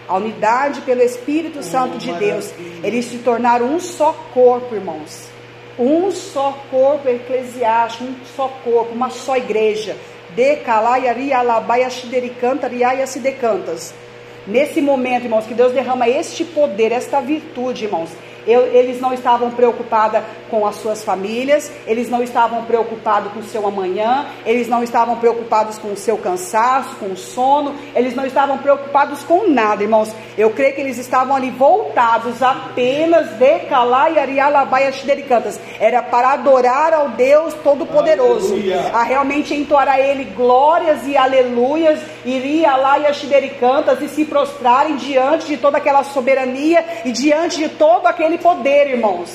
A 0.09 0.16
unidade 0.16 0.80
pelo 0.80 1.03
Espírito 1.03 1.62
Santo 1.62 1.99
de 1.99 2.11
Deus. 2.12 2.53
Eles 2.82 3.05
se 3.05 3.18
tornaram 3.18 3.66
um 3.66 3.78
só 3.78 4.12
corpo, 4.32 4.74
irmãos. 4.74 5.28
Um 5.78 6.11
só 6.11 6.59
corpo 6.70 7.09
eclesiástico, 7.09 8.05
um 8.05 8.14
só 8.36 8.49
corpo, 8.64 8.95
uma 8.95 9.11
só 9.11 9.36
igreja. 9.36 9.97
De 10.34 10.56
calaiaria 10.56 11.38
alabaia 11.38 11.90
xidericantas, 11.90 12.70
riaia 12.70 13.06
sidecantas. 13.06 13.94
Nesse 14.46 14.80
momento, 14.80 15.24
irmãos, 15.24 15.46
que 15.46 15.54
Deus 15.54 15.72
derrama 15.72 16.08
este 16.08 16.44
poder, 16.44 16.90
esta 16.90 17.20
virtude, 17.20 17.84
irmãos, 17.84 18.10
Eu, 18.47 18.66
eles 18.66 19.01
não 19.01 19.12
estavam 19.12 19.51
preocupados 19.51 20.20
com 20.51 20.66
as 20.66 20.76
suas 20.76 21.03
famílias, 21.03 21.70
eles 21.86 22.11
não 22.11 22.22
estavam 22.22 22.64
preocupados 22.64 23.32
com 23.32 23.40
o 23.40 23.45
seu 23.45 23.66
amanhã, 23.66 24.26
eles 24.45 24.68
não 24.68 24.82
estavam 24.82 25.16
preocupados 25.16 25.78
com 25.78 25.93
o 25.93 25.97
seu 25.97 26.18
cansaço, 26.18 26.97
com 26.97 27.07
o 27.07 27.16
sono, 27.16 27.74
eles 27.95 28.14
não 28.14 28.26
estavam 28.26 28.59
preocupados 28.59 29.22
com 29.22 29.49
nada, 29.49 29.82
irmãos. 29.82 30.14
Eu 30.36 30.51
creio 30.51 30.74
que 30.74 30.80
eles 30.80 30.99
estavam 30.99 31.34
ali 31.34 31.51
voltados 31.51 32.43
apenas 32.43 33.30
de 33.38 33.61
calar 33.61 34.12
e 34.12 34.18
arialabai 34.18 34.93
cantas. 35.22 35.59
Era 35.80 36.03
para 36.03 36.32
adorar 36.32 36.93
ao 36.93 37.11
Deus 37.11 37.55
Todo-Poderoso, 37.62 38.55
a 38.93 39.03
realmente 39.03 39.55
entoar 39.55 39.88
a 39.88 40.01
Ele 40.01 40.24
glórias 40.24 41.07
e 41.07 41.16
aleluias, 41.16 42.01
iria 42.24 42.76
lá 42.76 42.99
e 42.99 43.49
cantas 43.59 44.01
e 44.01 44.09
se 44.09 44.24
prostrarem 44.24 44.97
diante 44.97 45.47
de 45.47 45.57
toda 45.57 45.78
aquela 45.78 46.05
soberania 46.05 46.84
e 47.05 47.12
diante 47.12 47.59
de 47.59 47.68
todo 47.68 48.07
aquele 48.07 48.31
poder, 48.38 48.88
irmãos. 48.88 49.30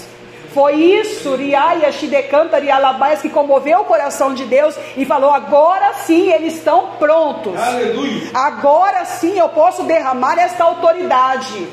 Foi 0.54 0.74
isso, 0.74 1.36
Riaia 1.36 1.92
Shidecanta 1.92 2.58
Rialabaias, 2.58 3.22
que 3.22 3.30
comoveu 3.30 3.82
o 3.82 3.86
coração 3.86 4.34
de 4.34 4.46
Deus 4.46 4.76
e 4.96 5.06
falou: 5.06 5.30
agora 5.32 5.94
sim 5.94 6.32
eles 6.32 6.56
estão 6.56 6.94
prontos. 6.98 7.60
Aleluia. 7.60 8.32
Agora 8.34 9.06
sim 9.06 9.38
eu 9.38 9.50
posso 9.50 9.84
derramar 9.84 10.40
esta 10.40 10.64
autoridade. 10.64 11.68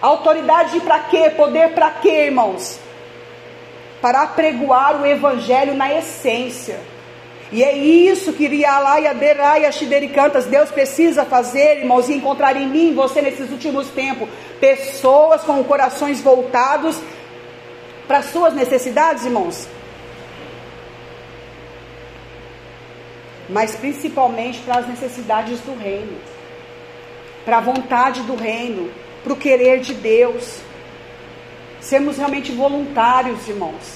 Autoridade 0.00 0.78
para 0.80 1.00
quê? 1.00 1.30
Poder 1.30 1.70
para 1.74 1.90
quê, 1.90 2.26
irmãos? 2.26 2.78
Para 4.00 4.22
apregoar 4.22 5.00
o 5.00 5.06
evangelho 5.06 5.74
na 5.74 5.92
essência. 5.92 6.78
E 7.52 7.62
é 7.62 7.76
isso 7.76 8.32
que 8.32 8.48
Rialaia 8.48 9.14
Deraia 9.14 9.70
Shidericantas 9.70 10.46
Deus 10.46 10.70
precisa 10.70 11.24
fazer, 11.24 11.78
irmãos, 11.78 12.08
e 12.08 12.14
encontrar 12.14 12.56
em 12.56 12.68
mim, 12.68 12.94
você 12.94 13.22
nesses 13.22 13.50
últimos 13.50 13.88
tempos, 13.88 14.28
pessoas 14.60 15.42
com 15.42 15.62
corações 15.62 16.20
voltados 16.20 17.00
para 18.08 18.22
suas 18.22 18.52
necessidades, 18.52 19.24
irmãos. 19.24 19.68
Mas 23.48 23.76
principalmente 23.76 24.58
para 24.60 24.80
as 24.80 24.88
necessidades 24.88 25.60
do 25.60 25.78
reino, 25.78 26.18
para 27.44 27.58
a 27.58 27.60
vontade 27.60 28.22
do 28.22 28.34
reino, 28.34 28.90
para 29.22 29.32
o 29.32 29.36
querer 29.36 29.78
de 29.78 29.94
Deus. 29.94 30.58
Sermos 31.80 32.16
realmente 32.16 32.50
voluntários, 32.50 33.46
irmãos 33.46 33.95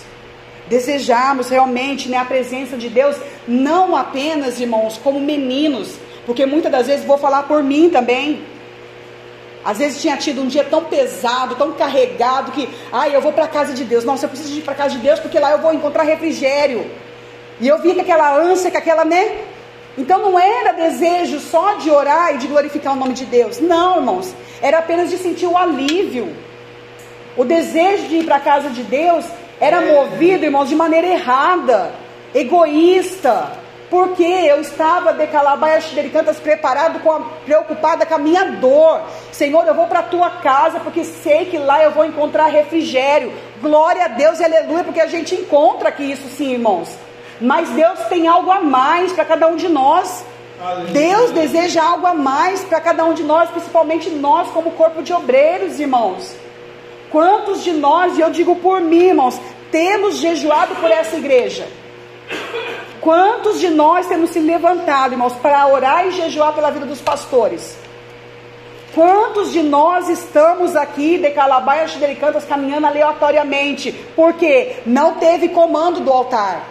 desejarmos 0.71 1.49
realmente 1.49 2.09
né, 2.09 2.17
a 2.17 2.25
presença 2.25 2.77
de 2.77 2.89
Deus, 2.89 3.17
não 3.47 3.97
apenas, 3.97 4.61
irmãos, 4.61 4.97
como 4.97 5.19
meninos, 5.19 5.97
porque 6.25 6.47
muitas 6.47 6.71
das 6.71 6.87
vezes 6.87 7.05
vou 7.05 7.19
falar 7.19 7.43
por 7.43 7.61
mim 7.63 7.91
também. 7.91 8.45
Às 9.65 9.79
vezes 9.79 10.01
tinha 10.01 10.17
tido 10.17 10.41
um 10.41 10.47
dia 10.47 10.65
tão 10.65 10.85
pesado, 10.85 11.57
tão 11.57 11.73
carregado, 11.73 12.53
que, 12.53 12.69
ai, 12.93 13.15
eu 13.15 13.21
vou 13.21 13.33
para 13.33 13.45
a 13.45 13.49
casa 13.49 13.75
de 13.75 13.85
Deus. 13.85 14.05
Nossa, 14.05 14.25
eu 14.25 14.31
preciso 14.31 14.57
ir 14.57 14.63
para 14.63 14.73
a 14.73 14.77
casa 14.77 14.95
de 14.95 15.03
Deus 15.03 15.19
porque 15.19 15.39
lá 15.39 15.51
eu 15.51 15.59
vou 15.59 15.75
encontrar 15.75 16.05
refrigério. 16.05 16.89
E 17.61 17.69
eu 17.69 17.83
vi 17.83 17.93
que 17.93 18.01
aquela 18.01 18.35
ânsia, 18.39 18.71
que 18.71 18.77
aquela, 18.77 19.05
né? 19.05 19.39
Então 19.99 20.19
não 20.21 20.39
era 20.39 20.73
desejo 20.73 21.41
só 21.41 21.75
de 21.75 21.91
orar 21.91 22.35
e 22.35 22.39
de 22.39 22.47
glorificar 22.47 22.95
o 22.95 22.97
nome 22.97 23.13
de 23.13 23.27
Deus. 23.27 23.61
Não, 23.61 23.97
irmãos. 23.97 24.35
Era 24.63 24.79
apenas 24.79 25.11
de 25.11 25.19
sentir 25.19 25.47
o 25.47 25.59
alívio. 25.59 26.35
O 27.37 27.45
desejo 27.45 28.07
de 28.09 28.17
ir 28.19 28.25
para 28.25 28.37
a 28.37 28.41
casa 28.41 28.71
de 28.71 28.83
Deus 28.83 29.27
era 29.61 29.83
movido, 29.83 30.45
irmãos, 30.45 30.71
de 30.71 30.75
maneira 30.75 31.07
errada, 31.07 31.93
egoísta, 32.35 33.53
porque 33.91 34.23
eu 34.23 34.61
estava 34.61 35.13
de 35.13 36.09
cantas 36.11 36.39
preparado, 36.39 37.01
com 37.01 37.13
a, 37.13 37.21
preocupada 37.45 38.07
com 38.07 38.15
a 38.15 38.19
minha 38.19 38.45
dor. 38.53 39.03
Senhor, 39.33 39.67
eu 39.67 39.75
vou 39.75 39.87
para 39.87 39.99
a 39.99 40.05
tua 40.05 40.31
casa 40.31 40.81
porque 40.81 41.05
sei 41.05 41.45
que 41.45 41.59
lá 41.59 41.83
eu 41.83 41.91
vou 41.91 42.07
encontrar 42.07 42.47
refrigério. 42.47 43.33
Glória 43.61 44.07
a 44.07 44.09
Deus 44.09 44.41
e 44.41 44.45
aleluia, 44.45 44.85
porque 44.85 45.01
a 45.01 45.09
gente 45.09 45.35
encontra 45.35 45.91
aqui 45.91 46.11
isso 46.11 46.29
sim, 46.29 46.53
irmãos. 46.53 46.89
Mas 47.39 47.69
Deus 47.71 47.99
tem 48.09 48.29
algo 48.29 48.51
a 48.51 48.61
mais 48.61 49.13
para 49.13 49.25
cada 49.25 49.47
um 49.49 49.57
de 49.57 49.69
nós. 49.69 50.25
Aleluia. 50.63 50.93
Deus 50.93 51.33
deseja 51.33 51.83
algo 51.83 52.07
a 52.07 52.15
mais 52.15 52.63
para 52.65 52.81
cada 52.81 53.05
um 53.05 53.13
de 53.13 53.25
nós, 53.25 53.51
principalmente 53.51 54.09
nós 54.09 54.49
como 54.51 54.71
corpo 54.73 55.03
de 55.03 55.13
obreiros, 55.13 55.81
irmãos. 55.81 56.35
Quantos 57.11 57.65
de 57.65 57.73
nós, 57.73 58.17
e 58.17 58.21
eu 58.21 58.31
digo 58.31 58.57
por 58.57 58.81
mim, 58.81 59.09
irmãos, 59.09 59.41
temos 59.71 60.19
jejuado 60.19 60.75
por 60.77 60.91
essa 60.91 61.17
igreja? 61.17 61.67
Quantos 63.01 63.59
de 63.59 63.69
nós 63.71 64.07
temos 64.07 64.31
se 64.31 64.39
levantado, 64.39 65.15
irmãos, 65.15 65.35
para 65.35 65.67
orar 65.67 66.07
e 66.07 66.13
jejuar 66.13 66.53
pela 66.53 66.71
vida 66.71 66.87
dos 66.87 67.01
pastores? 67.01 67.77
Quantos 68.95 69.53
de 69.53 69.63
nós 69.63 70.09
estamos 70.09 70.75
aqui 70.75 71.17
de 71.17 71.31
Calabaias 71.31 71.93
de 71.93 72.15
Cantas 72.17 72.45
caminhando 72.45 72.87
aleatoriamente? 72.87 73.93
Porque 74.17 74.77
não 74.85 75.15
teve 75.15 75.49
comando 75.49 76.01
do 76.01 76.13
altar. 76.13 76.69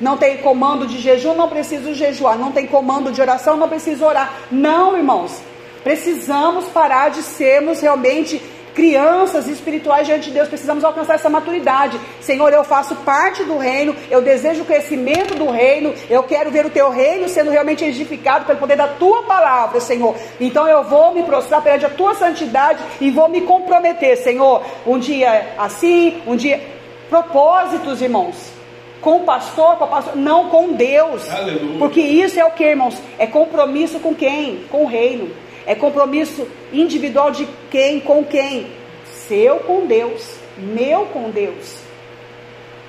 Não 0.00 0.16
tem 0.16 0.38
comando 0.38 0.86
de 0.86 0.98
jejum, 0.98 1.34
não 1.34 1.48
preciso 1.48 1.94
jejuar. 1.94 2.36
Não 2.36 2.50
tem 2.50 2.66
comando 2.66 3.12
de 3.12 3.20
oração, 3.20 3.56
não 3.56 3.68
preciso 3.68 4.04
orar. 4.04 4.40
Não, 4.50 4.96
irmãos. 4.96 5.40
Precisamos 5.84 6.66
parar 6.66 7.10
de 7.10 7.22
sermos 7.22 7.80
realmente 7.80 8.42
crianças 8.74 9.48
espirituais 9.48 10.06
diante 10.06 10.28
de 10.28 10.32
Deus, 10.32 10.48
precisamos 10.48 10.84
alcançar 10.84 11.14
essa 11.14 11.28
maturidade. 11.28 11.98
Senhor, 12.20 12.52
eu 12.52 12.64
faço 12.64 12.94
parte 12.96 13.44
do 13.44 13.58
reino, 13.58 13.94
eu 14.10 14.22
desejo 14.22 14.62
o 14.62 14.66
crescimento 14.66 15.34
do 15.34 15.50
reino, 15.50 15.94
eu 16.08 16.22
quero 16.22 16.50
ver 16.50 16.66
o 16.66 16.70
teu 16.70 16.90
reino 16.90 17.28
sendo 17.28 17.50
realmente 17.50 17.84
edificado 17.84 18.44
pelo 18.44 18.58
poder 18.58 18.76
da 18.76 18.88
tua 18.88 19.22
palavra, 19.22 19.80
Senhor. 19.80 20.14
Então 20.40 20.66
eu 20.66 20.84
vou 20.84 21.14
me 21.14 21.22
prostrar 21.22 21.62
perante 21.62 21.86
a 21.86 21.90
tua 21.90 22.14
santidade 22.14 22.82
e 23.00 23.10
vou 23.10 23.28
me 23.28 23.42
comprometer, 23.42 24.16
Senhor. 24.16 24.62
Um 24.86 24.98
dia 24.98 25.54
assim, 25.58 26.22
um 26.26 26.36
dia. 26.36 26.60
Propósitos, 27.08 28.00
irmãos 28.00 28.62
com 29.02 29.16
o 29.16 29.24
pastor, 29.24 29.76
com 29.76 29.84
o 29.84 29.88
pastor, 29.88 30.16
não 30.16 30.48
com 30.48 30.72
Deus. 30.72 31.28
Aleluia. 31.28 31.78
Porque 31.78 32.00
isso 32.00 32.38
é 32.38 32.44
o 32.44 32.52
que, 32.52 32.64
irmãos? 32.64 32.96
É 33.18 33.26
compromisso 33.26 33.98
com 33.98 34.14
quem? 34.14 34.64
Com 34.70 34.84
o 34.84 34.86
reino. 34.86 35.28
É 35.66 35.74
compromisso 35.74 36.46
individual 36.72 37.30
de 37.30 37.48
quem 37.70 38.00
com 38.00 38.24
quem? 38.24 38.66
Seu 39.04 39.60
com 39.60 39.86
Deus, 39.86 40.36
meu 40.58 41.06
com 41.06 41.30
Deus. 41.30 41.78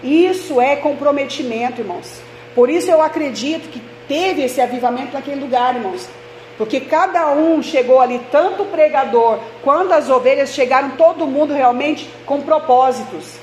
Isso 0.03 0.59
é 0.59 0.75
comprometimento, 0.75 1.81
irmãos. 1.81 2.21
Por 2.53 2.69
isso 2.69 2.89
eu 2.91 3.01
acredito 3.01 3.69
que 3.69 3.81
teve 4.07 4.43
esse 4.43 4.59
avivamento 4.59 5.13
naquele 5.13 5.39
lugar, 5.39 5.75
irmãos. 5.75 6.07
Porque 6.57 6.79
cada 6.79 7.31
um 7.31 7.63
chegou 7.63 7.99
ali, 7.99 8.19
tanto 8.31 8.63
o 8.63 8.67
pregador 8.67 9.39
quanto 9.63 9.93
as 9.93 10.09
ovelhas 10.09 10.53
chegaram, 10.53 10.91
todo 10.91 11.25
mundo 11.25 11.53
realmente 11.53 12.07
com 12.25 12.41
propósitos. 12.41 13.37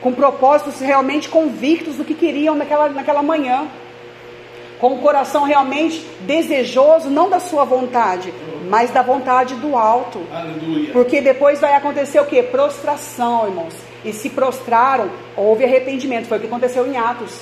Com 0.00 0.12
propósitos 0.12 0.80
realmente 0.80 1.28
convictos 1.28 1.96
do 1.96 2.04
que 2.04 2.14
queriam 2.14 2.54
naquela, 2.54 2.88
naquela 2.88 3.22
manhã 3.22 3.68
com 4.80 4.94
o 4.94 4.98
coração 4.98 5.44
realmente 5.44 6.04
desejoso, 6.22 7.10
não 7.10 7.28
da 7.28 7.38
sua 7.38 7.64
vontade, 7.64 8.32
mas 8.68 8.90
da 8.90 9.02
vontade 9.02 9.54
do 9.56 9.76
alto. 9.76 10.20
Aleluia. 10.32 10.92
Porque 10.92 11.20
depois 11.20 11.60
vai 11.60 11.74
acontecer 11.74 12.18
o 12.18 12.24
que? 12.24 12.42
Prostração, 12.42 13.46
irmãos. 13.46 13.74
E 14.04 14.12
se 14.12 14.30
prostraram, 14.30 15.10
houve 15.36 15.64
arrependimento. 15.64 16.26
Foi 16.26 16.38
o 16.38 16.40
que 16.40 16.46
aconteceu 16.46 16.86
em 16.86 16.96
Atos. 16.96 17.38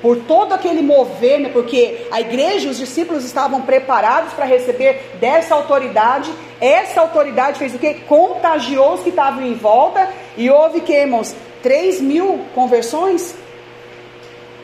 Por 0.00 0.16
todo 0.20 0.54
aquele 0.54 0.80
mover, 0.80 1.40
né, 1.40 1.50
porque 1.52 2.06
a 2.10 2.22
igreja, 2.22 2.70
os 2.70 2.78
discípulos 2.78 3.22
estavam 3.22 3.60
preparados 3.60 4.32
para 4.32 4.46
receber 4.46 5.16
dessa 5.20 5.54
autoridade. 5.54 6.32
Essa 6.58 7.02
autoridade 7.02 7.58
fez 7.58 7.74
o 7.74 7.78
que? 7.78 7.94
Contagiou 8.08 8.94
os 8.94 9.02
que 9.02 9.10
estavam 9.10 9.42
em 9.42 9.52
volta. 9.52 10.08
E 10.38 10.48
houve 10.48 10.80
que, 10.80 10.94
irmãos? 10.94 11.36
3 11.62 12.00
mil 12.00 12.40
conversões? 12.54 13.34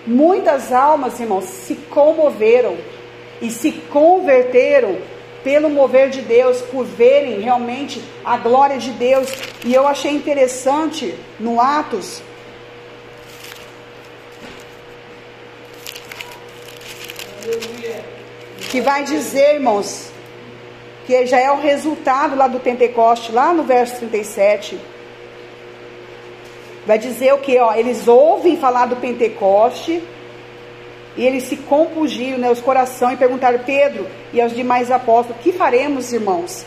Muitas 0.07 0.73
almas, 0.73 1.19
irmãos, 1.19 1.45
se 1.45 1.75
comoveram 1.75 2.77
e 3.43 3.51
se 3.51 3.73
converteram 3.73 4.99
pelo 5.43 5.69
mover 5.69 6.11
de 6.11 6.23
Deus, 6.23 6.61
por 6.63 6.85
verem 6.85 7.41
realmente 7.41 8.03
a 8.25 8.37
glória 8.37 8.79
de 8.79 8.91
Deus. 8.91 9.29
E 9.65 9.75
eu 9.75 9.87
achei 9.87 10.13
interessante 10.13 11.15
no 11.39 11.61
Atos. 11.61 12.23
Que 18.71 18.81
vai 18.81 19.05
dizer, 19.05 19.55
irmãos, 19.55 20.11
que 21.07 21.27
já 21.27 21.39
é 21.39 21.51
o 21.51 21.61
resultado 21.61 22.37
lá 22.37 22.49
do 22.49 22.59
Pentecoste, 22.59 23.33
lá 23.33 23.53
no 23.53 23.63
verso 23.63 23.97
37 24.07 24.79
Vai 26.87 26.99
dizer 26.99 27.34
o 27.34 27.39
que? 27.39 27.59
Ó, 27.59 27.74
eles 27.74 28.07
ouvem 28.07 28.57
falar 28.57 28.87
do 28.87 28.97
Pentecoste 28.97 30.03
e 31.16 31.24
eles 31.24 31.45
se 31.45 31.57
compungiram, 31.57 32.39
né, 32.39 32.51
os 32.51 32.61
corações, 32.61 33.14
e 33.14 33.16
perguntaram 33.16 33.59
Pedro 33.61 34.07
e 34.32 34.41
aos 34.41 34.55
demais 34.55 34.91
apóstolos: 34.91 35.43
Que 35.43 35.53
faremos, 35.53 36.12
irmãos? 36.12 36.64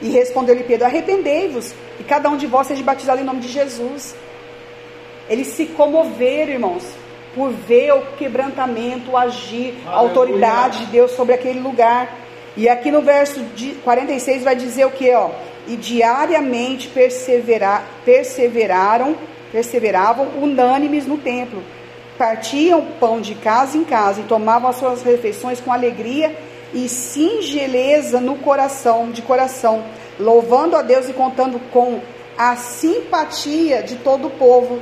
E 0.00 0.08
respondeu-lhe 0.08 0.64
Pedro: 0.64 0.86
Arrependei-vos 0.86 1.74
e 2.00 2.04
cada 2.04 2.30
um 2.30 2.36
de 2.36 2.46
vós 2.46 2.66
seja 2.66 2.82
batizado 2.82 3.20
em 3.20 3.24
nome 3.24 3.40
de 3.40 3.48
Jesus. 3.48 4.14
Eles 5.28 5.48
se 5.48 5.66
comoveram, 5.66 6.52
irmãos, 6.52 6.84
por 7.34 7.50
ver 7.50 7.92
o 7.92 8.00
quebrantamento, 8.16 9.10
o 9.10 9.16
agir, 9.16 9.74
Aleluia. 9.84 9.90
a 9.90 9.96
autoridade 9.98 10.86
de 10.86 10.92
Deus 10.92 11.10
sobre 11.10 11.34
aquele 11.34 11.60
lugar. 11.60 12.16
E 12.56 12.68
aqui 12.68 12.90
no 12.90 13.02
verso 13.02 13.44
46 13.84 14.42
vai 14.42 14.56
dizer 14.56 14.86
o 14.86 14.90
que? 14.90 15.12
Ó, 15.12 15.30
e 15.66 15.76
diariamente 15.76 16.88
persevera, 16.88 17.82
perseveraram, 18.04 19.14
perseveravam 19.52 20.26
unânimes 20.40 21.06
no 21.06 21.18
templo. 21.18 21.62
Partiam 22.16 22.84
pão 22.98 23.20
de 23.20 23.34
casa 23.34 23.78
em 23.78 23.84
casa 23.84 24.20
e 24.20 24.24
tomavam 24.24 24.68
as 24.68 24.76
suas 24.76 25.02
refeições 25.02 25.60
com 25.60 25.72
alegria 25.72 26.36
e 26.74 26.88
singeleza 26.88 28.20
no 28.20 28.36
coração, 28.36 29.10
de 29.10 29.22
coração, 29.22 29.84
louvando 30.18 30.76
a 30.76 30.82
Deus 30.82 31.08
e 31.08 31.12
contando 31.12 31.60
com 31.70 32.00
a 32.36 32.56
simpatia 32.56 33.82
de 33.82 33.96
todo 33.96 34.26
o 34.28 34.30
povo. 34.30 34.80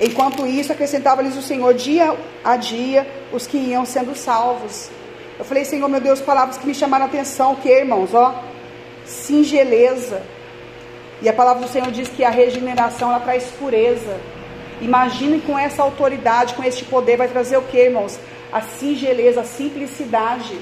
Enquanto 0.00 0.46
isso, 0.46 0.72
acrescentava-lhes 0.72 1.36
o 1.36 1.42
Senhor 1.42 1.74
dia 1.74 2.16
a 2.44 2.56
dia 2.56 3.06
os 3.32 3.46
que 3.46 3.58
iam 3.58 3.84
sendo 3.84 4.14
salvos. 4.14 4.90
Eu 5.38 5.44
falei, 5.44 5.64
Senhor, 5.64 5.88
meu 5.88 6.00
Deus, 6.00 6.20
palavras 6.20 6.56
que 6.56 6.66
me 6.66 6.74
chamaram 6.74 7.04
a 7.04 7.08
atenção, 7.08 7.54
que 7.56 7.68
irmãos, 7.68 8.14
ó, 8.14 8.42
singeleza. 9.04 10.22
E 11.20 11.28
a 11.28 11.32
palavra 11.32 11.66
do 11.66 11.72
Senhor 11.72 11.90
diz 11.90 12.08
que 12.08 12.22
a 12.22 12.30
regeneração 12.30 13.10
ela 13.10 13.20
traz 13.20 13.44
pureza. 13.58 14.20
Imagine 14.80 15.40
com 15.40 15.58
essa 15.58 15.82
autoridade, 15.82 16.54
com 16.54 16.62
este 16.62 16.84
poder, 16.84 17.16
vai 17.16 17.26
trazer 17.26 17.56
o 17.56 17.62
que, 17.62 17.76
irmãos? 17.76 18.18
A 18.52 18.60
singeleza, 18.60 19.40
a 19.40 19.44
simplicidade. 19.44 20.56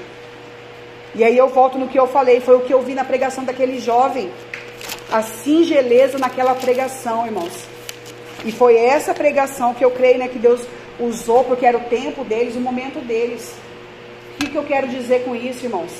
E 1.13 1.23
aí 1.23 1.37
eu 1.37 1.47
volto 1.47 1.77
no 1.77 1.87
que 1.87 1.99
eu 1.99 2.07
falei, 2.07 2.39
foi 2.41 2.55
o 2.55 2.61
que 2.61 2.73
eu 2.73 2.81
vi 2.81 2.95
na 2.95 3.05
pregação 3.05 3.43
daquele 3.43 3.79
jovem. 3.79 4.31
A 5.11 5.21
singeleza 5.21 6.17
naquela 6.17 6.55
pregação, 6.55 7.25
irmãos. 7.25 7.53
E 8.43 8.51
foi 8.51 8.77
essa 8.77 9.13
pregação 9.13 9.73
que 9.73 9.85
eu 9.85 9.91
creio 9.91 10.17
né, 10.17 10.27
que 10.27 10.39
Deus 10.39 10.61
usou, 10.99 11.43
porque 11.43 11.65
era 11.65 11.77
o 11.77 11.81
tempo 11.81 12.23
deles, 12.23 12.55
o 12.55 12.59
momento 12.59 12.99
deles. 12.99 13.53
O 14.33 14.39
que, 14.39 14.49
que 14.49 14.57
eu 14.57 14.63
quero 14.63 14.87
dizer 14.87 15.23
com 15.23 15.35
isso, 15.35 15.65
irmãos? 15.65 15.91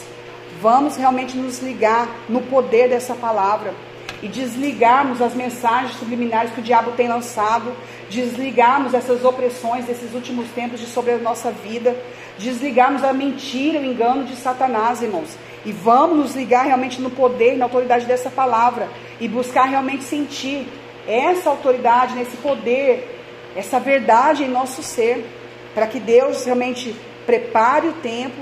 Vamos 0.59 0.95
realmente 0.95 1.37
nos 1.37 1.59
ligar 1.59 2.07
no 2.27 2.41
poder 2.41 2.89
dessa 2.89 3.13
palavra 3.13 3.73
e 4.21 4.27
desligarmos 4.27 5.21
as 5.21 5.33
mensagens 5.33 5.97
subliminares 5.97 6.51
que 6.51 6.59
o 6.59 6.63
diabo 6.63 6.91
tem 6.91 7.07
lançado, 7.07 7.71
desligarmos 8.09 8.93
essas 8.93 9.23
opressões 9.23 9.85
desses 9.85 10.13
últimos 10.13 10.47
tempos 10.49 10.79
de 10.79 10.87
sobre 10.87 11.11
a 11.11 11.17
nossa 11.17 11.51
vida, 11.51 11.95
desligarmos 12.37 13.03
a 13.03 13.13
mentira, 13.13 13.79
o 13.79 13.85
engano 13.85 14.23
de 14.23 14.35
Satanás, 14.35 15.01
irmãos. 15.01 15.37
E 15.65 15.71
vamos 15.71 16.17
nos 16.17 16.35
ligar 16.35 16.65
realmente 16.65 17.01
no 17.01 17.09
poder 17.09 17.53
e 17.53 17.57
na 17.57 17.65
autoridade 17.65 18.05
dessa 18.05 18.29
palavra 18.29 18.89
e 19.19 19.27
buscar 19.27 19.65
realmente 19.65 20.03
sentir 20.03 20.67
essa 21.07 21.49
autoridade, 21.49 22.15
nesse 22.15 22.37
poder, 22.37 23.23
essa 23.55 23.79
verdade 23.79 24.43
em 24.43 24.49
nosso 24.49 24.83
ser, 24.83 25.25
para 25.73 25.87
que 25.87 25.99
Deus 25.99 26.45
realmente 26.45 26.95
prepare 27.25 27.87
o 27.87 27.93
tempo 27.93 28.41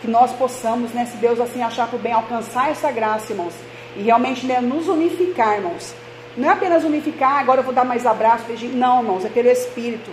que 0.00 0.08
nós 0.08 0.32
possamos, 0.32 0.92
né, 0.92 1.06
se 1.06 1.16
Deus 1.16 1.40
assim 1.40 1.62
achar 1.62 1.88
por 1.88 1.98
bem, 1.98 2.12
alcançar 2.12 2.70
essa 2.70 2.90
graça, 2.90 3.32
irmãos, 3.32 3.54
e 3.98 4.02
realmente 4.02 4.46
né, 4.46 4.60
nos 4.60 4.88
unificar, 4.88 5.56
irmãos. 5.56 5.94
Não 6.36 6.48
é 6.48 6.52
apenas 6.52 6.84
unificar, 6.84 7.38
agora 7.38 7.60
eu 7.60 7.64
vou 7.64 7.72
dar 7.72 7.84
mais 7.84 8.04
abraço, 8.04 8.44
beijinho. 8.46 8.76
Não, 8.76 9.00
irmãos, 9.00 9.24
é 9.24 9.28
pelo 9.28 9.48
Espírito. 9.48 10.10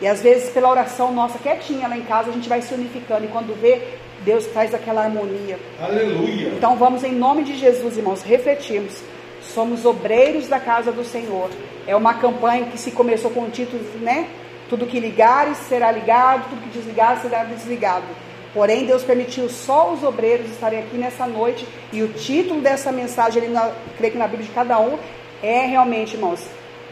E 0.00 0.06
às 0.06 0.20
vezes, 0.20 0.50
pela 0.50 0.70
oração 0.70 1.12
nossa 1.12 1.38
quietinha 1.38 1.88
lá 1.88 1.96
em 1.96 2.02
casa, 2.02 2.30
a 2.30 2.32
gente 2.32 2.48
vai 2.48 2.60
se 2.60 2.74
unificando. 2.74 3.24
E 3.24 3.28
quando 3.28 3.58
vê, 3.58 3.80
Deus 4.22 4.44
traz 4.46 4.74
aquela 4.74 5.02
harmonia. 5.02 5.58
Aleluia. 5.80 6.48
Então 6.48 6.76
vamos, 6.76 7.04
em 7.04 7.12
nome 7.12 7.44
de 7.44 7.56
Jesus, 7.56 7.96
irmãos, 7.96 8.22
refletirmos. 8.22 9.00
Somos 9.40 9.84
obreiros 9.84 10.48
da 10.48 10.58
casa 10.58 10.90
do 10.90 11.04
Senhor. 11.04 11.50
É 11.86 11.94
uma 11.94 12.14
campanha 12.14 12.66
que 12.66 12.78
se 12.78 12.90
começou 12.90 13.30
com 13.30 13.42
o 13.42 13.50
título, 13.50 13.82
né? 14.00 14.28
Tudo 14.68 14.86
que 14.86 14.98
ligares 14.98 15.58
será 15.58 15.92
ligado, 15.92 16.48
tudo 16.48 16.62
que 16.62 16.70
desligares 16.70 17.22
será 17.22 17.44
desligado. 17.44 18.06
Porém, 18.54 18.86
Deus 18.86 19.02
permitiu 19.02 19.48
só 19.48 19.92
os 19.92 20.04
obreiros 20.04 20.48
estarem 20.48 20.78
aqui 20.78 20.96
nessa 20.96 21.26
noite. 21.26 21.66
E 21.92 22.02
o 22.02 22.08
título 22.08 22.60
dessa 22.60 22.92
mensagem, 22.92 23.48
na, 23.48 23.72
creio 23.98 24.12
que 24.12 24.18
na 24.18 24.28
Bíblia 24.28 24.46
de 24.46 24.54
cada 24.54 24.78
um, 24.78 24.96
é 25.42 25.66
realmente, 25.66 26.14
irmãos, 26.14 26.40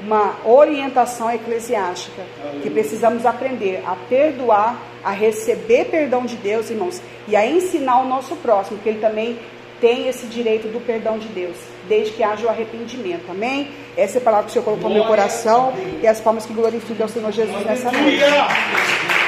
uma 0.00 0.36
orientação 0.44 1.30
eclesiástica. 1.30 2.22
Que 2.62 2.68
precisamos 2.68 3.24
aprender 3.24 3.82
a 3.86 3.94
perdoar, 3.94 4.76
a 5.04 5.12
receber 5.12 5.84
perdão 5.84 6.26
de 6.26 6.34
Deus, 6.34 6.68
irmãos, 6.68 7.00
e 7.28 7.36
a 7.36 7.46
ensinar 7.46 8.00
o 8.00 8.08
nosso 8.08 8.34
próximo, 8.36 8.78
que 8.80 8.88
ele 8.88 9.00
também 9.00 9.38
tem 9.80 10.08
esse 10.08 10.26
direito 10.26 10.68
do 10.68 10.80
perdão 10.80 11.18
de 11.18 11.26
Deus, 11.28 11.56
desde 11.88 12.12
que 12.12 12.22
haja 12.22 12.46
o 12.46 12.48
arrependimento. 12.48 13.24
Amém? 13.30 13.70
Essa 13.96 14.18
é 14.18 14.20
a 14.20 14.24
palavra 14.24 14.46
que 14.46 14.50
o 14.50 14.52
Senhor 14.52 14.64
colocou 14.64 14.88
no 14.88 14.94
meu 14.94 15.04
coração 15.04 15.72
e 16.00 16.06
as 16.06 16.20
palmas 16.20 16.46
que 16.46 16.52
glorificam 16.52 17.06
o 17.06 17.08
Senhor 17.08 17.32
Jesus 17.32 17.64
nessa 17.64 17.90
noite. 17.90 19.21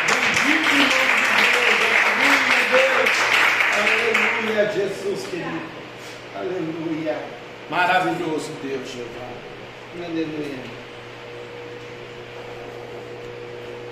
Jesus 5.15 5.27
querido. 5.29 5.61
Aleluia. 6.35 7.17
Maravilhoso 7.71 8.51
Deus, 8.63 8.89
Jeová. 8.91 9.29
Aleluia. 10.05 10.59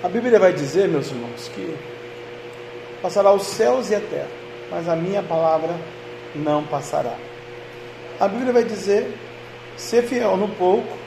A 0.03 0.09
Bíblia 0.09 0.37
vai 0.37 0.51
dizer, 0.51 0.89
meus 0.89 1.09
irmãos, 1.09 1.49
que 1.55 1.75
passará 3.01 3.31
os 3.31 3.43
céus 3.43 3.89
e 3.89 3.95
a 3.95 4.01
terra, 4.01 4.27
mas 4.69 4.87
a 4.89 4.95
minha 4.95 5.23
palavra 5.23 5.73
não 6.35 6.65
passará. 6.65 7.15
A 8.19 8.27
Bíblia 8.27 8.51
vai 8.51 8.63
dizer: 8.63 9.13
ser 9.77 10.03
fiel 10.03 10.35
no 10.35 10.49
pouco, 10.49 10.97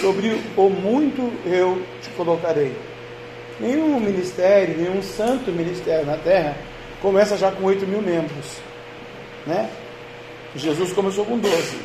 sobre 0.00 0.40
o 0.56 0.70
muito 0.70 1.32
eu 1.46 1.84
te 2.00 2.08
colocarei. 2.10 2.74
Nenhum 3.60 4.00
ministério, 4.00 4.76
nenhum 4.76 5.02
santo 5.02 5.52
ministério 5.52 6.06
na 6.06 6.16
terra 6.16 6.56
começa 7.00 7.36
já 7.36 7.52
com 7.52 7.64
8 7.64 7.86
mil 7.86 8.00
membros. 8.00 8.58
Né? 9.46 9.68
Jesus 10.56 10.92
começou 10.92 11.24
com 11.24 11.38
12. 11.38 11.78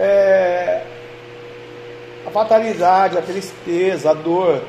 É, 0.00 0.82
a 2.26 2.30
fatalidade, 2.30 3.18
a 3.18 3.22
tristeza, 3.22 4.10
a 4.10 4.14
dor 4.14 4.62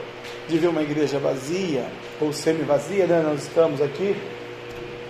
de 0.47 0.57
ver 0.57 0.67
uma 0.67 0.81
igreja 0.81 1.19
vazia 1.19 1.85
ou 2.19 2.33
semi-vazia, 2.33 3.05
né? 3.05 3.21
nós 3.21 3.43
estamos 3.43 3.81
aqui, 3.81 4.15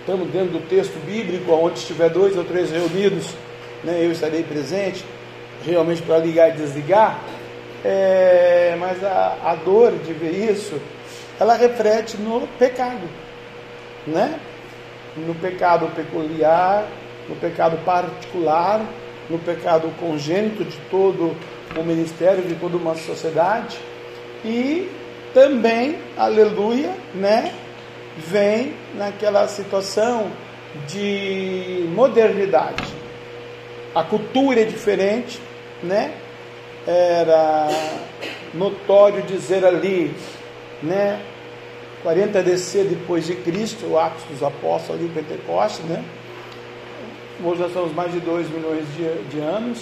estamos 0.00 0.28
dentro 0.30 0.58
do 0.58 0.68
texto 0.68 0.98
bíblico, 1.04 1.52
onde 1.52 1.78
estiver 1.78 2.10
dois 2.10 2.36
ou 2.36 2.44
três 2.44 2.70
reunidos, 2.70 3.34
né? 3.82 4.04
eu 4.04 4.12
estarei 4.12 4.42
presente, 4.42 5.04
realmente 5.64 6.02
para 6.02 6.18
ligar 6.18 6.50
e 6.50 6.52
desligar. 6.52 7.20
É, 7.84 8.76
mas 8.78 9.02
a, 9.02 9.38
a 9.42 9.54
dor 9.54 9.92
de 9.92 10.12
ver 10.12 10.50
isso, 10.52 10.78
ela 11.38 11.54
reflete 11.54 12.18
no 12.18 12.46
pecado, 12.58 13.08
né? 14.06 14.38
No 15.16 15.34
pecado 15.34 15.86
peculiar, 15.94 16.86
no 17.28 17.36
pecado 17.36 17.76
particular, 17.84 18.80
no 19.28 19.38
pecado 19.38 19.88
congênito 19.98 20.64
de 20.64 20.76
todo 20.90 21.36
o 21.76 21.82
ministério, 21.82 22.42
de 22.42 22.54
toda 22.56 22.76
uma 22.76 22.94
sociedade, 22.96 23.78
e 24.44 24.90
também, 25.32 25.98
aleluia, 26.16 26.92
né? 27.14 27.52
Vem 28.16 28.74
naquela 28.94 29.46
situação 29.46 30.30
de 30.88 31.88
modernidade. 31.94 32.84
A 33.94 34.02
cultura 34.02 34.60
é 34.60 34.64
diferente, 34.64 35.40
né? 35.82 36.12
Era 36.86 37.68
notório 38.54 39.22
dizer 39.22 39.64
ali, 39.64 40.14
né? 40.82 41.20
40 42.02 42.42
DC 42.42 42.84
depois 42.84 43.26
de 43.26 43.34
Cristo, 43.36 43.86
o 43.86 43.98
Atos 43.98 44.24
dos 44.30 44.42
Apóstolos 44.42 45.00
ali, 45.00 45.10
Pentecoste, 45.10 45.82
né? 45.82 46.02
Hoje 47.42 47.60
nós 47.60 47.72
somos 47.72 47.94
mais 47.94 48.12
de 48.12 48.20
2 48.20 48.50
milhões 48.50 48.84
de, 48.96 49.30
de 49.30 49.40
anos. 49.40 49.80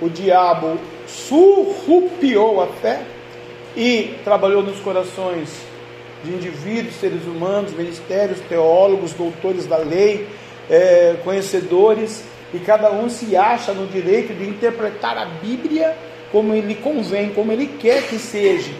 O 0.00 0.08
diabo 0.08 0.78
surrupiou 1.06 2.60
a 2.60 2.66
fé 2.68 3.02
e 3.76 4.14
trabalhou 4.24 4.62
nos 4.62 4.78
corações 4.80 5.60
de 6.24 6.32
indivíduos, 6.32 6.94
seres 6.96 7.24
humanos, 7.24 7.72
ministérios, 7.72 8.40
teólogos, 8.48 9.12
doutores 9.12 9.66
da 9.66 9.78
lei, 9.78 10.28
é, 10.70 11.16
conhecedores, 11.24 12.24
e 12.52 12.58
cada 12.58 12.90
um 12.90 13.08
se 13.08 13.36
acha 13.36 13.72
no 13.72 13.86
direito 13.86 14.32
de 14.34 14.48
interpretar 14.48 15.18
a 15.18 15.24
Bíblia 15.24 15.96
como 16.32 16.54
ele 16.54 16.74
convém, 16.76 17.30
como 17.30 17.52
ele 17.52 17.66
quer 17.66 18.02
que 18.08 18.18
seja. 18.18 18.72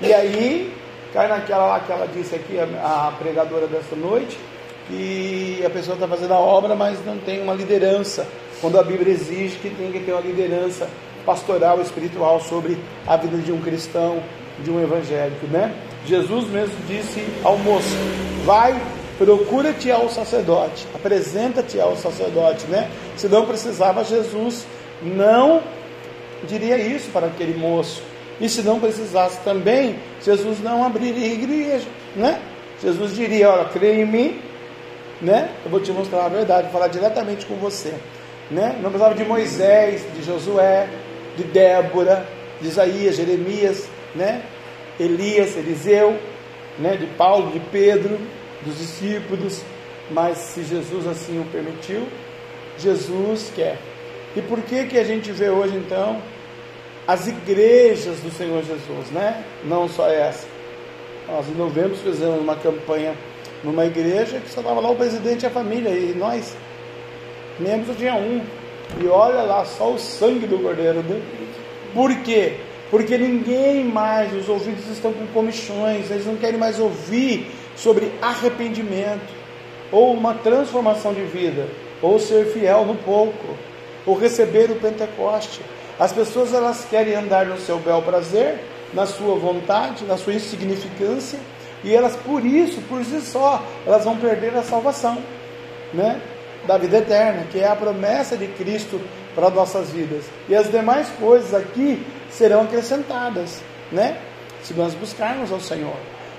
E 0.00 0.12
aí 0.12 0.72
cai 1.16 1.28
naquela 1.28 1.64
lá 1.64 1.80
que 1.80 1.90
ela 1.90 2.06
disse 2.06 2.34
aqui, 2.34 2.58
a, 2.58 3.08
a 3.08 3.12
pregadora 3.12 3.66
desta 3.66 3.96
noite, 3.96 4.38
que 4.86 5.62
a 5.64 5.70
pessoa 5.70 5.94
está 5.94 6.06
fazendo 6.06 6.34
a 6.34 6.38
obra, 6.38 6.74
mas 6.74 7.02
não 7.06 7.16
tem 7.16 7.40
uma 7.40 7.54
liderança. 7.54 8.28
Quando 8.60 8.78
a 8.78 8.82
Bíblia 8.82 9.14
exige 9.14 9.56
que 9.56 9.70
tem 9.70 9.90
que 9.90 10.00
ter 10.00 10.12
uma 10.12 10.20
liderança 10.20 10.86
pastoral, 11.24 11.80
espiritual 11.80 12.38
sobre 12.40 12.76
a 13.06 13.16
vida 13.16 13.38
de 13.38 13.50
um 13.50 13.62
cristão, 13.62 14.22
de 14.62 14.70
um 14.70 14.78
evangélico, 14.82 15.46
né? 15.46 15.74
Jesus 16.04 16.48
mesmo 16.50 16.76
disse 16.86 17.26
ao 17.42 17.56
moço: 17.56 17.96
vai, 18.44 18.78
procura-te 19.16 19.90
ao 19.90 20.10
sacerdote, 20.10 20.86
apresenta-te 20.94 21.80
ao 21.80 21.96
sacerdote, 21.96 22.66
né? 22.66 22.90
Se 23.16 23.26
não 23.26 23.46
precisava, 23.46 24.04
Jesus 24.04 24.66
não 25.02 25.62
diria 26.46 26.76
isso 26.76 27.08
para 27.10 27.28
aquele 27.28 27.58
moço. 27.58 28.02
E 28.40 28.48
se 28.48 28.62
não 28.62 28.78
precisasse 28.78 29.40
também, 29.42 29.98
Jesus 30.22 30.60
não 30.60 30.84
abriria 30.84 31.32
igreja, 31.32 31.86
né? 32.14 32.40
Jesus 32.82 33.14
diria: 33.14 33.50
olha, 33.50 33.64
creia 33.66 34.02
em 34.02 34.06
mim, 34.06 34.40
né? 35.20 35.50
Eu 35.64 35.70
vou 35.70 35.80
te 35.80 35.90
mostrar 35.90 36.26
a 36.26 36.28
verdade, 36.28 36.70
falar 36.70 36.88
diretamente 36.88 37.46
com 37.46 37.56
você. 37.56 37.94
né? 38.50 38.78
não 38.82 38.90
precisava 38.90 39.14
de 39.14 39.24
Moisés, 39.24 40.04
de 40.14 40.22
Josué, 40.22 40.88
de 41.36 41.44
Débora, 41.44 42.26
de 42.60 42.68
Isaías, 42.68 43.16
Jeremias, 43.16 43.88
né? 44.14 44.42
Elias, 45.00 45.56
Eliseu, 45.56 46.18
né? 46.78 46.96
de 46.96 47.06
Paulo, 47.06 47.52
de 47.52 47.60
Pedro, 47.60 48.18
dos 48.62 48.78
discípulos, 48.78 49.62
mas 50.10 50.38
se 50.38 50.62
Jesus 50.64 51.06
assim 51.06 51.40
o 51.40 51.44
permitiu, 51.46 52.06
Jesus 52.78 53.50
quer. 53.54 53.78
E 54.34 54.42
por 54.42 54.60
que 54.60 54.84
que 54.84 54.98
a 54.98 55.04
gente 55.04 55.32
vê 55.32 55.48
hoje 55.48 55.76
então 55.76 56.20
as 57.06 57.28
igrejas 57.28 58.18
do 58.20 58.30
Senhor 58.30 58.62
Jesus, 58.62 59.10
né? 59.12 59.44
Não 59.64 59.88
só 59.88 60.08
essa. 60.08 60.46
Nós 61.28 61.48
em 61.48 61.54
novembro 61.54 61.96
fizemos 61.96 62.40
uma 62.40 62.56
campanha 62.56 63.14
numa 63.62 63.84
igreja 63.86 64.40
que 64.40 64.50
só 64.50 64.60
estava 64.60 64.80
lá 64.80 64.90
o 64.90 64.96
presidente 64.96 65.42
e 65.42 65.46
a 65.46 65.50
família, 65.50 65.90
e 65.90 66.14
nós, 66.14 66.56
membros, 67.58 67.96
tinha 67.96 68.14
um. 68.14 68.42
E 69.00 69.06
olha 69.08 69.42
lá, 69.42 69.64
só 69.64 69.92
o 69.92 69.98
sangue 69.98 70.46
do 70.46 70.58
cordeiro. 70.58 71.02
Né? 71.02 71.20
Por 71.94 72.14
quê? 72.22 72.54
Porque 72.90 73.18
ninguém 73.18 73.84
mais, 73.84 74.32
os 74.32 74.48
ouvidos 74.48 74.86
estão 74.88 75.12
com 75.12 75.26
comichões, 75.28 76.10
eles 76.10 76.26
não 76.26 76.36
querem 76.36 76.58
mais 76.58 76.78
ouvir 76.78 77.50
sobre 77.76 78.12
arrependimento, 78.22 79.34
ou 79.90 80.12
uma 80.12 80.34
transformação 80.34 81.12
de 81.12 81.22
vida, 81.22 81.68
ou 82.00 82.18
ser 82.18 82.46
fiel 82.46 82.84
no 82.84 82.94
pouco, 82.94 83.56
ou 84.04 84.16
receber 84.16 84.70
o 84.70 84.76
Pentecoste. 84.76 85.60
As 85.98 86.12
pessoas 86.12 86.52
elas 86.52 86.86
querem 86.88 87.14
andar 87.14 87.46
no 87.46 87.58
seu 87.58 87.78
bel 87.78 88.02
prazer, 88.02 88.62
na 88.92 89.06
sua 89.06 89.36
vontade, 89.36 90.04
na 90.04 90.16
sua 90.16 90.34
insignificância, 90.34 91.38
e 91.82 91.94
elas 91.94 92.16
por 92.16 92.44
isso, 92.44 92.80
por 92.82 93.04
si 93.04 93.20
só, 93.20 93.62
elas 93.86 94.04
vão 94.04 94.16
perder 94.16 94.54
a 94.56 94.62
salvação, 94.62 95.18
né? 95.92 96.20
Da 96.66 96.76
vida 96.76 96.98
eterna, 96.98 97.46
que 97.50 97.60
é 97.60 97.68
a 97.68 97.76
promessa 97.76 98.36
de 98.36 98.46
Cristo 98.48 99.00
para 99.34 99.50
nossas 99.50 99.90
vidas. 99.90 100.24
E 100.48 100.54
as 100.54 100.70
demais 100.70 101.08
coisas 101.20 101.54
aqui 101.54 102.04
serão 102.30 102.62
acrescentadas, 102.62 103.62
né? 103.92 104.18
Se 104.62 104.74
nós 104.74 104.94
buscarmos 104.94 105.52
ao 105.52 105.60
Senhor. 105.60 105.96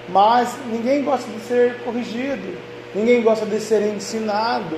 Mas 0.09 0.55
ninguém 0.71 1.03
gosta 1.03 1.29
de 1.31 1.39
ser 1.41 1.83
corrigido, 1.83 2.57
ninguém 2.93 3.21
gosta 3.21 3.45
de 3.45 3.59
ser 3.59 3.81
ensinado, 3.93 4.77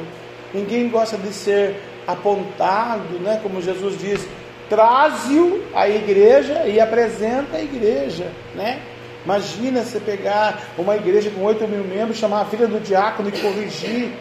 ninguém 0.53 0.89
gosta 0.89 1.17
de 1.17 1.34
ser 1.34 1.82
apontado, 2.05 3.19
né? 3.19 3.39
Como 3.41 3.61
Jesus 3.61 3.97
diz, 3.99 4.27
traze-o 4.70 5.63
à 5.74 5.89
igreja 5.89 6.65
e 6.67 6.80
apresenta 6.80 7.57
a 7.57 7.61
igreja, 7.61 8.32
né? 8.55 8.80
Imagina 9.26 9.84
você 9.84 9.99
pegar 9.99 10.63
uma 10.78 10.95
igreja 10.95 11.30
com 11.30 11.43
8 11.43 11.67
mil 11.67 11.84
membros, 11.84 12.17
chamar 12.17 12.41
a 12.41 12.45
filha 12.45 12.67
do 12.67 12.80
diácono 12.80 13.30
e 13.30 13.32
corrigir. 13.34 14.11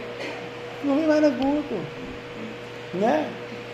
Não 0.82 0.96
vem 0.96 1.07
mais 1.07 1.22
na 1.22 1.30
culto. 1.30 1.74
Né? 2.94 3.26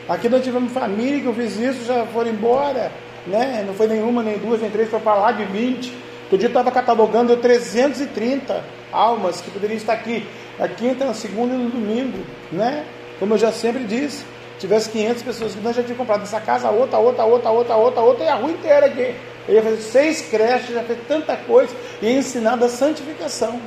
Aqui 0.08 0.28
nós 0.28 0.44
tivemos 0.44 0.72
família 0.72 1.20
que 1.20 1.26
eu 1.26 1.34
fiz 1.34 1.58
isso, 1.58 1.84
já 1.84 2.04
foram 2.06 2.30
embora. 2.30 2.92
Né? 3.26 3.64
Não 3.66 3.72
foi 3.74 3.86
nenhuma, 3.86 4.22
nem 4.22 4.36
duas, 4.38 4.60
nem 4.60 4.70
três, 4.70 4.90
foi 4.90 5.00
para 5.00 5.14
lá 5.14 5.32
de 5.32 5.44
20. 5.44 5.92
Outro 6.24 6.38
dia 6.38 6.48
estava 6.48 6.70
catalogando 6.70 7.36
330 7.36 8.62
almas 8.92 9.40
que 9.40 9.50
poderiam 9.50 9.76
estar 9.76 9.94
aqui, 9.94 10.26
na 10.58 10.68
quinta, 10.68 11.06
na 11.06 11.14
segunda 11.14 11.54
e 11.54 11.58
no 11.58 11.70
domingo. 11.70 12.18
Né? 12.52 12.84
Como 13.18 13.34
eu 13.34 13.38
já 13.38 13.50
sempre 13.50 13.84
disse, 13.84 14.24
tivesse 14.58 14.90
500 14.90 15.22
pessoas 15.22 15.54
que 15.54 15.60
nós 15.60 15.76
já 15.76 15.82
tínhamos 15.82 15.98
comprado 15.98 16.22
essa 16.22 16.40
casa, 16.40 16.70
outra, 16.70 16.98
outra, 16.98 17.24
outra, 17.24 17.50
outra, 17.50 17.76
outra, 17.76 18.00
outra, 18.02 18.24
e 18.24 18.28
a 18.28 18.34
rua 18.34 18.50
inteira 18.50 18.86
aqui. 18.86 19.14
Ele 19.46 19.56
ia 19.56 19.62
fazer 19.62 19.76
seis 19.78 20.22
creches, 20.22 20.74
já 20.74 20.82
fez 20.82 20.98
tanta 21.06 21.36
coisa 21.36 21.74
e 22.00 22.10
ensinado 22.10 22.64
a 22.64 22.68
santificação. 22.68 23.60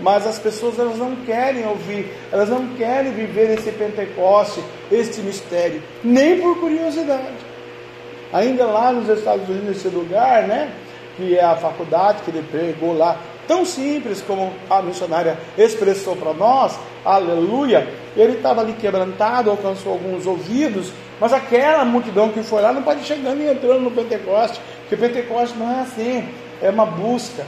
Mas 0.00 0.26
as 0.26 0.38
pessoas 0.38 0.78
elas 0.78 0.96
não 0.96 1.16
querem 1.16 1.66
ouvir, 1.66 2.12
elas 2.30 2.48
não 2.48 2.68
querem 2.74 3.12
viver 3.12 3.50
esse 3.58 3.70
Pentecoste, 3.72 4.62
este 4.90 5.20
mistério, 5.20 5.82
nem 6.02 6.40
por 6.40 6.58
curiosidade. 6.58 7.52
Ainda 8.32 8.64
lá 8.64 8.92
nos 8.92 9.08
Estados 9.08 9.48
Unidos, 9.48 9.68
nesse 9.68 9.88
lugar, 9.88 10.48
né? 10.48 10.72
Que 11.16 11.36
é 11.36 11.44
a 11.44 11.54
faculdade 11.54 12.22
que 12.22 12.30
ele 12.30 12.42
pregou 12.50 12.96
lá, 12.96 13.18
tão 13.46 13.64
simples 13.64 14.22
como 14.22 14.52
a 14.68 14.82
missionária 14.82 15.38
expressou 15.56 16.16
para 16.16 16.32
nós, 16.32 16.78
aleluia. 17.04 17.88
Ele 18.16 18.34
estava 18.34 18.60
ali 18.60 18.74
quebrantado, 18.74 19.50
alcançou 19.50 19.92
alguns 19.92 20.26
ouvidos, 20.26 20.92
mas 21.20 21.32
aquela 21.32 21.84
multidão 21.84 22.28
que 22.30 22.42
foi 22.42 22.62
lá 22.62 22.72
não 22.72 22.82
pode 22.82 23.04
chegar 23.04 23.34
nem 23.34 23.48
entrando 23.48 23.80
no 23.80 23.90
Pentecoste, 23.90 24.60
porque 24.80 24.96
Pentecoste 24.96 25.56
não 25.58 25.70
é 25.70 25.80
assim, 25.80 26.28
é 26.60 26.70
uma 26.70 26.86
busca, 26.86 27.44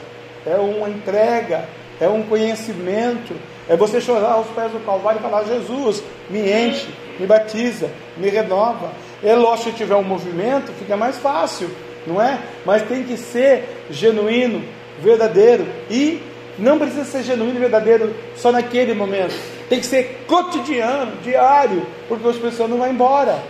é 0.47 0.57
uma 0.57 0.89
entrega, 0.89 1.69
é 2.01 2.09
um 2.09 2.23
conhecimento, 2.23 3.35
é 3.69 3.77
você 3.77 4.01
chorar 4.01 4.33
aos 4.33 4.49
pés 4.49 4.73
do 4.73 4.85
Calvário 4.85 5.19
e 5.19 5.23
falar: 5.23 5.45
Jesus, 5.45 6.03
me 6.29 6.41
enche, 6.41 6.89
me 7.19 7.27
batiza, 7.27 7.91
me 8.17 8.29
renova. 8.29 8.93
É 9.23 9.35
lógico 9.35 9.71
que 9.71 9.77
tiver 9.77 9.97
um 9.97 10.03
movimento, 10.03 10.73
fica 10.73 10.97
mais 10.97 11.17
fácil, 11.19 11.71
não 12.07 12.21
é? 12.21 12.39
Mas 12.65 12.83
tem 12.83 13.05
que 13.05 13.17
ser 13.17 13.87
genuíno, 13.91 14.63
verdadeiro 15.01 15.67
e 15.91 16.23
não 16.59 16.79
precisa 16.79 17.05
ser 17.05 17.23
genuíno 17.23 17.57
e 17.57 17.61
verdadeiro 17.61 18.15
só 18.37 18.53
naquele 18.53 18.95
momento. 18.95 19.35
Tem 19.69 19.81
que 19.81 19.87
ser 19.87 20.25
cotidiano, 20.27 21.13
diário, 21.23 21.87
porque 22.09 22.29
as 22.29 22.37
pessoas 22.37 22.71
não 22.71 22.79
vão 22.79 22.91
embora, 22.91 23.43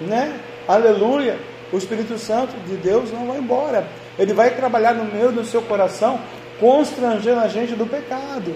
né? 0.00 0.38
Aleluia. 0.68 1.38
O 1.72 1.78
Espírito 1.78 2.16
Santo 2.18 2.56
de 2.66 2.76
Deus 2.76 3.12
não 3.12 3.26
vai 3.26 3.38
embora. 3.38 3.88
Ele 4.18 4.32
vai 4.32 4.50
trabalhar 4.50 4.94
no 4.94 5.04
meio 5.04 5.32
do 5.32 5.44
seu 5.44 5.60
coração, 5.62 6.20
constrangendo 6.60 7.40
a 7.40 7.48
gente 7.48 7.74
do 7.74 7.86
pecado. 7.86 8.54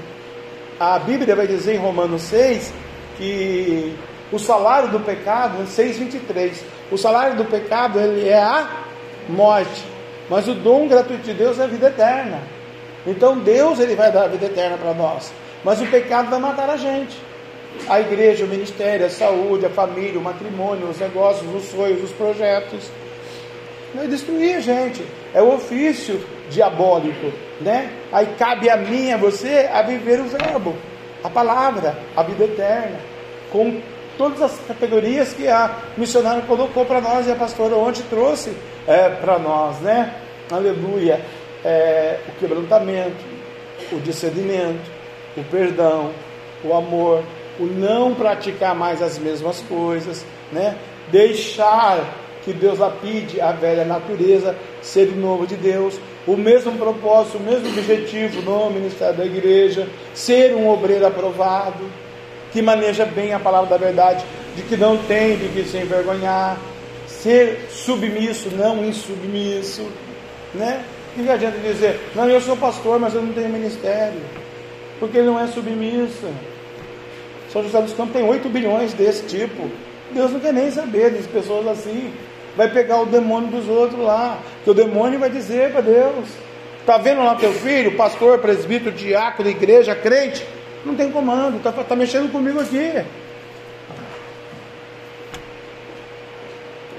A 0.79 0.99
Bíblia 0.99 1.35
vai 1.35 1.47
dizer 1.47 1.75
em 1.75 1.79
Romanos 1.79 2.23
6 2.23 2.73
que 3.19 3.95
o 4.33 4.39
salário 4.39 4.89
do 4.89 5.01
pecado, 5.01 5.65
6,23, 5.65 6.53
o 6.91 6.97
salário 6.97 7.37
do 7.37 7.45
pecado 7.45 7.99
ele 7.99 8.29
é 8.29 8.39
a 8.39 8.85
morte, 9.29 9.85
mas 10.31 10.47
o 10.47 10.55
dom 10.55 10.87
gratuito 10.87 11.25
de 11.25 11.35
Deus 11.35 11.59
é 11.59 11.65
a 11.65 11.67
vida 11.67 11.89
eterna. 11.89 12.39
Então 13.05 13.37
Deus 13.39 13.81
ele 13.81 13.97
vai 13.97 14.13
dar 14.13 14.25
a 14.25 14.29
vida 14.29 14.47
eterna 14.47 14.79
para 14.79 14.95
nós, 14.95 15.33
mas 15.65 15.81
o 15.83 15.87
pecado 15.87 16.31
vai 16.31 16.39
matar 16.39 16.71
a 16.71 16.77
gente. 16.77 17.19
A 17.89 18.01
igreja, 18.01 18.45
o 18.45 18.49
ministério, 18.49 19.07
a 19.07 19.11
saúde, 19.11 19.67
a 19.67 19.71
família, 19.71 20.19
o 20.19 20.23
matrimônio, 20.23 20.89
os 20.89 20.99
negócios, 20.99 21.53
os 21.53 21.65
sonhos, 21.71 22.03
os 22.03 22.13
projetos. 22.13 22.91
Vai 23.95 24.07
destruir 24.07 24.57
a 24.57 24.61
gente. 24.61 25.05
É 25.35 25.43
o 25.43 25.55
ofício 25.55 26.21
diabólico, 26.49 27.33
né? 27.61 27.91
Aí 28.13 28.27
cabe 28.39 28.69
a 28.69 28.77
mim, 28.77 29.13
a 29.13 29.17
você, 29.17 29.69
a 29.73 29.83
viver 29.83 30.21
o 30.21 30.25
verbo, 30.25 30.77
a 31.23 31.31
palavra, 31.31 31.97
a 32.17 32.23
vida 32.23 32.45
eterna, 32.45 32.99
com 33.51 33.81
todas 34.19 34.43
as 34.43 34.59
categorias 34.67 35.33
que 35.33 35.49
a 35.49 35.77
missionária 35.97 36.43
colocou 36.43 36.85
para 36.85 37.01
nós 37.01 37.27
e 37.27 37.33
a 37.33 37.37
pastora 37.37 37.75
ontem 37.77 38.03
trouxe 38.11 38.53
é, 38.87 39.09
para 39.09 39.39
nós, 39.39 39.81
né? 39.81 40.15
Aleluia. 40.51 41.21
É, 41.65 42.19
o 42.29 42.41
quebrantamento, 42.41 43.25
o 43.93 44.01
discernimento, 44.01 44.91
o 45.37 45.45
perdão, 45.45 46.11
o 46.65 46.75
amor, 46.75 47.23
o 47.59 47.65
não 47.65 48.15
praticar 48.15 48.75
mais 48.75 49.03
as 49.03 49.19
mesmas 49.19 49.61
coisas, 49.61 50.25
né? 50.53 50.77
Deixar 51.11 52.05
que 52.45 52.53
Deus 52.53 52.79
lapide 52.79 53.41
a 53.41 53.53
velha 53.53 53.85
natureza, 53.85 54.57
ser 54.81 55.09
o 55.09 55.17
novo 55.17 55.47
de 55.47 55.57
Deus, 55.57 56.01
o 56.27 56.37
mesmo 56.37 56.73
propósito, 56.73 57.39
o 57.39 57.41
mesmo 57.41 57.69
objetivo 57.69 58.41
no 58.43 58.71
ministério 58.71 59.17
da 59.17 59.27
igreja, 59.27 59.87
ser 60.15 60.55
um 60.55 60.69
obreiro 60.69 61.07
aprovado, 61.07 61.85
que 62.53 62.63
maneja 62.63 63.05
bem 63.05 63.33
a 63.33 63.39
palavra 63.39 63.71
da 63.71 63.77
verdade, 63.77 64.25
de 64.57 64.63
que 64.63 64.77
não 64.77 64.97
tem 64.97 65.37
de 65.37 65.49
que 65.49 65.65
se 65.65 65.77
envergonhar, 65.77 66.59
ser 67.23 67.69
submisso, 67.71 68.51
não 68.51 68.85
insubmisso, 68.85 69.87
né? 70.55 70.83
O 71.17 71.23
que 71.23 71.29
adianta 71.29 71.59
dizer, 71.59 72.01
não, 72.15 72.29
eu 72.29 72.41
sou 72.41 72.57
pastor, 72.57 72.99
mas 72.99 73.15
eu 73.15 73.23
não 73.23 73.33
tenho 73.33 73.49
ministério, 73.49 74.21
porque 74.99 75.19
ele 75.19 75.27
não 75.27 75.41
é 75.41 75.47
submisso. 75.47 76.29
São 77.53 77.63
José 77.63 77.83
dos 77.83 77.93
Campos 77.95 78.13
tem 78.13 78.23
8 78.23 78.49
bilhões 78.49 78.93
desse 78.93 79.25
tipo. 79.25 79.69
Deus 80.13 80.31
não 80.31 80.41
quer 80.41 80.53
nem 80.53 80.71
saber 80.71 81.11
de 81.11 81.27
pessoas 81.29 81.67
assim. 81.67 82.13
Vai 82.57 82.69
pegar 82.71 83.01
o 83.01 83.07
demônio 83.07 83.51
dos 83.51 83.69
outros 83.69 84.01
lá. 84.01 84.39
Que 84.63 84.71
o 84.71 84.75
demônio 84.75 85.19
vai 85.19 85.31
dizer 85.31 85.73
para 85.73 85.81
Deus: 85.81 86.29
Está 86.81 86.97
vendo 86.97 87.25
lá 87.25 87.35
teu 87.35 87.53
filho, 87.53 87.97
pastor, 87.97 88.39
presbítero, 88.39 88.93
diácono, 88.93 89.51
igreja, 89.51 89.95
crente? 89.97 90.47
Não 90.85 90.95
tem 90.95 91.11
comando, 91.11 91.57
está 91.57 91.73
tá 91.73 91.97
mexendo 91.97 92.31
comigo 92.31 92.61
aqui. 92.61 93.05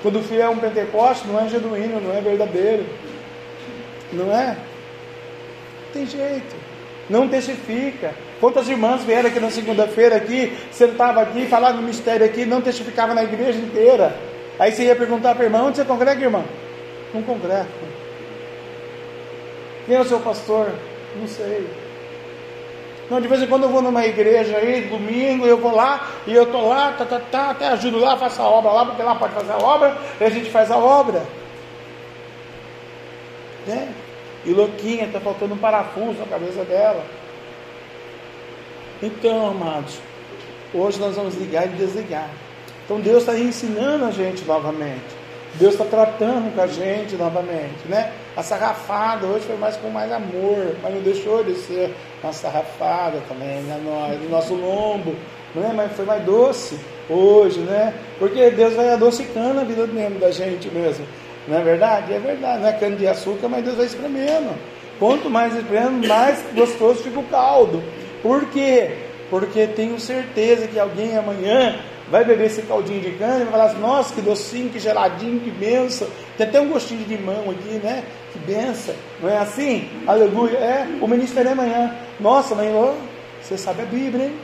Quando 0.02 0.20
o 0.20 0.24
filho 0.24 0.42
é 0.42 0.50
um 0.50 0.58
Pentecoste, 0.58 1.28
não 1.28 1.40
é 1.40 1.48
genuíno, 1.48 2.02
não 2.02 2.16
é 2.16 2.22
verdadeiro. 2.22 2.86
Não 4.12 4.36
é? 4.36 4.58
Tem 5.94 6.06
jeito. 6.06 6.56
Não 7.10 7.28
testifica. 7.28 8.14
Quantas 8.40 8.68
irmãs 8.68 9.04
vieram 9.04 9.30
aqui 9.30 9.40
na 9.40 9.52
segunda-feira 9.52 10.16
aqui, 10.16 10.58
sentava 10.72 11.22
aqui, 11.22 11.46
falava 11.46 11.78
no 11.78 11.84
mistério 11.84 12.26
aqui, 12.26 12.46
não 12.46 12.62
testificava 12.62 13.14
na 13.14 13.24
igreja 13.24 13.60
inteira. 13.60 14.16
Aí 14.58 14.72
você 14.72 14.86
ia 14.86 14.96
perguntar 14.96 15.36
para 15.36 15.44
a 15.44 15.46
irmã, 15.46 15.64
onde 15.64 15.78
você 15.78 15.86
congrega, 15.86 16.24
irmã? 16.24 16.44
Não 17.14 17.22
congrega. 17.22 17.68
Quem 19.86 19.96
é 19.96 20.00
o 20.00 20.06
seu 20.06 20.20
pastor? 20.20 20.72
Não 21.20 21.28
sei. 21.28 21.68
Não, 23.12 23.20
de 23.20 23.28
vez 23.28 23.42
em 23.42 23.48
quando 23.48 23.64
eu 23.64 23.70
vou 23.70 23.82
numa 23.82 24.06
igreja 24.06 24.56
aí, 24.56 24.88
domingo, 24.88 25.46
eu 25.46 25.58
vou 25.58 25.76
lá, 25.76 26.08
e 26.26 26.34
eu 26.34 26.46
tô 26.50 26.66
lá, 26.70 26.94
tá, 26.94 27.04
tá, 27.04 27.20
tá, 27.20 27.50
até 27.50 27.68
ajudo 27.68 28.00
lá, 28.00 28.16
faço 28.16 28.42
a 28.42 28.48
obra 28.48 28.72
lá, 28.72 28.86
porque 28.86 29.04
lá 29.04 29.16
pode 29.16 29.34
fazer 29.34 29.52
a 29.52 29.58
obra, 29.58 29.98
e 30.18 30.24
a 30.24 30.30
gente 30.30 30.50
faz 30.50 30.72
a 30.72 30.78
obra. 30.78 31.22
Né? 33.68 33.94
E 34.46 34.52
louquinha, 34.52 35.04
está 35.04 35.20
faltando 35.20 35.56
um 35.56 35.58
parafuso 35.58 36.20
na 36.20 36.26
cabeça 36.26 36.64
dela. 36.64 37.04
Então, 39.04 39.46
amados, 39.46 40.00
hoje 40.74 40.98
nós 40.98 41.18
vamos 41.18 41.36
ligar 41.36 41.66
e 41.66 41.70
desligar. 41.72 42.30
Então 42.86 43.02
Deus 43.02 43.24
está 43.24 43.38
ensinando 43.38 44.06
a 44.06 44.12
gente 44.12 44.46
novamente. 44.46 45.20
Deus 45.56 45.74
está 45.74 45.84
tratando 45.84 46.56
com 46.56 46.62
a 46.62 46.68
gente 46.68 47.18
novamente, 47.18 47.86
né? 47.90 48.14
A 48.36 48.42
sarrafada 48.42 49.28
hoje 49.28 49.46
foi 49.46 49.58
mais 49.58 49.76
com 49.76 49.90
mais 49.90 50.12
amor, 50.12 50.76
mas 50.82 50.94
não 50.94 51.02
deixou 51.02 51.44
de 51.44 51.54
ser 51.56 51.94
uma 52.24 52.32
sarrafada 52.32 53.22
também, 53.28 53.62
né? 53.64 53.80
no, 53.84 54.24
no 54.24 54.30
nosso 54.30 54.54
lombo, 54.54 55.16
né? 55.54 55.74
Mas 55.76 55.92
foi 55.92 56.06
mais 56.06 56.24
doce 56.24 56.80
hoje, 57.10 57.60
né? 57.60 57.94
Porque 58.18 58.50
Deus 58.52 58.74
vai 58.74 58.90
adocicando 58.90 59.60
a 59.60 59.64
vida 59.64 59.86
mesmo 59.86 60.18
da 60.18 60.32
gente 60.32 60.70
mesmo. 60.70 61.06
Não 61.48 61.58
é 61.58 61.62
verdade? 61.62 62.14
É 62.14 62.20
verdade, 62.20 62.62
não 62.62 62.70
é 62.70 62.74
cana 62.74 62.96
de 62.96 63.08
açúcar, 63.08 63.50
mas 63.50 63.66
Deus 63.66 63.76
vai 63.76 63.86
espremendo. 63.86 64.56
Quanto 64.98 65.30
mais 65.30 65.54
espremendo, 65.56 66.08
mais 66.08 66.42
gostoso 66.54 67.04
fica 67.04 67.20
o 67.20 67.24
caldo. 67.24 67.84
Por 68.22 68.46
quê? 68.46 68.92
Porque 69.30 69.68
tenho 69.68 70.00
certeza 70.00 70.68
que 70.68 70.80
alguém 70.80 71.18
amanhã 71.18 71.80
vai 72.12 72.26
beber 72.26 72.48
esse 72.48 72.62
caldinho 72.64 73.00
de 73.00 73.12
cana 73.12 73.38
e 73.38 73.44
vai 73.44 73.52
falar 73.52 73.66
assim, 73.66 73.80
nossa, 73.80 74.14
que 74.14 74.22
docinho, 74.22 74.70
que 74.70 74.80
geladinho, 74.80 75.40
que 75.40 75.50
benção. 75.50 76.08
Tem 76.38 76.46
até 76.46 76.60
um 76.60 76.70
gostinho 76.70 77.04
de 77.06 77.16
limão 77.16 77.50
aqui, 77.50 77.80
né? 77.82 78.04
Que 78.34 78.40
benção. 78.40 78.94
Não 79.22 79.30
é 79.30 79.38
assim? 79.38 79.90
Aleluia. 80.06 80.58
É, 80.58 80.88
o 81.00 81.08
ministério 81.08 81.50
é 81.50 81.52
amanhã. 81.54 81.96
Nossa, 82.20 82.54
mãe, 82.54 82.70
oh, 82.76 82.94
você 83.42 83.58
sabe 83.58 83.84
a 83.84 83.86
Bíblia, 83.86 84.26
hein? 84.26 84.36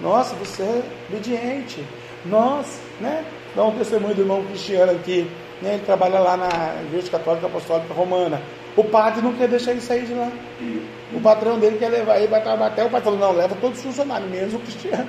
Nossa, 0.00 0.36
você 0.36 0.62
é 0.62 0.82
obediente. 1.08 1.84
Nossa, 2.24 2.80
né? 3.00 3.24
Dá 3.54 3.64
um 3.64 3.76
testemunho 3.76 4.14
do 4.14 4.22
irmão 4.22 4.44
Cristiano 4.44 4.92
aqui. 4.92 5.28
Né? 5.60 5.74
Ele 5.74 5.82
trabalha 5.84 6.20
lá 6.20 6.36
na 6.36 6.82
Igreja 6.86 7.10
Católica 7.10 7.46
Apostólica 7.46 7.92
Romana. 7.92 8.40
O 8.76 8.84
padre 8.84 9.22
não 9.22 9.32
quer 9.32 9.48
deixar 9.48 9.72
ele 9.72 9.80
sair 9.80 10.04
de 10.04 10.14
lá. 10.14 10.30
O 11.12 11.20
patrão 11.20 11.58
dele 11.58 11.78
quer 11.78 11.88
levar 11.88 12.18
ele, 12.18 12.28
vai 12.28 12.40
trabalhar 12.40 12.72
até 12.72 12.84
o 12.84 12.90
pai 12.90 13.00
falou, 13.00 13.18
não, 13.18 13.32
leva 13.32 13.56
todos 13.60 13.78
os 13.78 13.84
funcionários, 13.84 14.30
menos 14.30 14.54
o 14.54 14.58
Cristiano. 14.60 15.08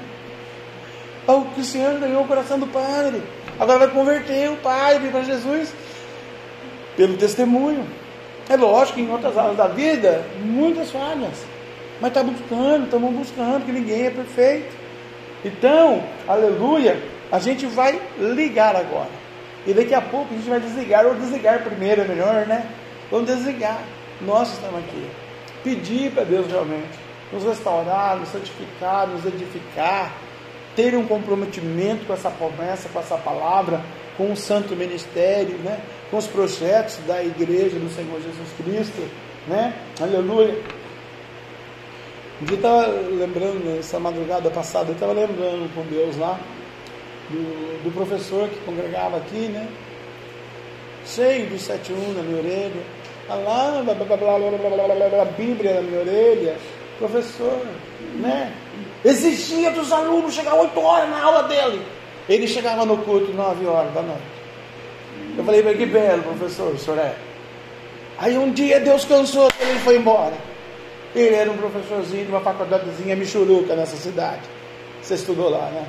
O 1.32 1.46
Cristiano 1.54 2.00
ganhou 2.00 2.24
o 2.24 2.28
coração 2.28 2.58
do 2.58 2.66
padre. 2.66 3.22
Agora 3.60 3.78
vai 3.78 3.88
converter 3.90 4.50
o 4.50 4.56
padre 4.58 5.10
para 5.10 5.22
Jesus 5.22 5.72
pelo 6.98 7.18
testemunho. 7.18 7.86
É 8.50 8.56
lógico 8.56 8.96
que 8.98 9.04
em 9.04 9.12
outras 9.12 9.38
áreas 9.38 9.56
da 9.56 9.68
vida, 9.68 10.26
muitas 10.42 10.90
falhas. 10.90 11.46
Mas 12.02 12.10
está 12.10 12.24
buscando, 12.24 12.86
estamos 12.86 13.14
buscando, 13.14 13.64
que 13.64 13.72
ninguém 13.72 14.08
é 14.08 14.10
perfeito. 14.10 14.76
Então, 15.46 16.04
aleluia, 16.28 17.00
a 17.32 17.38
gente 17.38 17.68
vai 17.68 18.02
ligar 18.18 18.76
agora. 18.76 19.10
E 19.68 19.74
daqui 19.74 19.94
a 19.94 20.02
pouco 20.02 20.34
a 20.34 20.36
gente 20.38 20.50
vai 20.50 20.60
desligar, 20.60 21.06
ou 21.06 21.14
desligar 21.14 21.64
primeiro 21.64 22.02
é 22.02 22.08
melhor, 22.08 22.48
né? 22.48 22.66
Vamos 23.12 23.28
desligar. 23.28 23.80
Nós 24.20 24.52
estamos 24.54 24.80
aqui. 24.80 25.08
Pedir 25.64 26.12
para 26.12 26.24
Deus 26.24 26.48
realmente 26.48 26.98
nos 27.32 27.44
restaurar, 27.44 28.18
nos 28.18 28.30
santificar, 28.30 29.08
nos 29.08 29.24
edificar, 29.26 30.12
ter 30.76 30.96
um 30.96 31.06
comprometimento 31.06 32.06
com 32.06 32.14
essa 32.14 32.30
promessa, 32.30 32.90
com 32.90 33.00
essa 33.00 33.18
palavra, 33.18 33.82
com 34.18 34.32
o 34.32 34.36
santo 34.36 34.76
ministério, 34.76 35.58
né? 35.60 35.80
com 36.12 36.18
os 36.18 36.28
projetos 36.28 36.98
da 37.08 37.24
igreja 37.24 37.78
do 37.80 37.90
Senhor 37.90 38.20
Jesus 38.22 38.50
Cristo. 38.58 39.10
Né? 39.48 39.74
Aleluia. 40.00 40.56
Um 42.42 42.46
dia 42.46 42.54
eu 42.54 42.56
estava 42.56 42.88
lembrando, 42.88 43.80
essa 43.80 44.00
madrugada 44.00 44.50
passada, 44.50 44.90
eu 44.90 44.94
estava 44.94 45.12
lembrando 45.12 45.74
com 45.76 45.82
Deus 45.84 46.16
lá, 46.18 46.40
do, 47.30 47.84
do, 47.84 47.92
professor 47.92 48.48
que 48.48 48.60
congregava 48.62 49.18
aqui, 49.18 49.50
né? 49.50 49.68
Cheio 51.06 51.50
do 51.50 51.60
71 51.60 52.14
na 52.14 52.24
minha 52.24 52.38
orelha, 52.38 52.82
tá 53.28 53.36
lá, 53.36 53.82
blá, 53.84 53.94
blá, 53.94 54.06
blá, 54.06 54.18
blá, 54.18 54.40
blá, 54.40 54.70
blá, 54.70 54.96
blá, 54.96 55.10
blá, 55.10 55.26
Bíblia 55.26 55.76
na 55.76 55.82
minha 55.82 56.00
orelha, 56.00 56.56
professor, 56.98 57.62
né? 58.16 58.54
Exigia 59.04 59.72
dos 59.72 59.92
alunos 59.92 60.34
chegar 60.34 60.56
8 60.56 60.80
horas 60.80 61.10
na 61.10 61.22
aula 61.22 61.44
dele. 61.44 61.82
Ele 62.28 62.48
chegava 62.48 62.86
no 62.86 62.98
culto 62.98 63.34
9 63.34 63.66
horas 63.66 63.94
da 63.94 64.02
noite. 64.02 64.22
Eu 65.38 65.44
falei 65.44 65.64
que 65.76 65.86
belo, 65.86 66.24
professor, 66.24 66.74
o 66.74 66.78
senhor 66.78 67.00
é. 67.00 67.16
Aí 68.18 68.38
um 68.38 68.52
dia 68.52 68.80
Deus 68.80 69.06
cansou 69.06 69.50
dele 69.58 69.78
e 69.78 69.80
foi 69.80 69.98
embora. 69.98 70.34
Ele 71.16 71.34
era 71.34 71.50
um 71.50 71.58
professorzinho 71.58 72.26
de 72.26 72.32
uma 72.32 72.42
faculdadezinha 72.42 73.16
michuruca 73.16 73.76
nessa 73.76 73.96
cidade. 73.96 74.42
Você 75.02 75.16
estudou 75.16 75.50
lá, 75.50 75.70
né? 75.72 75.88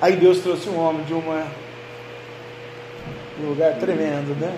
Aí 0.00 0.16
Deus 0.16 0.38
trouxe 0.38 0.68
um 0.68 0.78
homem 0.78 1.04
de 1.04 1.12
uma, 1.12 1.46
um 3.40 3.48
lugar 3.48 3.74
tremendo, 3.74 4.34
né? 4.40 4.56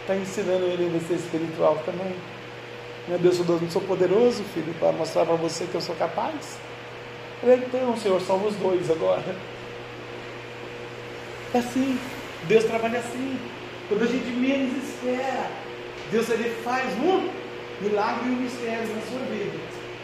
Está 0.00 0.16
ensinando 0.16 0.64
ele 0.64 0.96
a 0.96 1.06
ser 1.06 1.14
espiritual 1.14 1.78
também. 1.84 2.14
Meu 3.08 3.18
Deus, 3.18 3.38
eu 3.38 3.44
não 3.44 3.70
sou 3.70 3.82
poderoso, 3.82 4.42
filho, 4.52 4.74
para 4.80 4.90
mostrar 4.90 5.24
para 5.24 5.36
você 5.36 5.64
que 5.64 5.76
eu 5.76 5.80
sou 5.80 5.94
capaz. 5.94 6.58
Ele 7.40 7.64
então, 7.64 7.96
Senhor, 7.96 8.20
somos 8.20 8.56
dois 8.56 8.90
agora. 8.90 9.22
É 11.54 11.58
assim, 11.58 11.96
Deus 12.48 12.64
trabalha 12.64 12.98
assim. 12.98 13.38
Quando 13.88 14.02
a 14.02 14.06
gente 14.06 14.28
menos 14.30 14.76
espera, 14.82 15.46
Deus 16.10 16.28
ele 16.30 16.50
faz 16.64 16.92
um 16.98 17.28
milagre 17.80 18.26
e 18.26 18.30
um 18.30 18.36
mistério 18.36 18.88
na 18.88 19.02
sua 19.02 19.20
vida. 19.30 19.56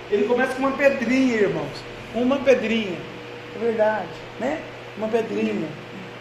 Ele 0.08 0.24
começa 0.28 0.54
com 0.54 0.60
uma 0.60 0.76
pedrinha, 0.76 1.34
irmãos. 1.34 1.82
Uma 2.14 2.38
pedrinha. 2.38 2.98
É 3.56 3.58
verdade, 3.58 4.08
né? 4.38 4.60
Uma 4.96 5.08
pedrinha. 5.08 5.68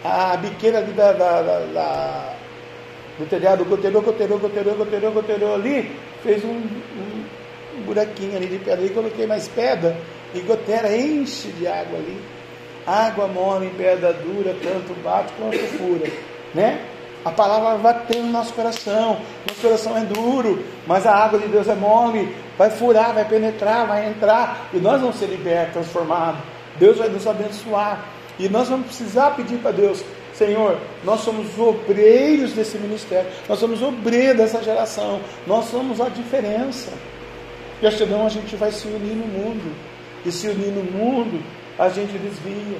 A 0.02 0.36
biqueira 0.36 0.78
ali 0.78 0.92
da, 0.92 1.12
da, 1.12 1.42
da, 1.42 1.58
da 1.66 2.36
do 3.18 3.26
telhado, 3.26 3.64
goteirou, 3.64 4.02
goteirou, 4.02 4.38
goteirou, 4.38 4.74
goteirou, 4.74 5.12
goteirou 5.12 5.54
ali, 5.54 5.94
fez 6.22 6.44
um, 6.44 6.48
um, 6.48 7.24
um 7.78 7.82
buraquinho 7.82 8.36
ali 8.36 8.46
de 8.46 8.58
pedra, 8.58 8.84
e 8.84 8.90
coloquei 8.90 9.26
mais 9.26 9.48
pedra, 9.48 9.96
e 10.34 10.40
goteira 10.40 10.96
enche 10.96 11.48
de 11.48 11.66
água 11.66 11.98
ali. 11.98 12.20
Água 12.86 13.28
morre 13.28 13.66
em 13.66 13.70
pedra 13.70 14.12
dura, 14.12 14.56
tanto 14.62 14.92
bate 15.02 15.32
quanto 15.38 15.58
fura, 15.78 16.10
né? 16.54 16.84
A 17.24 17.30
palavra 17.30 17.76
vai 17.76 18.06
ter 18.06 18.18
no 18.18 18.32
nosso 18.32 18.52
coração. 18.52 19.20
Nosso 19.46 19.60
coração 19.60 19.96
é 19.96 20.00
duro, 20.00 20.64
mas 20.86 21.06
a 21.06 21.14
água 21.14 21.38
de 21.38 21.46
Deus 21.46 21.68
é 21.68 21.74
mole, 21.74 22.34
vai 22.58 22.70
furar, 22.70 23.14
vai 23.14 23.24
penetrar, 23.24 23.86
vai 23.86 24.08
entrar, 24.08 24.68
e 24.72 24.78
nós 24.78 25.00
vamos 25.00 25.16
ser 25.16 25.26
libertos, 25.26 25.74
transformados. 25.74 26.40
Deus 26.78 26.98
vai 26.98 27.08
nos 27.08 27.26
abençoar. 27.26 28.04
E 28.38 28.48
nós 28.48 28.68
vamos 28.68 28.86
precisar 28.86 29.36
pedir 29.36 29.58
para 29.58 29.70
Deus, 29.70 30.02
Senhor, 30.44 30.76
nós 31.04 31.20
somos 31.20 31.56
obreiros 31.56 32.52
desse 32.52 32.76
ministério, 32.76 33.30
nós 33.48 33.60
somos 33.60 33.80
obreiros 33.80 34.38
dessa 34.38 34.60
geração, 34.60 35.20
nós 35.46 35.66
somos 35.66 36.00
a 36.00 36.08
diferença. 36.08 36.90
Gratidão, 37.80 38.26
a 38.26 38.28
gente 38.28 38.56
vai 38.56 38.72
se 38.72 38.88
unir 38.88 39.14
no 39.14 39.26
mundo, 39.26 39.72
e 40.26 40.32
se 40.32 40.48
unir 40.48 40.72
no 40.72 40.82
mundo, 40.82 41.40
a 41.78 41.88
gente 41.88 42.18
desvia. 42.18 42.78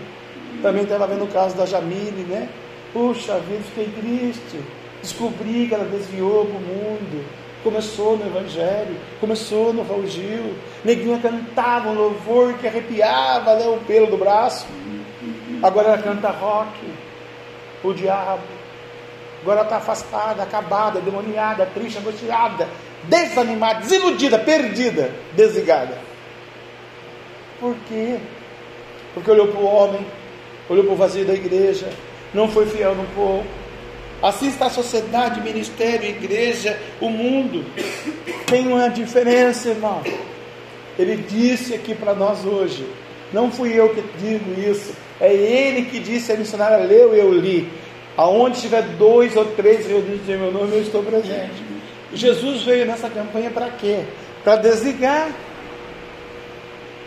Também 0.60 0.82
estava 0.82 1.06
vendo 1.06 1.24
o 1.24 1.28
caso 1.28 1.56
da 1.56 1.64
Jamile, 1.64 2.24
né? 2.28 2.48
Puxa 2.92 3.38
vida, 3.38 3.62
fiquei 3.74 3.88
triste. 4.00 4.60
Descobri 5.00 5.66
que 5.68 5.74
ela 5.74 5.84
desviou 5.84 6.44
para 6.46 6.56
o 6.56 6.60
mundo. 6.60 7.24
Começou 7.62 8.16
no 8.16 8.26
Evangelho, 8.26 8.96
começou 9.20 9.72
no 9.72 9.84
Raul 9.84 10.06
Gil. 10.06 10.54
Neguinha 10.84 11.18
cantava 11.18 11.90
um 11.90 11.94
louvor 11.94 12.54
que 12.54 12.66
arrepiava 12.66 13.54
né, 13.54 13.66
o 13.66 13.78
pelo 13.86 14.08
do 14.08 14.16
braço. 14.16 14.66
Agora 15.62 15.88
ela 15.88 15.98
canta 15.98 16.28
rock, 16.30 16.76
o 17.82 17.92
diabo. 17.92 18.42
Agora 19.40 19.60
ela 19.60 19.66
está 19.66 19.76
afastada, 19.78 20.42
acabada, 20.42 21.00
demoniada, 21.00 21.66
triste, 21.66 21.98
angustiada, 21.98 22.68
desanimada, 23.04 23.80
desiludida, 23.80 24.38
perdida, 24.38 25.10
desligada. 25.34 25.98
Por 27.58 27.74
quê? 27.88 28.18
Porque 29.14 29.30
olhou 29.30 29.48
para 29.48 29.60
o 29.60 29.64
homem, 29.64 30.06
olhou 30.68 30.84
para 30.84 30.92
o 30.92 30.96
vazio 30.96 31.24
da 31.24 31.34
igreja, 31.34 31.90
não 32.32 32.48
foi 32.48 32.66
fiel 32.66 32.94
no 32.94 33.04
pouco. 33.14 33.46
Assim 34.22 34.46
está 34.46 34.66
a 34.66 34.70
sociedade, 34.70 35.40
ministério, 35.40 36.08
igreja, 36.08 36.78
o 37.00 37.08
mundo. 37.08 37.64
Tem 38.46 38.68
uma 38.68 38.88
diferença, 38.88 39.70
irmão. 39.70 40.00
Ele 40.96 41.16
disse 41.16 41.74
aqui 41.74 41.92
para 41.94 42.14
nós 42.14 42.44
hoje. 42.44 42.86
Não 43.32 43.50
fui 43.50 43.72
eu 43.72 43.88
que 43.92 44.02
digo 44.18 44.60
isso. 44.60 44.94
É 45.22 45.32
ele 45.32 45.86
que 45.86 46.00
disse 46.00 46.32
a 46.32 46.36
missionária 46.36 46.84
leu, 46.84 47.14
eu 47.14 47.32
li. 47.32 47.70
Aonde 48.16 48.60
tiver 48.60 48.82
dois 48.98 49.36
ou 49.36 49.44
três 49.46 49.86
reunidos 49.86 50.28
em 50.28 50.36
meu 50.36 50.52
nome, 50.52 50.74
eu 50.74 50.82
estou 50.82 51.02
presente. 51.02 51.64
Jesus 52.12 52.62
veio 52.64 52.84
nessa 52.84 53.08
campanha 53.08 53.50
para 53.50 53.70
quê? 53.70 54.04
Para 54.44 54.56
desligar 54.56 55.30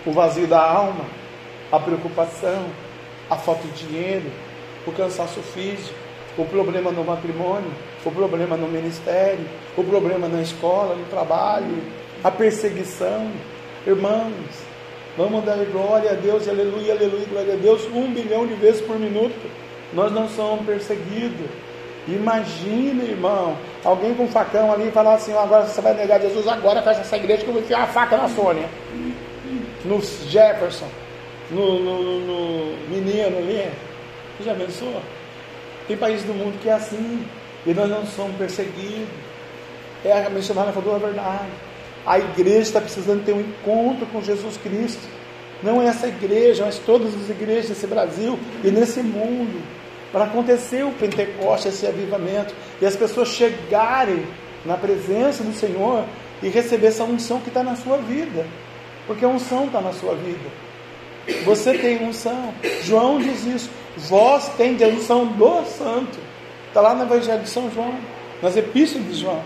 o 0.06 0.12
vazio 0.12 0.48
da 0.48 0.60
alma, 0.60 1.06
a 1.72 1.80
preocupação, 1.80 2.66
a 3.30 3.36
falta 3.36 3.68
de 3.68 3.86
dinheiro, 3.86 4.32
o 4.88 4.92
cansaço 4.92 5.42
físico, 5.42 5.94
o 6.38 6.46
problema 6.46 6.92
no 6.92 7.04
matrimônio, 7.04 7.72
o 8.04 8.12
problema 8.12 8.58
no 8.58 8.68
ministério, 8.68 9.46
o 9.78 9.84
problema 9.84 10.28
na 10.28 10.42
escola, 10.42 10.96
no 10.96 11.06
trabalho, 11.06 11.84
a 12.24 12.32
perseguição, 12.32 13.30
Irmãos, 13.88 14.34
vamos 15.18 15.44
dar 15.44 15.58
glória 15.72 16.12
a 16.12 16.14
Deus, 16.14 16.48
aleluia, 16.48 16.94
aleluia, 16.94 17.26
glória 17.30 17.54
a 17.54 17.58
Deus, 17.58 17.86
um 17.94 18.12
bilhão 18.12 18.46
de 18.46 18.54
vezes 18.56 18.82
por 18.82 19.00
minuto. 19.00 19.50
Nós 19.94 20.12
não 20.12 20.28
somos 20.30 20.66
perseguidos. 20.66 21.48
Imagina, 22.08 23.04
irmão, 23.04 23.58
alguém 23.84 24.14
com 24.14 24.24
um 24.24 24.28
facão 24.28 24.72
ali 24.72 24.92
falar 24.92 25.16
assim: 25.16 25.34
agora 25.34 25.66
você 25.66 25.82
vai 25.82 25.94
negar 25.94 26.22
Jesus, 26.22 26.48
agora 26.48 26.82
fecha 26.82 27.02
essa 27.02 27.18
igreja 27.18 27.44
que 27.44 27.48
eu 27.48 27.54
vou 27.54 27.62
enfiar 27.62 27.84
a 27.84 27.88
faca 27.88 28.18
na 28.18 28.30
Sônia, 28.30 28.70
no 29.84 30.02
Jefferson, 30.02 30.88
no, 31.50 31.80
no, 31.80 32.20
no 32.20 32.78
menino 32.90 33.38
ali. 33.38 33.70
Você 34.38 34.44
já 34.44 34.54
pensou? 34.54 35.02
Tem 35.88 35.98
países 35.98 36.26
do 36.26 36.34
mundo 36.34 36.60
que 36.62 36.70
é 36.70 36.74
assim, 36.74 37.26
e 37.66 37.74
nós 37.74 37.90
não 37.90 38.06
somos 38.06 38.36
perseguidos. 38.38 39.08
É 40.04 40.26
a 40.26 40.30
missionária 40.30 40.72
falou 40.72 40.96
a 40.96 41.00
verdade. 41.00 41.50
A 42.06 42.20
igreja 42.20 42.60
está 42.60 42.82
precisando 42.82 43.26
ter 43.26 43.34
um 43.34 43.42
encontro 43.42 44.06
com 44.08 44.22
Jesus 44.22 44.58
Cristo. 44.58 45.02
Não 45.64 45.82
é 45.82 45.88
essa 45.88 46.08
igreja, 46.08 46.66
mas 46.66 46.78
todas 46.80 47.14
as 47.16 47.30
igrejas 47.30 47.70
desse 47.70 47.88
Brasil 47.88 48.38
e 48.64 48.70
nesse 48.70 49.02
mundo 49.02 49.62
para 50.12 50.26
acontecer 50.26 50.86
o 50.86 50.92
Pentecoste, 50.92 51.68
esse 51.68 51.86
avivamento, 51.86 52.54
e 52.82 52.86
as 52.86 52.96
pessoas 52.96 53.30
chegarem 53.30 54.26
na 54.64 54.78
presença 54.78 55.44
do 55.44 55.54
Senhor 55.54 56.06
e 56.42 56.48
receber 56.48 56.88
essa 56.88 57.04
unção 57.04 57.42
que 57.42 57.50
está 57.50 57.62
na 57.62 57.76
sua 57.76 57.98
vida, 57.98 58.46
porque 59.08 59.26
a 59.26 59.28
unção 59.28 59.66
está 59.66 59.82
na 59.82 59.92
sua 59.92 60.16
vida. 60.16 60.50
Você 61.44 61.78
tem 61.78 62.02
unção. 62.02 62.54
João 62.84 63.20
diz 63.20 63.46
isso. 63.46 63.70
Vós 63.98 64.50
tendes 64.56 64.84
a 64.84 64.88
unção 64.88 65.26
do 65.26 65.66
Santo. 65.66 66.18
Está 66.68 66.80
lá 66.80 66.94
no 66.94 67.04
Evangelho 67.04 67.42
de 67.42 67.50
São 67.50 67.70
João, 67.72 67.96
nas 68.42 68.56
epístolas 68.56 69.08
de 69.08 69.16
João. 69.16 69.42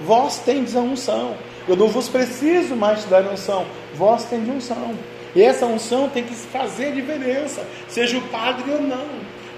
Vós 0.00 0.38
tendes 0.38 0.76
a 0.76 0.80
unção. 0.80 1.36
Eu 1.66 1.76
não 1.76 1.88
vos 1.88 2.08
preciso 2.08 2.76
mais 2.76 3.02
te 3.02 3.08
dar 3.08 3.22
unção. 3.22 3.66
Vós 3.94 4.24
tendes 4.24 4.48
unção. 4.48 4.94
E 5.34 5.42
essa 5.42 5.66
unção 5.66 6.08
tem 6.08 6.22
que 6.22 6.34
fazer 6.34 6.92
diferença, 6.92 7.66
seja 7.88 8.16
o 8.16 8.22
padre 8.22 8.70
ou 8.70 8.80
não. 8.80 9.08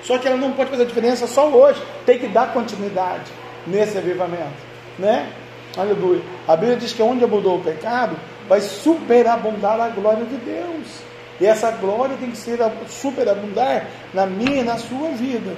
Só 0.02 0.16
que 0.18 0.26
ela 0.26 0.36
não 0.36 0.52
pode 0.52 0.70
fazer 0.70 0.86
diferença 0.86 1.26
só 1.26 1.48
hoje. 1.48 1.82
Tem 2.06 2.18
que 2.18 2.28
dar 2.28 2.52
continuidade 2.52 3.30
nesse 3.66 3.98
avivamento. 3.98 4.54
Né? 4.98 5.30
Aleluia. 5.76 6.22
A 6.46 6.56
Bíblia 6.56 6.76
diz 6.76 6.92
que 6.92 7.02
onde 7.02 7.24
abundou 7.24 7.58
o 7.58 7.62
pecado, 7.62 8.16
vai 8.48 8.60
superabundar 8.60 9.78
a 9.80 9.88
glória 9.88 10.24
de 10.24 10.36
Deus. 10.36 11.00
E 11.40 11.46
essa 11.46 11.70
glória 11.72 12.16
tem 12.18 12.30
que 12.30 12.38
ser 12.38 12.58
superabundar 12.88 13.86
na 14.14 14.24
minha 14.24 14.60
e 14.60 14.64
na 14.64 14.78
sua 14.78 15.10
vida. 15.10 15.54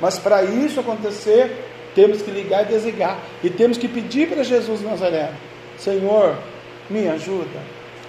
Mas 0.00 0.18
para 0.18 0.42
isso 0.42 0.80
acontecer, 0.80 1.64
temos 1.94 2.20
que 2.20 2.30
ligar 2.30 2.64
e 2.64 2.66
desligar. 2.66 3.18
E 3.42 3.48
temos 3.48 3.78
que 3.78 3.88
pedir 3.88 4.28
para 4.28 4.42
Jesus 4.42 4.82
Nazareno: 4.82 5.32
Senhor, 5.78 6.36
me 6.88 7.08
ajuda. 7.08 7.60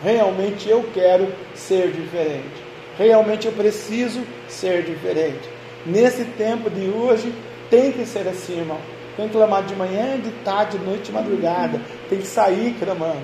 Realmente 0.04 0.70
eu 0.70 0.84
quero 0.94 1.28
ser 1.56 1.92
diferente. 1.92 2.64
Realmente 2.98 3.48
eu 3.48 3.54
preciso 3.54 4.22
ser 4.48 4.84
diferente. 4.84 5.50
Nesse 5.86 6.26
tempo 6.26 6.70
de 6.70 6.90
hoje, 6.90 7.34
tem 7.70 7.92
que 7.92 8.06
ser 8.06 8.28
assim, 8.28 8.60
irmão. 8.60 8.80
Tem 9.16 9.28
que 9.28 9.34
clamar 9.34 9.64
de 9.64 9.76
manhã, 9.76 10.20
de 10.20 10.32
tarde, 10.44 10.78
de 10.78 10.86
noite, 10.86 11.06
de 11.06 11.12
madrugada. 11.12 11.80
Tem 12.10 12.20
que 12.20 12.28
sair 12.28 12.76
clamando, 12.80 13.22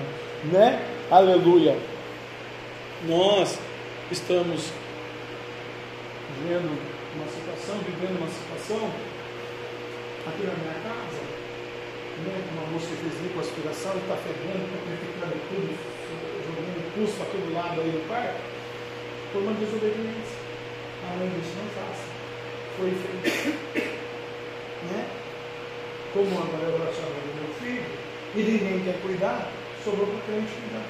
né? 0.52 0.80
Aleluia. 1.10 1.76
Nós 3.08 3.58
estamos 4.10 4.70
vendo 6.46 6.78
uma 7.16 7.26
situação, 7.26 7.76
vivendo 7.84 8.18
uma 8.18 8.28
situação 8.28 8.88
aqui 10.26 10.42
na 10.44 10.52
minha 10.52 10.74
casa, 10.82 11.29
Uma 12.20 12.66
moça 12.72 12.86
que 12.86 12.96
fez 12.96 13.22
lipoaspiração, 13.22 13.96
está 13.96 14.16
fedendo, 14.20 14.68
está 14.68 14.78
purificando 14.84 15.36
tudo, 15.48 15.72
jogando 16.44 16.94
pulso 16.94 17.16
para 17.16 17.26
todo 17.32 17.54
lado 17.54 17.80
aí 17.80 17.92
no 17.92 18.06
quarto, 18.06 18.40
por 19.32 19.42
uma 19.42 19.54
desobediência. 19.54 20.38
A 21.00 21.16
mãe 21.16 21.32
disse, 21.34 21.56
não 21.56 21.68
faça 21.72 22.10
foi 22.80 22.90
feito. 22.90 24.00
Né? 24.80 25.06
Como 26.14 26.38
agora 26.38 26.72
eu 26.72 26.88
achava 26.88 27.20
do 27.20 27.36
meu 27.36 27.52
filho, 27.60 27.84
e 28.34 28.38
ninguém 28.40 28.80
quer 28.82 28.98
cuidar, 29.02 29.52
sobrou 29.84 30.06
para 30.06 30.16
a 30.16 30.22
crente 30.22 30.56
cuidar. 30.56 30.88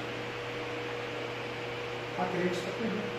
A 2.17 2.25
crente 2.31 2.55
está 2.55 2.71
cuidando. 2.79 3.11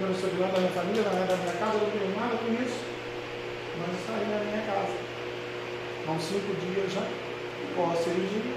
Eu 0.00 0.08
não 0.08 0.14
sou 0.16 0.30
de 0.30 0.40
lá 0.40 0.48
da 0.48 0.60
minha 0.60 0.72
família, 0.72 1.02
não 1.02 1.22
é 1.22 1.26
da 1.26 1.36
minha 1.36 1.52
casa, 1.52 1.74
eu 1.76 1.80
não 1.84 1.90
tenho 1.90 2.16
nada 2.16 2.36
com 2.40 2.48
isso. 2.56 2.80
Mas 3.76 4.00
está 4.00 4.14
aí 4.16 4.26
na 4.32 4.40
minha 4.48 4.64
casa. 4.64 4.96
Há 6.02 6.10
uns 6.10 6.24
cinco 6.24 6.50
dias 6.66 6.92
já, 6.92 7.06
a 7.06 7.96
cirurgia. 7.96 8.54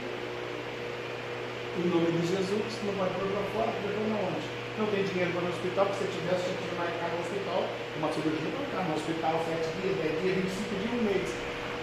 Em 1.77 1.87
nome 1.91 2.09
de 2.09 2.25
Jesus, 2.25 2.71
não 2.87 2.93
vai 2.97 3.09
pôr 3.13 3.27
para 3.29 3.45
fora, 3.53 3.69
porque 3.69 3.99
não 4.01 4.17
onde? 4.17 4.47
Não 4.79 4.87
tem 4.87 5.03
dinheiro 5.03 5.31
para 5.31 5.45
no 5.45 5.53
hospital, 5.53 5.85
porque 5.85 6.03
se 6.03 6.15
tivesse, 6.15 6.51
tinha 6.51 6.57
que 6.57 6.75
marcar 6.75 7.07
no 7.13 7.21
hospital 7.21 7.61
uma 7.95 8.09
cirurgia 8.11 8.49
para 8.49 8.65
ficar 8.65 8.83
no 8.89 8.95
hospital 8.97 9.33
7 9.45 9.61
dias, 9.77 9.95
10 10.03 10.21
dias, 10.25 10.35
25 10.41 10.73
dias, 10.83 10.93
um 10.95 11.03
mês. 11.05 11.29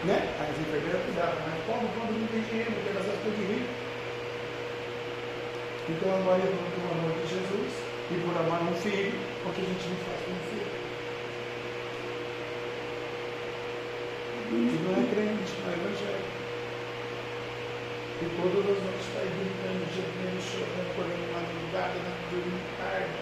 Né? 0.03 0.19
Aí 0.43 0.51
as 0.51 0.59
enfermeiras 0.59 1.01
cuidavam, 1.07 1.41
mas 1.47 1.57
pobre 1.65 1.89
quando 1.95 2.11
não 2.11 2.27
tem 2.27 2.43
dinheiro, 2.43 2.75
tem 2.75 2.93
essas 2.99 3.17
coisas 3.23 3.39
de 3.39 3.47
rico. 3.49 3.71
Então 5.89 6.09
agora 6.11 6.43
eu 6.43 6.53
vou 6.53 6.69
o 6.69 6.91
amor 6.91 7.13
de 7.17 7.27
Jesus 7.27 7.73
e 8.11 8.15
por 8.21 8.35
amar 8.37 8.61
um 8.67 8.75
filho, 8.77 9.15
o 9.15 9.49
que 9.55 9.63
a 9.63 9.69
gente 9.71 9.89
não 9.89 9.99
faz 10.05 10.19
com 10.27 10.35
um 10.37 10.45
filho. 10.53 10.83
E 14.53 14.79
não 14.85 14.93
é 14.93 15.05
crente, 15.09 15.42
não 15.63 15.71
é 15.71 15.75
evangélico. 15.75 16.43
E 18.23 18.27
todas 18.39 18.63
as 18.63 18.83
noites 18.83 19.07
está 19.07 19.23
gritando, 19.23 19.83
gemendo, 19.95 20.39
chorando, 20.43 20.91
acordando 20.91 21.27
madrugada, 21.35 21.99
dormindo 22.31 22.67
tarde. 22.79 23.15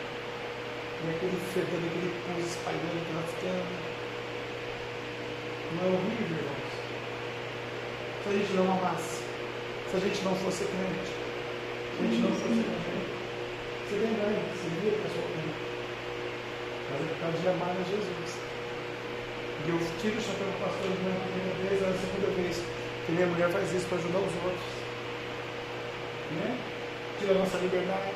E 1.00 1.10
aquele 1.10 1.38
fedendo, 1.52 1.86
aquele 1.88 2.10
pus 2.24 2.44
espalhando 2.44 3.00
pelas 3.08 3.32
camas. 3.40 3.80
Não 5.72 5.80
é 5.80 5.88
horrível, 5.88 6.36
irmãos? 6.36 6.74
Se 8.20 8.28
a 8.28 8.32
gente 8.32 8.52
não 8.52 8.66
amasse, 8.72 9.24
se 9.90 9.96
a 9.96 10.00
gente 10.00 10.20
não 10.24 10.34
fosse 10.36 10.64
crente, 10.64 11.08
se 11.08 12.00
a 12.00 12.04
gente 12.04 12.20
não 12.20 12.32
fosse 12.36 12.80
lembra 14.00 14.26
aí, 14.26 14.40
você 14.54 14.68
via 14.80 14.92
para 14.92 15.06
a 15.06 15.12
sua 15.12 15.22
crente. 15.32 15.60
Mas 16.90 17.00
é 17.00 17.04
por 17.04 17.20
causa 17.20 17.38
de 17.38 17.48
amar 17.48 17.70
a 17.70 17.84
Jesus. 17.84 18.39
E 19.66 19.68
eu 19.68 19.78
tiro 20.00 20.16
o 20.16 20.22
chapéu 20.22 20.46
do 20.46 20.58
pastor 20.64 20.88
de 20.88 21.04
a 21.04 21.20
primeira 21.30 21.54
vez, 21.68 21.82
a 21.82 21.92
segunda 22.00 22.28
vez 22.36 22.62
que 23.06 23.12
minha 23.12 23.26
mulher 23.26 23.50
faz 23.50 23.72
isso 23.72 23.86
para 23.88 23.98
ajudar 23.98 24.18
os 24.18 24.34
outros 24.44 24.80
né? 26.32 26.56
tira 27.18 27.32
a 27.32 27.38
nossa 27.38 27.58
liberdade. 27.58 28.12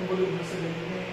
Não 0.00 0.06
podemos 0.08 0.38
receber 0.38 0.68
ninguém. 0.68 1.06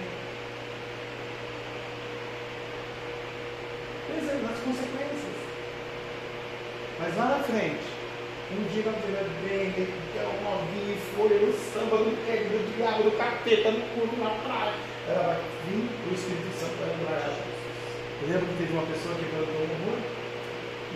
Pensando 4.08 4.42
nas 4.42 4.58
consequências. 4.58 5.36
Mas 6.98 7.16
lá 7.16 7.24
na 7.26 7.44
frente, 7.44 7.84
um 8.50 8.64
dia 8.68 8.82
ela 8.82 8.98
estiver 8.98 9.24
bem, 9.48 9.88
é 10.16 10.40
uma 10.40 10.50
novinha, 10.50 10.96
folha 11.16 11.38
no 11.38 11.52
samba, 11.52 11.98
no 11.98 12.16
quer 12.26 12.44
do 12.44 12.76
diabo, 12.76 13.04
no 13.04 13.12
capeta, 13.12 13.70
no 13.70 13.80
curso, 13.94 14.16
na 14.16 14.30
praia. 14.30 14.74
Ela 15.08 15.22
vai 15.22 15.40
vir 15.66 15.88
o 16.10 16.14
Espírito 16.14 16.58
Santo 16.58 16.76
para 16.76 16.86
lembrar 16.86 17.22
ela. 17.22 17.51
Eu 18.22 18.28
lembro 18.30 18.46
que 18.46 18.58
teve 18.62 18.72
uma 18.72 18.86
pessoa 18.86 19.14
que 19.18 19.26
plantou 19.34 19.66
um 19.66 19.78
muro 19.82 20.22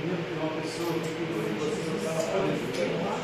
lembro 0.07 0.23
que 0.23 0.39
uma 0.39 0.55
pessoa 0.63 0.93
que 1.03 1.11
cuidou 1.19 1.43
de 1.43 1.53
você 1.59 1.83
não 1.91 1.97
estava 1.99 2.23
lá. 2.31 3.17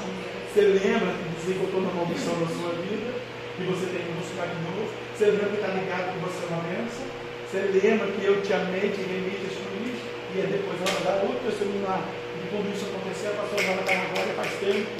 Você 0.50 0.60
lembra 0.60 1.10
que 1.14 1.50
eu 1.54 1.64
estou 1.64 1.80
na 1.80 1.92
maldição 1.94 2.34
da 2.42 2.48
sua 2.50 2.74
vida 2.82 3.14
e 3.14 3.62
você 3.62 3.86
tem 3.86 4.02
que 4.02 4.12
buscar 4.18 4.50
de 4.50 4.58
novo. 4.66 4.90
Você 5.14 5.24
lembra 5.30 5.48
que 5.54 5.58
está 5.62 5.70
ligado 5.78 6.10
que 6.10 6.20
você 6.26 6.38
é 6.42 6.48
uma 6.50 6.62
bênção. 6.66 7.06
Você 7.46 7.58
lembra 7.70 8.06
que 8.10 8.22
eu 8.26 8.42
te 8.42 8.52
amei, 8.52 8.90
te 8.90 9.02
remi, 9.06 9.38
te 9.38 9.46
excluí. 9.46 9.94
E 9.94 10.40
aí 10.42 10.48
depois 10.50 10.76
ela 10.82 10.90
vai 10.90 11.04
dar 11.06 11.16
outro 11.22 11.40
testemunho. 11.46 11.86
E 11.86 12.42
quando 12.50 12.66
isso 12.74 12.90
acontecer, 12.90 13.30
a 13.30 13.38
pastora 13.38 13.62
está 13.62 13.94
na 13.94 14.06
glória 14.10 14.34
faz 14.34 14.52
tempo. 14.58 14.90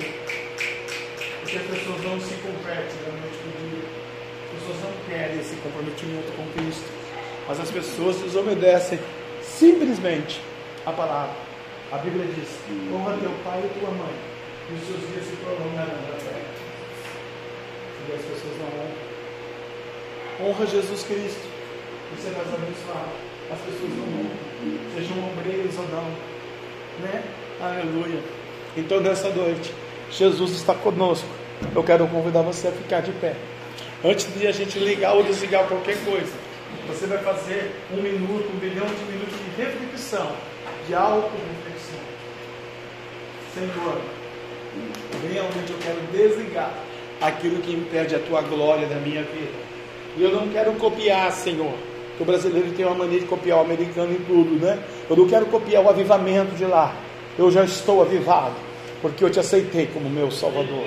Porque 1.42 1.56
as 1.58 1.66
pessoas 1.66 1.98
não 2.06 2.16
se 2.22 2.34
convertem 2.46 2.96
para 3.02 3.10
o 3.10 3.52
dia. 3.58 3.82
As 3.82 4.50
pessoas 4.54 4.78
não 4.86 4.94
querem 5.10 5.40
esse 5.40 5.56
comprometimento 5.58 6.30
com 6.38 6.46
Cristo. 6.54 6.91
Mas 7.48 7.60
as 7.60 7.70
pessoas 7.70 8.16
desobedecem 8.16 8.98
simplesmente 9.42 10.40
a 10.86 10.92
palavra. 10.92 11.34
A 11.90 11.98
Bíblia 11.98 12.26
diz: 12.26 12.48
honra 12.92 13.16
teu 13.20 13.30
pai 13.44 13.62
e 13.64 13.78
tua 13.78 13.90
mãe, 13.90 14.14
e 14.70 14.74
os 14.74 14.86
seus 14.86 15.00
dias 15.12 15.26
se 15.26 15.36
prolongarão 15.36 16.00
da 16.08 16.16
terra. 16.18 16.52
E 18.08 18.12
as 18.12 18.22
pessoas 18.22 18.58
não 18.58 18.66
honram. 18.66 20.50
Honra 20.50 20.66
Jesus 20.66 21.02
Cristo, 21.04 21.46
e 22.16 22.20
serás 22.20 22.48
abençoado. 22.48 23.12
As 23.52 23.58
pessoas 23.60 23.90
não 23.96 24.04
honram, 24.04 24.38
sejam 24.94 25.18
obreiros 25.28 25.76
ou 25.78 25.88
não. 25.88 26.32
Né? 27.00 27.22
Aleluia. 27.60 28.20
Então, 28.76 29.00
nessa 29.00 29.28
noite, 29.30 29.72
Jesus 30.10 30.52
está 30.52 30.74
conosco. 30.74 31.28
Eu 31.74 31.84
quero 31.84 32.06
convidar 32.08 32.42
você 32.42 32.68
a 32.68 32.72
ficar 32.72 33.00
de 33.00 33.12
pé. 33.12 33.36
Antes 34.04 34.26
de 34.34 34.46
a 34.46 34.52
gente 34.52 34.78
ligar 34.78 35.14
ou 35.14 35.22
desligar 35.22 35.66
qualquer 35.68 35.96
coisa, 36.04 36.32
você 36.86 37.06
vai 37.06 37.18
fazer 37.18 37.74
um 37.92 38.02
minuto, 38.02 38.50
um 38.54 38.58
bilhão 38.58 38.86
de 38.86 39.12
minutos 39.12 39.38
de 39.38 39.62
reflexão, 39.62 40.32
de 40.86 40.94
auto-reflexão 40.94 42.12
Senhor, 43.54 44.00
realmente 45.30 45.70
eu 45.70 45.78
quero 45.82 46.00
desligar 46.10 46.72
aquilo 47.20 47.60
que 47.60 47.72
impede 47.72 48.14
a 48.14 48.18
tua 48.18 48.40
glória 48.40 48.86
da 48.86 48.96
minha 48.96 49.22
vida. 49.22 49.52
E 50.16 50.22
eu 50.22 50.30
não 50.30 50.48
quero 50.48 50.72
copiar, 50.72 51.30
Senhor. 51.32 51.74
Que 52.16 52.22
o 52.22 52.26
brasileiro 52.26 52.72
tem 52.72 52.86
uma 52.86 52.94
mania 52.94 53.20
de 53.20 53.26
copiar 53.26 53.58
o 53.58 53.60
americano 53.60 54.10
em 54.10 54.24
tudo, 54.24 54.58
né? 54.58 54.82
Eu 55.08 55.16
não 55.16 55.28
quero 55.28 55.46
copiar 55.46 55.84
o 55.84 55.90
avivamento 55.90 56.54
de 56.54 56.64
lá. 56.64 56.94
Eu 57.38 57.50
já 57.50 57.62
estou 57.62 58.00
avivado, 58.00 58.54
porque 59.02 59.22
eu 59.22 59.28
te 59.28 59.38
aceitei 59.38 59.86
como 59.86 60.08
meu 60.08 60.30
Salvador. 60.30 60.84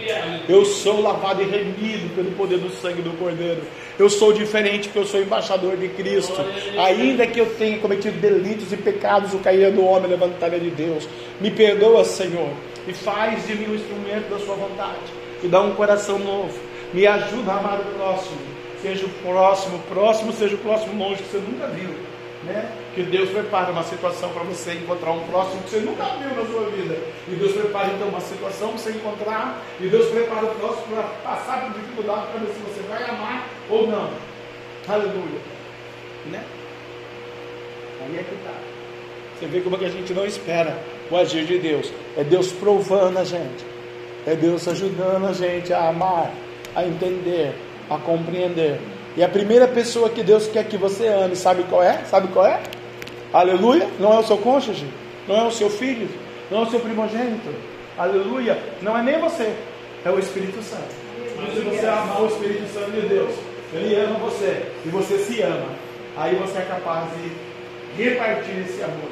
Eu 0.49 0.65
sou 0.65 1.01
lavado 1.01 1.43
e 1.43 1.45
remido 1.45 2.15
pelo 2.15 2.31
poder 2.31 2.57
do 2.57 2.71
sangue 2.71 3.03
do 3.03 3.15
Cordeiro. 3.19 3.61
Eu 3.97 4.09
sou 4.09 4.33
diferente, 4.33 4.89
porque 4.89 4.99
eu 4.99 5.05
sou 5.05 5.21
embaixador 5.21 5.77
de 5.77 5.87
Cristo. 5.89 6.35
Ainda 6.77 7.25
que 7.25 7.39
eu 7.39 7.45
tenha 7.55 7.79
cometido 7.79 8.19
delitos 8.19 8.71
e 8.73 8.77
pecados, 8.77 9.33
o 9.33 9.39
cair 9.39 9.71
do 9.71 9.85
homem, 9.85 10.09
levantaria 10.09 10.59
de 10.59 10.69
Deus. 10.69 11.07
Me 11.39 11.49
perdoa, 11.51 12.03
Senhor, 12.03 12.49
e 12.87 12.93
faz 12.93 13.47
de 13.47 13.55
mim 13.55 13.71
um 13.71 13.75
instrumento 13.75 14.29
da 14.29 14.39
Sua 14.39 14.55
vontade. 14.55 14.99
Me 15.41 15.49
dá 15.49 15.61
um 15.61 15.75
coração 15.75 16.19
novo. 16.19 16.57
Me 16.93 17.07
ajuda 17.07 17.53
a 17.53 17.57
amar 17.57 17.79
o 17.79 17.85
próximo 17.97 18.55
seja 18.85 19.07
o 19.07 19.09
próximo, 19.09 19.79
próximo 19.89 20.31
seja 20.31 20.55
o 20.55 20.59
próximo 20.59 21.03
longe 21.03 21.23
que 21.23 21.29
você 21.29 21.37
nunca 21.37 21.65
viu. 21.67 21.89
Né? 22.45 22.71
Que 22.93 23.03
Deus 23.03 23.29
prepara 23.31 23.71
uma 23.71 23.83
situação 23.83 24.29
para 24.29 24.43
você 24.43 24.73
encontrar 24.73 25.11
um 25.11 25.21
próximo 25.27 25.63
que 25.63 25.69
você 25.71 25.79
nunca 25.79 26.05
viu 26.17 26.29
na 26.35 26.45
sua 26.45 26.69
vida. 26.69 26.95
E 27.27 27.31
Deus 27.31 27.53
prepara 27.53 27.87
então 27.93 28.07
uma 28.07 28.21
situação 28.21 28.69
para 28.69 28.77
você 28.77 28.91
encontrar. 28.91 29.61
E 29.79 29.87
Deus 29.87 30.11
prepara 30.11 30.45
o 30.45 30.55
próximo 30.55 30.95
para 30.95 31.03
passar 31.23 31.61
por 31.61 31.79
dificuldade 31.79 32.27
para 32.27 32.39
ver 32.41 32.53
se 32.53 32.59
você 32.59 32.81
vai 32.87 33.03
amar 33.03 33.47
ou 33.69 33.87
não. 33.87 34.09
Aleluia. 34.87 35.39
Né? 36.31 36.43
Aí 38.01 38.19
é 38.19 38.23
que 38.23 38.35
está. 38.35 38.53
Você 39.39 39.47
vê 39.47 39.61
como 39.61 39.75
é 39.75 39.79
que 39.79 39.85
a 39.85 39.89
gente 39.89 40.13
não 40.13 40.25
espera 40.25 40.77
o 41.09 41.17
agir 41.17 41.45
de 41.45 41.57
Deus. 41.57 41.91
É 42.15 42.23
Deus 42.23 42.51
provando 42.51 43.17
a 43.17 43.23
gente. 43.23 43.65
É 44.25 44.35
Deus 44.35 44.67
ajudando 44.67 45.27
a 45.27 45.33
gente 45.33 45.73
a 45.73 45.89
amar, 45.89 46.31
a 46.75 46.85
entender, 46.85 47.53
a 47.89 47.97
compreender. 47.97 48.79
E 49.17 49.23
a 49.23 49.29
primeira 49.29 49.67
pessoa 49.67 50.09
que 50.09 50.21
Deus 50.21 50.47
quer 50.47 50.65
que 50.65 50.77
você 50.77 51.07
ame, 51.07 51.35
sabe 51.35 51.63
qual 51.63 51.81
é? 51.81 52.03
Sabe 52.05 52.27
qual 52.29 52.45
é? 52.45 52.59
Aleluia. 53.31 53.87
Não 53.99 54.13
é 54.13 54.19
o 54.19 54.23
seu 54.23 54.37
cônjuge, 54.37 54.85
não 55.27 55.37
é 55.37 55.43
o 55.43 55.51
seu 55.51 55.69
filho, 55.69 56.09
não 56.51 56.59
é 56.59 56.61
o 56.63 56.69
seu 56.69 56.79
primogênito. 56.79 57.49
Aleluia. 57.97 58.57
Não 58.81 58.97
é 58.97 59.01
nem 59.01 59.19
você, 59.19 59.53
é 60.03 60.09
o 60.09 60.19
Espírito 60.19 60.61
Santo. 60.61 60.93
Mas 61.37 61.53
se 61.53 61.61
você 61.61 61.85
amar 61.85 62.21
o 62.21 62.27
Espírito 62.27 62.67
Santo 62.73 62.91
de 62.91 63.07
Deus, 63.07 63.31
ele 63.73 63.95
ama 63.95 64.19
você 64.19 64.63
e 64.85 64.89
você 64.89 65.17
se 65.19 65.41
ama, 65.41 65.67
aí 66.17 66.35
você 66.35 66.59
é 66.59 66.61
capaz 66.61 67.05
de 67.11 68.03
repartir 68.03 68.65
esse 68.67 68.83
amor. 68.83 69.09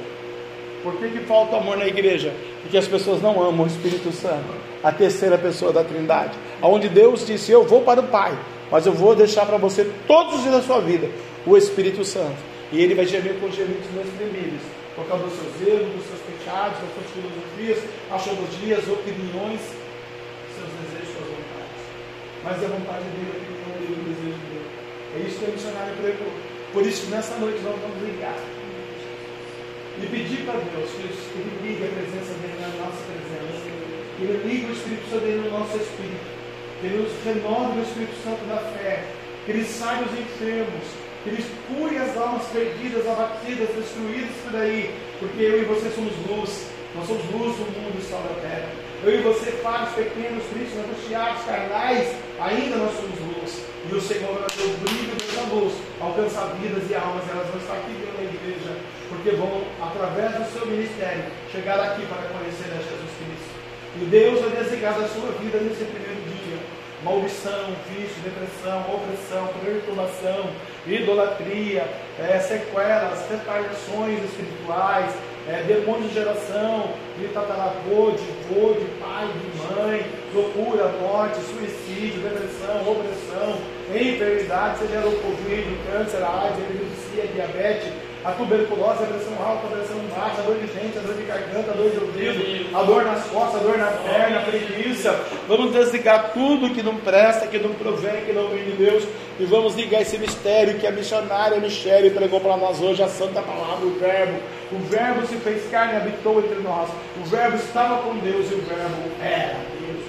Por 0.84 0.97
que, 0.97 1.10
que 1.10 1.20
falta 1.20 1.58
amor 1.58 1.78
na 1.78 1.88
igreja? 1.88 2.34
Porque 2.62 2.78
as 2.78 2.88
pessoas 2.88 3.22
não 3.22 3.41
amam 3.41 3.66
o 3.66 3.68
Espírito 3.68 4.12
Santo, 4.12 4.54
a 4.84 4.91
terceira 4.91 5.38
pessoa 5.38 5.72
da 5.72 5.84
Trindade. 5.84 6.34
Onde 6.62 6.89
Deus 6.89 7.26
disse: 7.26 7.51
Eu 7.51 7.64
vou 7.64 7.82
para 7.82 8.01
o 8.01 8.08
Pai, 8.08 8.38
mas 8.74 8.88
eu 8.88 8.91
vou 8.91 9.13
deixar 9.13 9.45
para 9.45 9.57
você 9.57 9.86
todos 10.07 10.34
os 10.34 10.41
dias 10.41 10.55
da 10.55 10.61
sua 10.63 10.82
vida 10.82 11.07
o 11.45 11.55
Espírito 11.55 12.03
Santo. 12.03 12.41
E 12.71 12.82
ele 12.82 12.95
vai 12.95 13.05
gemer 13.05 13.38
com 13.39 13.45
gemidos 13.51 13.86
inexprimíveis, 13.93 14.65
por 14.95 15.05
causa 15.05 15.30
dos 15.30 15.38
seus 15.38 15.61
erros, 15.61 15.93
dos 15.93 16.05
seus 16.09 16.21
pecados, 16.26 16.82
das 16.82 16.89
suas 16.89 17.05
filosofias, 17.13 17.78
astrologias, 18.09 18.82
opiniões, 18.89 19.61
seus 20.57 20.74
desejos, 20.74 21.13
suas 21.13 21.30
vontades. 21.38 21.82
Mas 22.41 22.57
a 22.65 22.67
vontade 22.74 23.05
dele, 23.13 23.30
a 23.30 23.38
opinião 23.45 23.74
dele, 23.78 23.93
o 23.93 24.05
desejo 24.09 24.41
dele. 24.41 24.69
É 25.13 25.17
isso 25.21 25.38
que 25.38 25.45
o 25.45 25.53
missionário 25.53 25.93
pregou. 26.01 26.34
Por 26.74 26.82
isso, 26.82 27.05
nessa 27.13 27.38
noite, 27.38 27.61
nós 27.61 27.78
vamos 27.78 28.01
ligar. 28.01 28.41
E 30.01 30.05
pedir 30.09 30.49
para 30.49 30.57
Deus 30.57 30.89
que 30.97 31.38
Ele 31.38 31.53
ligue 31.61 31.86
a 31.86 31.93
presença 31.93 32.34
dele 32.41 32.57
na 32.57 32.74
nossa 32.82 33.05
presença. 33.05 33.69
Que 34.17 34.24
Ele 34.26 34.41
ligue 34.49 34.65
o 34.65 34.74
Espírito 34.74 35.05
Santo 35.13 35.21
dele 35.21 35.45
no 35.45 35.59
nosso 35.61 35.78
espírito 35.78 36.32
que 36.84 36.88
Ele 36.88 37.03
nos 37.03 37.13
renove 37.23 37.79
no 37.79 37.84
Espírito 37.84 38.15
Santo 38.25 38.43
da 38.43 38.57
fé, 38.75 39.05
que 39.45 39.51
Ele 39.51 39.63
sai 39.63 40.03
os 40.03 40.11
enfermos, 40.19 40.84
que 41.23 41.29
Ele 41.29 41.45
cure 41.71 41.97
as 41.97 42.17
almas 42.17 42.43
perdidas, 42.51 43.07
abatidas, 43.07 43.69
destruídas 43.71 44.36
por 44.43 44.59
aí, 44.59 44.91
porque 45.17 45.41
eu 45.41 45.61
e 45.61 45.65
você 45.65 45.89
somos 45.95 46.11
luz, 46.27 46.67
nós 46.93 47.07
somos 47.07 47.23
luz 47.31 47.55
do 47.55 47.71
mundo 47.71 47.95
e 47.97 48.03
sal 48.03 48.19
da 48.19 48.36
terra. 48.41 48.67
Eu 49.01 49.15
e 49.15 49.21
você, 49.23 49.51
faros 49.63 49.95
pequenos, 49.95 50.43
tristes, 50.51 50.79
angustiados, 50.79 51.43
carnais, 51.43 52.15
ainda 52.39 52.75
nós 52.75 52.95
somos 52.99 53.19
luz. 53.31 53.63
E 53.88 53.95
o 53.95 54.01
Senhor 54.01 54.36
vai 54.36 54.51
ter 54.51 54.63
o 54.67 54.77
brilho 54.84 55.15
dessa 55.15 55.55
luz, 55.55 55.73
alcançar 56.01 56.51
vidas 56.59 56.84
e 56.91 56.95
almas, 56.95 57.23
elas 57.31 57.47
vão 57.47 57.63
estar 57.63 57.79
aqui 57.79 57.95
dentro 57.95 58.17
da 58.19 58.23
igreja, 58.27 58.75
porque 59.07 59.31
vão, 59.31 59.63
através 59.79 60.36
do 60.36 60.51
seu 60.51 60.67
ministério, 60.67 61.23
chegar 61.49 61.79
aqui 61.79 62.05
para 62.07 62.27
conhecer 62.27 62.75
a 62.75 62.84
Jesus 62.84 63.11
Cristo. 63.23 63.55
E 63.95 64.05
Deus 64.05 64.41
vai 64.41 64.63
desejar 64.63 64.99
da 64.99 65.07
sua 65.07 65.31
vida 65.39 65.59
nesse 65.59 65.84
primeiro 65.86 66.32
maldição, 67.04 67.76
vício, 67.89 68.16
depressão, 68.24 68.82
opressão, 68.93 69.49
perturbação, 69.64 70.49
idolatria, 70.88 71.86
é, 72.20 72.39
sequelas, 72.39 73.30
retaliações 73.30 74.24
espirituais, 74.24 75.14
é, 75.47 75.64
demônios 75.64 76.10
de 76.10 76.14
geração, 76.14 76.91
de 77.20 77.28
tataravô, 77.28 78.12
de 78.12 78.24
vô, 78.47 78.74
de 78.74 78.86
pai, 78.99 79.28
de 79.28 79.74
mãe, 79.76 80.06
loucura, 80.34 80.88
morte, 81.01 81.39
suicídio, 81.41 82.22
depressão, 82.22 82.82
opressão, 82.89 83.58
enfermidade, 83.93 84.80
seja 84.80 84.99
o 85.06 85.22
Covid, 85.22 85.78
câncer, 85.91 86.24
AIDS, 86.24 86.60
epilepsia, 86.60 87.28
diabetes, 87.36 88.12
a 88.24 88.32
tuberculose, 88.32 89.03
a 89.03 89.07
pressão 89.07 89.34
alta, 89.45 89.67
a 89.67 89.69
pressão 89.71 89.97
baixa, 90.15 90.41
a 90.41 90.43
dor 90.43 90.55
de 90.55 90.67
dente, 90.67 90.97
a 90.97 91.01
dor 91.01 91.15
de 91.15 91.24
garganta, 91.24 91.71
a 91.71 91.74
dor 91.74 91.89
de 91.89 91.99
ouvido, 91.99 92.78
a 92.78 92.84
dor 92.84 93.03
nas 93.03 93.26
costas, 93.26 93.61
a 93.61 93.63
dor 93.63 93.78
na 93.78 93.88
perna, 93.88 94.39
a 94.39 94.43
preguiça. 94.43 95.19
Vamos 95.47 95.74
desligar 95.74 96.32
tudo 96.34 96.74
que 96.74 96.82
não 96.82 96.95
presta, 96.97 97.47
que 97.47 97.59
não 97.59 97.74
provém, 97.74 98.24
que 98.26 98.32
não 98.32 98.47
vem 98.47 98.63
de 98.63 98.71
Deus. 98.71 99.03
E 99.39 99.45
vamos 99.45 99.76
ligar 99.76 100.01
esse 100.01 100.17
mistério 100.17 100.80
que 100.80 100.88
a 100.88 100.91
missionária 100.91 101.59
Michele 101.59 102.11
pregou 102.11 102.39
para 102.39 102.55
nós 102.55 102.80
hoje, 102.82 103.03
a 103.03 103.09
santa 103.09 103.41
palavra, 103.41 103.86
o 103.86 103.99
verbo. 103.99 104.39
O 104.71 104.80
verbo 104.80 105.28
se 105.28 105.36
fez 105.38 105.69
carne 105.69 105.93
e 105.93 105.97
habitou 105.97 106.39
entre 106.39 106.61
nós. 106.61 106.89
O 107.21 107.26
verbo 107.26 107.57
estava 107.57 108.03
com 108.03 108.15
Deus 108.19 108.49
e 108.51 108.55
o 108.55 108.61
verbo 108.61 109.11
era 109.21 109.57
Deus. 109.80 110.03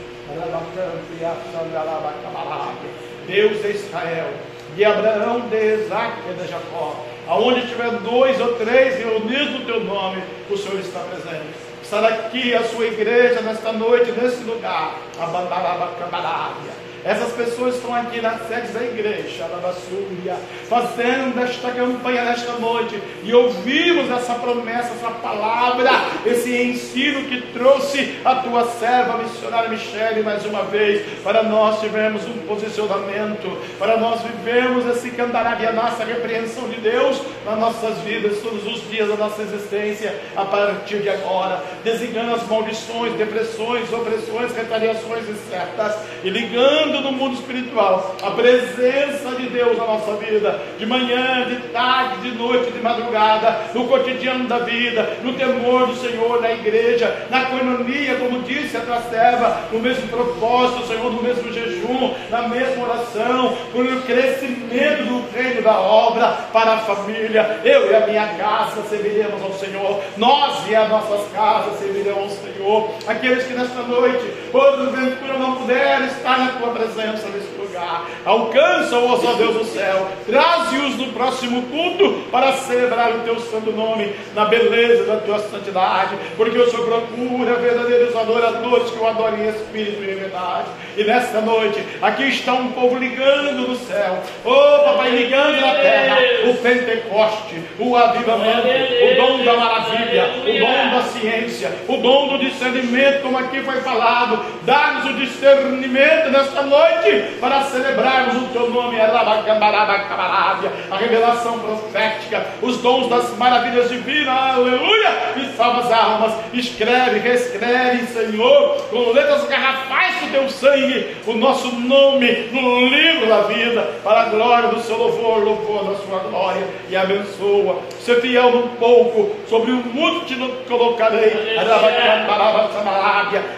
Deus 3.27 3.63
de 3.63 3.71
Israel, 3.71 4.29
de 4.75 4.85
Abraão, 4.85 5.41
de 5.49 5.57
Isaac 5.57 6.19
e 6.29 6.33
de 6.35 6.49
Jacó. 6.49 6.97
Aonde 7.27 7.67
tiver 7.67 7.91
dois 8.01 8.41
ou 8.41 8.55
três 8.55 8.99
reunidos 8.99 9.61
no 9.61 9.65
teu 9.65 9.85
nome, 9.85 10.23
o 10.51 10.57
Senhor 10.57 10.79
está 10.81 11.01
presente. 11.01 11.55
Estará 11.83 12.09
aqui 12.09 12.55
a 12.55 12.65
sua 12.65 12.87
igreja 12.87 13.41
nesta 13.41 13.73
noite, 13.73 14.13
nesse 14.13 14.43
lugar. 14.45 14.97
Abandarabacambarábia. 15.19 16.74
Essas 17.05 17.35
pessoas 17.35 17.75
estão 17.75 17.95
aqui 17.95 18.19
na 18.23 18.39
sede 18.39 18.69
da 18.69 18.83
igreja, 18.83 19.45
Alabassúria, 19.45 20.37
fazendo 20.67 21.39
esta 21.39 21.71
campanha 21.71 22.25
nesta 22.25 22.53
noite 22.53 22.99
e 23.23 23.35
ouvimos 23.35 24.11
essa 24.11 24.33
promessa, 24.37 24.95
essa 24.95 25.11
palavra, 25.11 25.91
esse 26.25 26.57
ensino 26.63 27.25
que 27.25 27.43
trouxe 27.53 28.17
a 28.25 28.37
tua 28.37 28.65
serva, 28.79 29.15
a 29.15 29.19
missionária 29.19 29.69
Michele, 29.69 30.23
mais 30.23 30.47
uma 30.47 30.63
vez, 30.63 31.05
para 31.23 31.43
nós 31.43 31.79
tivermos 31.81 32.25
um 32.25 32.39
posicionamento, 32.47 33.55
para 33.79 33.99
nós 33.99 34.23
vivermos 34.23 34.87
esse 34.87 35.11
candarabia, 35.11 35.69
a 35.69 35.73
nossa 35.75 36.05
repreensão 36.05 36.71
de 36.71 36.81
Deus 36.81 37.21
nas 37.45 37.59
nossas 37.59 37.99
vidas, 37.99 38.39
todos 38.41 38.67
os 38.67 38.89
dias 38.91 39.09
da 39.11 39.17
nossa 39.17 39.43
existência, 39.43 40.19
a 40.35 40.47
partir 40.47 41.01
de 41.01 41.11
agora, 41.11 41.63
designando 41.85 42.35
as 42.35 42.49
maldições, 42.49 43.13
depressões, 43.13 43.93
opressões, 43.93 44.57
retaliações 44.57 45.29
incertas 45.29 45.97
e 46.23 46.31
ligando 46.31 46.94
no 47.01 47.13
mundo 47.13 47.35
espiritual 47.35 48.17
a 48.23 48.31
presença 48.31 49.31
de 49.37 49.49
Deus 49.49 49.77
na 49.77 49.85
nossa 49.85 50.15
vida, 50.17 50.61
de 50.79 50.87
manhã, 50.87 51.47
de 51.47 51.57
tarde, 51.69 52.31
de 52.31 52.37
noite, 52.37 52.71
de 52.71 52.81
madrugada, 52.81 53.61
no 53.75 53.87
cotidiano 53.87 54.47
da 54.47 54.59
vida, 54.59 55.19
no 55.23 55.33
temor 55.35 55.87
do 55.87 55.97
Senhor, 55.97 56.41
na 56.41 56.53
igreja, 56.53 57.27
na 57.31 57.47
coinonia, 57.47 58.17
como 58.17 58.43
disse 58.43 58.77
a 58.77 58.81
tua 58.81 59.01
serva, 59.03 59.61
no 59.73 59.81
mesmo 59.81 60.09
propósito, 60.09 60.87
Senhor, 60.87 61.13
no 61.13 61.23
mesmo 61.23 61.53
jejum, 61.53 62.15
na 62.31 62.49
mesma 62.49 62.85
oração, 62.85 63.57
por 63.73 64.03
crescimento 64.03 65.05
do 65.05 65.25
reino 65.37 65.63
da 65.63 65.79
obra 65.79 66.29
para 66.53 66.75
a 66.75 66.79
família. 66.79 67.61
Eu 67.65 67.91
e 67.91 67.95
a 67.95 68.07
minha 68.07 68.29
casa 68.35 68.83
serviremos 68.89 69.43
ao 69.43 69.53
Senhor, 69.55 70.01
nós 70.17 70.69
e 70.69 70.75
as 70.75 70.89
nossas 70.89 71.31
casas 71.33 71.79
serviremos 71.79 72.23
ao 72.23 72.29
Senhor. 72.31 72.91
Aqueles 73.07 73.45
que 73.45 73.55
nesta 73.55 73.83
noite, 73.83 74.25
porventura 74.51 75.39
não 75.39 75.57
puderam 75.57 76.07
estar 76.07 76.39
na 76.39 76.53
tua 76.53 76.69
presença, 76.69 76.84
presença 76.85 77.29
nesse 77.29 77.49
lugar. 77.75 78.07
Alcança-os, 78.25 79.25
ó 79.25 79.33
Deus 79.35 79.55
do 79.55 79.65
céu. 79.65 80.09
Traze-os 80.27 80.97
no 80.97 81.13
próximo 81.13 81.63
culto 81.63 82.25
para 82.31 82.53
celebrar 82.53 83.11
o 83.11 83.21
teu 83.21 83.39
santo 83.41 83.73
nome 83.73 84.15
na 84.35 84.45
beleza 84.45 85.05
da 85.05 85.17
tua 85.17 85.39
santidade. 85.41 86.17
Porque 86.37 86.59
o 86.59 86.71
Senhor 86.71 86.87
procura 86.87 87.55
verdadeiros 87.57 88.17
adoradores 88.17 88.91
que 88.91 88.99
o 88.99 89.07
adorem 89.07 89.45
em 89.45 89.49
espírito 89.49 90.03
e 90.03 90.13
em 90.13 90.15
verdade. 90.15 90.69
E 90.97 91.05
nesta 91.05 91.41
noite, 91.41 91.85
aqui 92.01 92.29
está 92.29 92.53
um 92.53 92.71
povo 92.73 92.97
ligando 92.97 93.69
no 93.69 93.77
céu. 93.77 94.19
Oh, 94.45 94.85
papai, 94.85 95.11
ligando 95.11 95.61
na 95.61 95.75
terra. 95.75 96.19
O 96.49 96.55
Pentecoste, 96.55 97.63
o 97.79 97.97
avivamento, 97.97 98.69
o 98.69 99.17
dom 99.17 99.45
da 99.45 99.55
maravilha, 99.55 100.31
o 100.41 100.59
dom 100.61 100.97
da 100.97 101.03
ciência, 101.03 101.73
o 101.89 101.97
dom 101.97 102.29
do 102.29 102.39
discernimento, 102.39 103.23
como 103.23 103.39
aqui 103.39 103.61
foi 103.63 103.81
falado. 103.81 104.45
Dá-nos 104.63 105.11
o 105.11 105.15
discernimento 105.15 106.31
nesta 106.31 106.63
noite 106.63 107.39
para 107.41 107.64
celebrarmos 107.71 108.43
o 108.43 108.47
teu 108.49 108.71
nome, 108.71 109.01
a 109.01 110.97
revelação 110.97 111.59
profética, 111.59 112.47
os 112.63 112.79
dons 112.79 113.09
das 113.09 113.37
maravilhas 113.37 113.89
divinas, 113.89 114.29
aleluia, 114.29 115.11
e 115.37 115.57
salva 115.57 115.81
as 115.81 115.93
almas. 115.93 116.35
Escreve, 116.53 117.19
reescreve, 117.19 118.07
Senhor, 118.07 118.77
com 118.91 119.13
letras 119.13 119.45
garrafais 119.49 120.21
do 120.21 120.31
teu 120.31 120.49
sangue, 120.49 121.17
o 121.27 121.35
nosso 121.35 121.69
nome 121.75 122.49
no 122.53 122.87
livro 122.87 123.27
da 123.27 123.43
vida, 123.43 123.83
para 124.03 124.23
a 124.23 124.25
glória 124.27 124.69
do 124.69 124.81
seu 124.81 124.97
louvor, 124.97 125.45
louvor 125.45 125.85
da 125.85 125.97
sua 125.97 126.19
glória, 126.21 126.67
e 126.89 126.97
abençoa. 126.97 127.79
Ser 128.01 128.21
fiel 128.21 128.51
no 128.51 128.69
pouco, 128.77 129.35
sobre 129.49 129.71
o 129.73 129.77
muito 129.77 130.27
te 130.27 130.35
colocarei. 130.69 131.57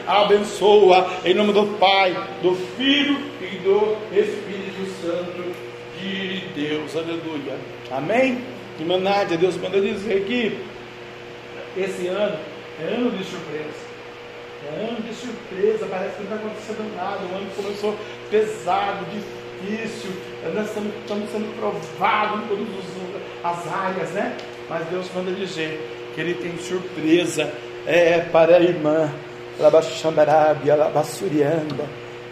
Abençoa, 0.07 1.07
em 1.24 1.35
nome 1.35 1.53
do 1.53 1.65
Pai, 1.78 2.16
do 2.43 2.55
Filho 2.77 3.19
e 3.41 3.57
do 3.59 3.95
Espírito 4.12 4.86
Santo 5.02 5.55
de 6.01 6.40
Deus. 6.55 6.97
Aleluia. 6.97 7.56
Amém? 7.90 8.43
Irmã 8.78 8.98
Nádia, 8.98 9.39
Deus 9.39 9.56
manda 9.56 9.81
dizer 9.81 10.24
que 10.24 10.59
esse 11.77 12.09
ano 12.09 12.39
é 12.81 12.94
ano 12.94 13.10
de 13.10 13.24
surpresa. 13.24 13.86
É 14.64 14.89
ano 14.89 15.01
de 15.01 15.14
surpresa, 15.14 15.86
parece 15.90 16.16
que 16.16 16.24
não 16.24 16.36
está 16.36 16.47
acontecendo 16.47 16.97
nada. 16.97 17.20
O 17.24 17.36
ano 17.36 17.51
começou 17.55 17.97
pesado, 18.31 19.05
difícil. 19.06 20.10
Nós 20.55 20.66
estamos, 20.66 20.93
estamos 20.97 21.31
sendo 21.31 21.56
provados 21.59 22.44
em 22.44 22.48
todas 22.48 22.66
as 23.44 23.73
áreas, 23.73 24.10
né? 24.10 24.36
Mas 24.68 24.86
Deus 24.89 25.06
manda 25.14 25.31
dizer 25.32 25.81
que 26.14 26.20
Ele 26.20 26.35
tem 26.35 26.56
surpresa 26.59 27.52
é, 27.86 28.20
para 28.20 28.56
a 28.56 28.60
irmã. 28.60 29.10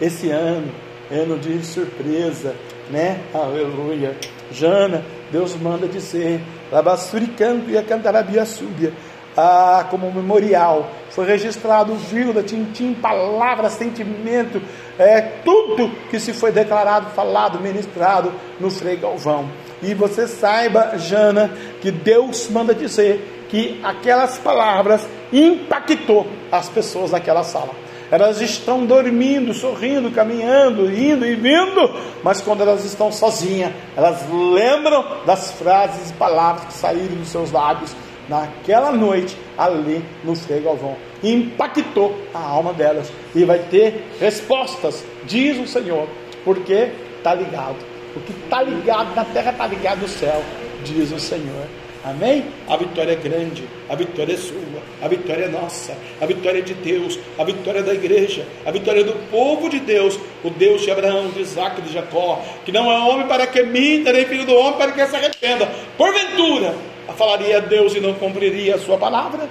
Esse 0.01 0.29
ano, 0.29 0.71
ano 1.11 1.37
de 1.37 1.65
surpresa, 1.65 2.55
né? 2.89 3.21
Aleluia. 3.33 4.15
Jana, 4.51 5.03
Deus 5.31 5.55
manda 5.55 5.87
dizer, 5.87 6.41
Labassuricanto 6.71 7.69
e 7.69 7.77
a 7.77 7.83
Cantarabia 7.83 8.45
Súbia 8.45 8.93
ah, 9.35 9.85
como 9.89 10.11
memorial. 10.11 10.89
Foi 11.09 11.25
registrado 11.25 11.95
vírgula, 11.95 12.43
tintim, 12.43 12.93
palavra, 12.93 13.69
sentimento, 13.69 14.61
é, 14.97 15.21
tudo 15.43 15.91
que 16.09 16.19
se 16.19 16.33
foi 16.33 16.51
declarado, 16.51 17.09
falado, 17.11 17.59
ministrado 17.59 18.31
no 18.59 18.69
Frei 18.69 18.95
Galvão. 18.95 19.49
E 19.81 19.93
você 19.93 20.27
saiba, 20.27 20.97
Jana, 20.97 21.51
que 21.81 21.91
Deus 21.91 22.49
manda 22.49 22.73
dizer 22.73 23.45
que 23.49 23.79
aquelas 23.83 24.37
palavras 24.37 25.05
impactou 25.31 26.25
as 26.51 26.69
pessoas 26.69 27.11
naquela 27.11 27.43
sala. 27.43 27.84
Elas 28.11 28.41
estão 28.41 28.85
dormindo, 28.85 29.53
sorrindo, 29.53 30.11
caminhando, 30.11 30.91
indo 30.91 31.25
e 31.25 31.35
vindo, 31.35 31.93
mas 32.23 32.41
quando 32.41 32.61
elas 32.61 32.85
estão 32.85 33.11
sozinhas, 33.11 33.71
elas 33.95 34.23
lembram 34.29 35.03
das 35.25 35.51
frases 35.53 36.11
e 36.11 36.13
palavras 36.13 36.65
que 36.65 36.73
saíram 36.73 37.15
dos 37.15 37.29
seus 37.29 37.51
lábios 37.51 37.95
naquela 38.29 38.91
noite 38.91 39.37
ali 39.57 40.03
no 40.23 40.35
Frei 40.35 40.61
Galvão. 40.61 40.95
Impactou 41.23 42.19
a 42.33 42.39
alma 42.39 42.73
delas. 42.73 43.11
E 43.33 43.43
vai 43.43 43.59
ter 43.59 44.07
respostas, 44.19 45.03
diz 45.25 45.57
o 45.59 45.67
Senhor, 45.67 46.07
porque 46.43 46.91
está 47.17 47.33
ligado. 47.33 47.77
O 48.15 48.19
que 48.19 48.31
está 48.31 48.61
ligado 48.61 49.13
na 49.15 49.25
terra 49.25 49.51
está 49.51 49.67
ligado 49.67 50.01
no 50.01 50.07
céu, 50.07 50.41
diz 50.83 51.11
o 51.11 51.19
Senhor. 51.19 51.65
Amém? 52.05 52.45
A 52.69 52.77
vitória 52.77 53.13
é 53.13 53.15
grande, 53.15 53.67
a 53.89 53.95
vitória 53.95 54.33
é 54.33 54.37
sua, 54.37 54.59
a 55.01 55.07
vitória 55.07 55.45
é 55.45 55.47
nossa, 55.47 55.97
a 56.21 56.25
vitória 56.27 56.59
é 56.59 56.61
de 56.61 56.75
Deus, 56.75 57.17
a 57.35 57.43
vitória 57.43 57.79
é 57.79 57.81
da 57.81 57.95
igreja, 57.95 58.45
a 58.63 58.69
vitória 58.69 59.01
é 59.01 59.03
do 59.03 59.13
povo 59.31 59.67
de 59.67 59.79
Deus, 59.79 60.19
o 60.43 60.51
Deus 60.51 60.83
de 60.83 60.91
Abraão, 60.91 61.29
de 61.29 61.41
Isaac 61.41 61.81
de 61.81 61.91
Jacó, 61.91 62.43
que 62.63 62.71
não 62.71 62.91
é 62.91 62.99
homem 62.99 63.25
para 63.25 63.47
que 63.47 63.63
minta, 63.63 64.13
nem 64.13 64.23
filho 64.23 64.45
do 64.45 64.53
homem 64.53 64.73
para 64.73 64.91
que 64.91 65.03
se 65.07 65.15
arrependa. 65.15 65.67
Porventura, 65.97 66.75
falaria 67.17 67.57
a 67.57 67.61
Deus 67.61 67.95
e 67.95 67.99
não 67.99 68.13
cumpriria 68.13 68.75
a 68.75 68.79
sua 68.79 68.99
palavra? 68.99 69.49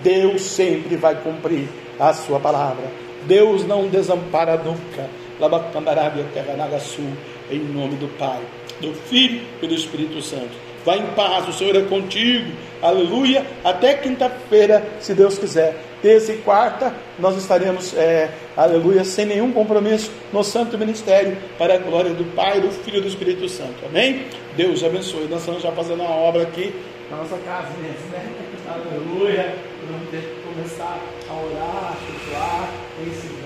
Deus 0.00 0.42
sempre 0.42 0.94
vai 0.94 1.16
cumprir 1.16 1.68
a 1.98 2.12
sua 2.12 2.38
palavra. 2.38 2.84
Deus 3.26 3.66
não 3.66 3.88
desampara 3.88 4.56
nunca. 4.56 5.10
Labacandarábia, 5.40 6.24
terra 6.32 6.54
Nagaçu, 6.56 7.02
em 7.50 7.58
nome 7.58 7.96
do 7.96 8.08
Pai, 8.18 8.40
do 8.80 8.92
Filho 8.92 9.42
e 9.62 9.66
do 9.66 9.74
Espírito 9.74 10.20
Santo. 10.22 10.68
Vá 10.84 10.96
em 10.96 11.06
paz, 11.08 11.46
o 11.48 11.52
Senhor 11.52 11.76
é 11.76 11.82
contigo. 11.82 12.50
Aleluia. 12.80 13.44
Até 13.64 13.94
quinta-feira, 13.94 14.82
se 15.00 15.12
Deus 15.14 15.38
quiser. 15.38 15.76
Terça 16.00 16.32
e 16.32 16.38
quarta, 16.38 16.94
nós 17.18 17.36
estaremos, 17.36 17.92
é, 17.94 18.30
aleluia, 18.56 19.04
sem 19.04 19.26
nenhum 19.26 19.52
compromisso 19.52 20.12
no 20.32 20.44
Santo 20.44 20.78
Ministério, 20.78 21.36
para 21.58 21.74
a 21.74 21.78
glória 21.78 22.14
do 22.14 22.24
Pai, 22.36 22.60
do 22.60 22.70
Filho 22.70 22.98
e 22.98 23.00
do 23.00 23.08
Espírito 23.08 23.48
Santo. 23.48 23.84
Amém? 23.84 24.26
Deus 24.56 24.84
abençoe. 24.84 25.26
Nós 25.28 25.40
estamos 25.40 25.62
já 25.62 25.72
fazendo 25.72 26.02
uma 26.02 26.14
obra 26.14 26.42
aqui 26.42 26.72
na 27.10 27.16
nossa 27.16 27.36
casa 27.38 27.68
mesmo, 27.82 28.06
né? 28.12 28.32
Aleluia. 28.68 29.54
Vamos 29.90 30.08
ter 30.10 30.20
que 30.20 30.42
começar 30.42 30.98
a 31.28 31.34
orar, 31.34 31.92
a 31.92 31.96
chutar, 32.06 32.70
ensinar, 33.06 33.37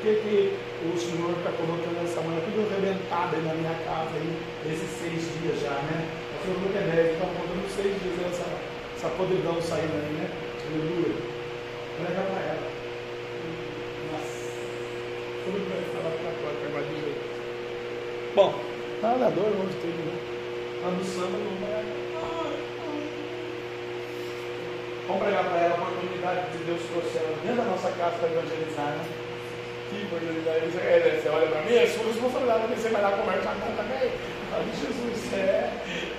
que, 0.00 0.14
que 0.24 0.56
o 0.88 0.96
Senhor 0.96 1.36
está 1.36 1.52
colocando 1.52 2.00
essa 2.02 2.20
manhã 2.24 2.40
tudo 2.40 2.64
arrebentado 2.64 3.36
aí 3.36 3.42
na 3.44 3.54
minha 3.54 3.76
casa 3.84 4.16
aí, 4.16 4.32
esses 4.64 4.90
seis 4.96 5.20
dias 5.36 5.60
já, 5.60 5.76
né? 5.84 6.08
O 6.08 6.44
Senhor 6.44 6.56
não 6.56 6.72
é 6.72 6.84
médico, 6.88 7.20
está 7.20 7.28
contando 7.28 7.68
seis 7.68 7.94
dias 8.00 8.16
essa, 8.32 8.48
essa 8.96 9.08
podridão 9.16 9.60
saindo 9.60 9.92
aí, 9.92 10.12
né? 10.16 10.26
Aleluia. 10.72 11.14
Prega 12.00 12.22
para 12.32 12.40
ela. 12.48 12.68
Nossa. 14.08 14.40
Tudo 15.44 15.58
bem, 15.68 15.84
falar 15.92 16.16
para 16.16 16.32
a 16.32 16.60
para 16.70 17.10
Bom, 18.34 18.54
nadador, 19.02 19.52
onde 19.52 19.74
teve, 19.84 20.00
né? 20.00 20.16
Lá 20.82 20.90
no 20.92 21.04
samba 21.04 21.36
não 21.36 21.54
vai. 21.60 21.84
Vamos 25.06 25.22
pregar 25.24 25.44
para 25.44 25.58
ela 25.58 25.74
a 25.74 25.82
oportunidade 25.82 26.56
de 26.56 26.64
Deus 26.64 26.80
trouxe 26.88 27.18
ela 27.18 27.36
dentro 27.42 27.56
da 27.56 27.64
nossa 27.64 27.90
casa 27.90 28.16
para 28.16 28.30
evangelizar, 28.30 28.96
né? 28.96 29.19
Que 29.90 30.06
oportunidade. 30.06 30.70
É, 30.86 31.18
você 31.18 31.28
olha 31.28 31.48
para 31.48 31.62
mim, 31.62 31.74
é 31.74 31.86
sua 31.86 32.06
responsabilidade, 32.06 32.74
você 32.78 32.88
vai 32.90 33.02
lá 33.02 33.10
conversar 33.10 33.58
com 33.58 33.66
ela 33.66 33.74
também. 33.74 34.06
Fala, 34.50 34.62
Jesus, 34.70 35.32
é, 35.34 35.66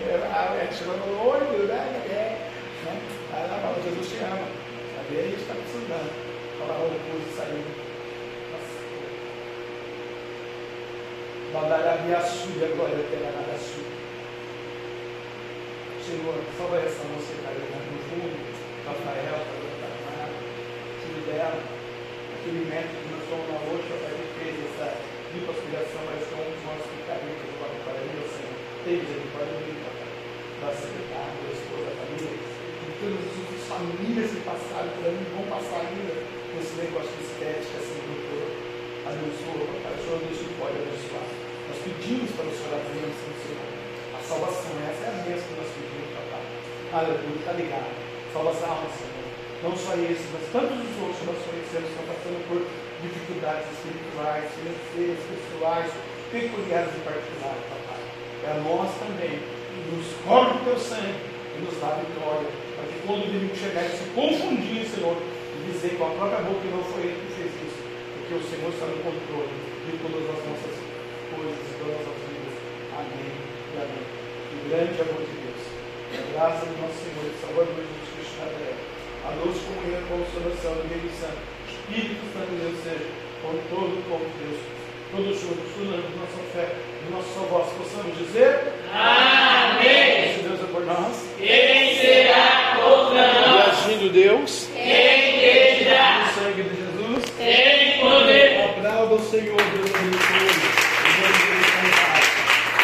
é, 0.03 0.11
é, 0.11 0.73
chegou 0.75 0.97
no 0.97 1.23
olho, 1.23 1.67
né? 1.71 1.79
É, 2.11 2.51
né? 2.83 3.01
Aí 3.31 3.43
ela 3.47 3.59
fala, 3.63 3.79
Jesus 3.81 4.11
te 4.11 4.17
ama. 4.27 4.43
Sabe? 4.43 5.15
Aí 5.15 5.23
a 5.23 5.29
gente 5.31 5.39
está 5.39 5.55
precisando. 5.55 6.11
Fala, 6.59 6.83
olha, 6.83 6.99
coisa 6.99 7.31
saindo. 7.31 7.81
Badarabiaçu, 11.53 12.47
agora 12.63 13.03
terá 13.07 13.31
nada 13.31 13.55
sul. 13.55 13.87
Senhor, 16.03 16.35
salva 16.57 16.75
essa 16.75 17.03
moça 17.07 17.31
que 17.31 17.39
está 17.39 17.51
no 17.55 17.99
fundo, 18.11 18.35
Rafael, 18.85 19.39
filho 21.03 21.21
dela, 21.25 21.59
aquele 22.35 22.65
médico 22.69 23.00
que 23.31 23.47
nós 23.47 23.47
fomos 23.47 23.47
na 23.47 23.59
hoje, 23.71 23.87
pai, 23.87 24.11
que 24.11 24.27
fez 24.43 24.55
essa 24.67 24.87
lipoaspiração, 25.31 26.03
mas 26.03 26.19
com 26.27 26.43
dos 26.43 26.63
nossos 26.67 26.87
picaretas 26.91 27.47
do 27.47 27.55
Banco 27.63 27.79
Paraíba, 27.87 28.23
tem 28.83 28.95
misericórdia 28.99 29.55
de 29.55 29.71
papai, 29.87 30.11
da 30.59 30.69
secretária, 30.75 31.39
da 31.39 31.51
esposa, 31.55 31.83
da 31.87 31.93
família, 31.95 32.35
de 32.35 32.87
todas 32.99 33.23
as 33.23 33.35
outras 33.39 33.63
famílias 33.71 34.27
que 34.35 34.41
passaram 34.43 34.91
por 34.99 35.03
aí, 35.07 35.21
vão 35.31 35.45
passar 35.47 35.79
ainda 35.79 36.11
com 36.11 36.55
esse 36.59 36.75
negócio 36.75 37.11
de 37.15 37.23
estética, 37.23 37.75
assim, 37.79 37.99
doutor. 38.03 38.47
Abençoa, 39.07 39.63
papai, 39.63 39.93
o 39.95 40.01
Senhor 40.03 40.19
que 40.27 40.59
pode 40.59 40.75
abençoar. 40.75 41.27
Nós 41.71 41.79
pedimos 41.87 42.29
para 42.35 42.51
o 42.51 42.51
Senhor 42.51 42.73
a 42.75 42.81
bênção, 42.83 43.31
Senhor. 43.31 43.69
A 44.11 44.19
salvação, 44.27 44.75
essa 44.91 45.03
é 45.07 45.09
a 45.15 45.23
bênção 45.23 45.47
que 45.47 45.55
nós 45.55 45.71
pedimos, 45.71 46.09
papai. 46.19 46.43
Aleluia, 46.99 47.39
está 47.39 47.53
ligado. 47.55 47.95
Salva 48.35 48.51
as 48.51 48.59
almas, 48.59 48.91
Senhor. 48.91 49.23
Não 49.63 49.73
só 49.77 49.93
esse, 49.93 50.25
mas 50.35 50.43
tantos 50.51 50.83
os 50.83 50.95
outros 50.99 51.21
que 51.21 51.27
nós 51.31 51.39
conhecemos 51.47 51.87
estão 51.93 52.05
passando 52.11 52.39
por 52.49 52.59
dificuldades 53.01 53.65
espirituais, 53.73 54.45
financeiras, 54.53 55.19
pessoais, 55.25 55.91
peculiares 56.31 56.93
e 56.95 57.01
particulares, 57.01 57.63
papai. 57.67 58.01
É 58.45 58.49
a 58.53 58.57
nós 58.61 58.89
também. 59.01 59.41
Nos 59.91 60.07
cobre 60.23 60.61
o 60.61 60.63
teu 60.63 60.77
sangue 60.77 61.19
e 61.57 61.59
nos 61.65 61.75
dá 61.81 61.99
vitória. 61.99 62.47
Para 62.77 62.85
que 62.87 62.97
quando 63.03 63.25
o 63.25 63.27
inimigo 63.27 63.55
chegar 63.57 63.83
e 63.83 63.91
se 63.91 64.05
confundir, 64.15 64.85
Senhor, 64.87 65.17
e 65.17 65.57
dizer 65.67 65.97
com 65.97 66.05
a 66.05 66.15
própria 66.15 66.45
boca 66.45 66.61
que 66.61 66.71
não 66.71 66.83
foi 66.85 67.11
ele 67.11 67.19
que 67.27 67.33
fez 67.35 67.51
isso, 67.65 67.81
porque 67.81 68.33
o 68.39 68.45
Senhor 68.45 68.69
está 68.71 68.85
no 68.87 68.97
controle 69.03 69.53
de 69.85 69.91
todas 69.99 70.23
as 70.31 70.41
nossas 70.47 70.75
coisas 71.33 71.59
e 71.59 71.73
todas 71.81 71.97
as 71.97 72.05
nossas 72.07 72.27
vidas. 72.29 72.55
Amém 72.95 73.33
e 73.33 73.75
amém. 73.81 74.05
Que 74.47 74.57
grande 74.69 74.97
amor 75.01 75.21
de 75.25 75.35
Deus. 75.41 75.63
graça 76.31 76.63
do 76.69 76.75
nosso 76.79 76.97
Senhor 77.01 77.25
e 77.25 77.35
Salvador 77.41 77.75
Jesus 77.81 78.07
Cristo 78.15 78.37
terra, 78.41 78.81
a 79.27 79.29
doce 79.37 79.61
comunhão 79.65 80.01
e 80.01 80.07
consolação 80.07 80.71
do 80.77 80.83
Espírito 80.87 81.15
Santo, 81.19 81.41
Espírito 81.91 82.23
Santo 82.33 82.49
de 82.51 82.55
Deus 82.57 82.75
seja 82.83 83.05
com 83.41 83.51
todo 83.69 83.99
o 83.99 84.03
povo 84.07 84.25
de 84.25 84.45
Deus, 84.45 84.59
todos 85.11 85.41
juntos, 85.41 85.75
unânimes, 85.77 86.15
nossa 86.15 86.41
fé, 86.53 86.69
no 87.09 87.17
nosso 87.17 87.33
só 87.33 87.41
voz, 87.41 87.67
possamos 87.77 88.17
dizer: 88.17 88.59
Amém. 88.93 90.33
Se 90.35 90.41
Deus 90.43 90.59
é 90.61 90.71
por 90.71 90.85
nós, 90.85 91.25
Quem 91.37 91.95
será 91.97 92.77
contra 92.81 93.27
e 93.27 93.49
nós? 93.49 93.85
agindo 93.85 94.09
Deus, 94.13 94.69
Quem 94.73 95.37
impedirá? 95.37 96.29
o 96.29 96.39
sangue 96.39 96.63
de 96.63 96.75
Jesus, 96.75 97.31
Tem 97.37 97.99
poder. 97.99 98.61
aplauda 98.69 99.15
o 99.15 99.19
Senhor, 99.29 99.57
Deus 99.57 99.91
abençoe. 99.93 100.40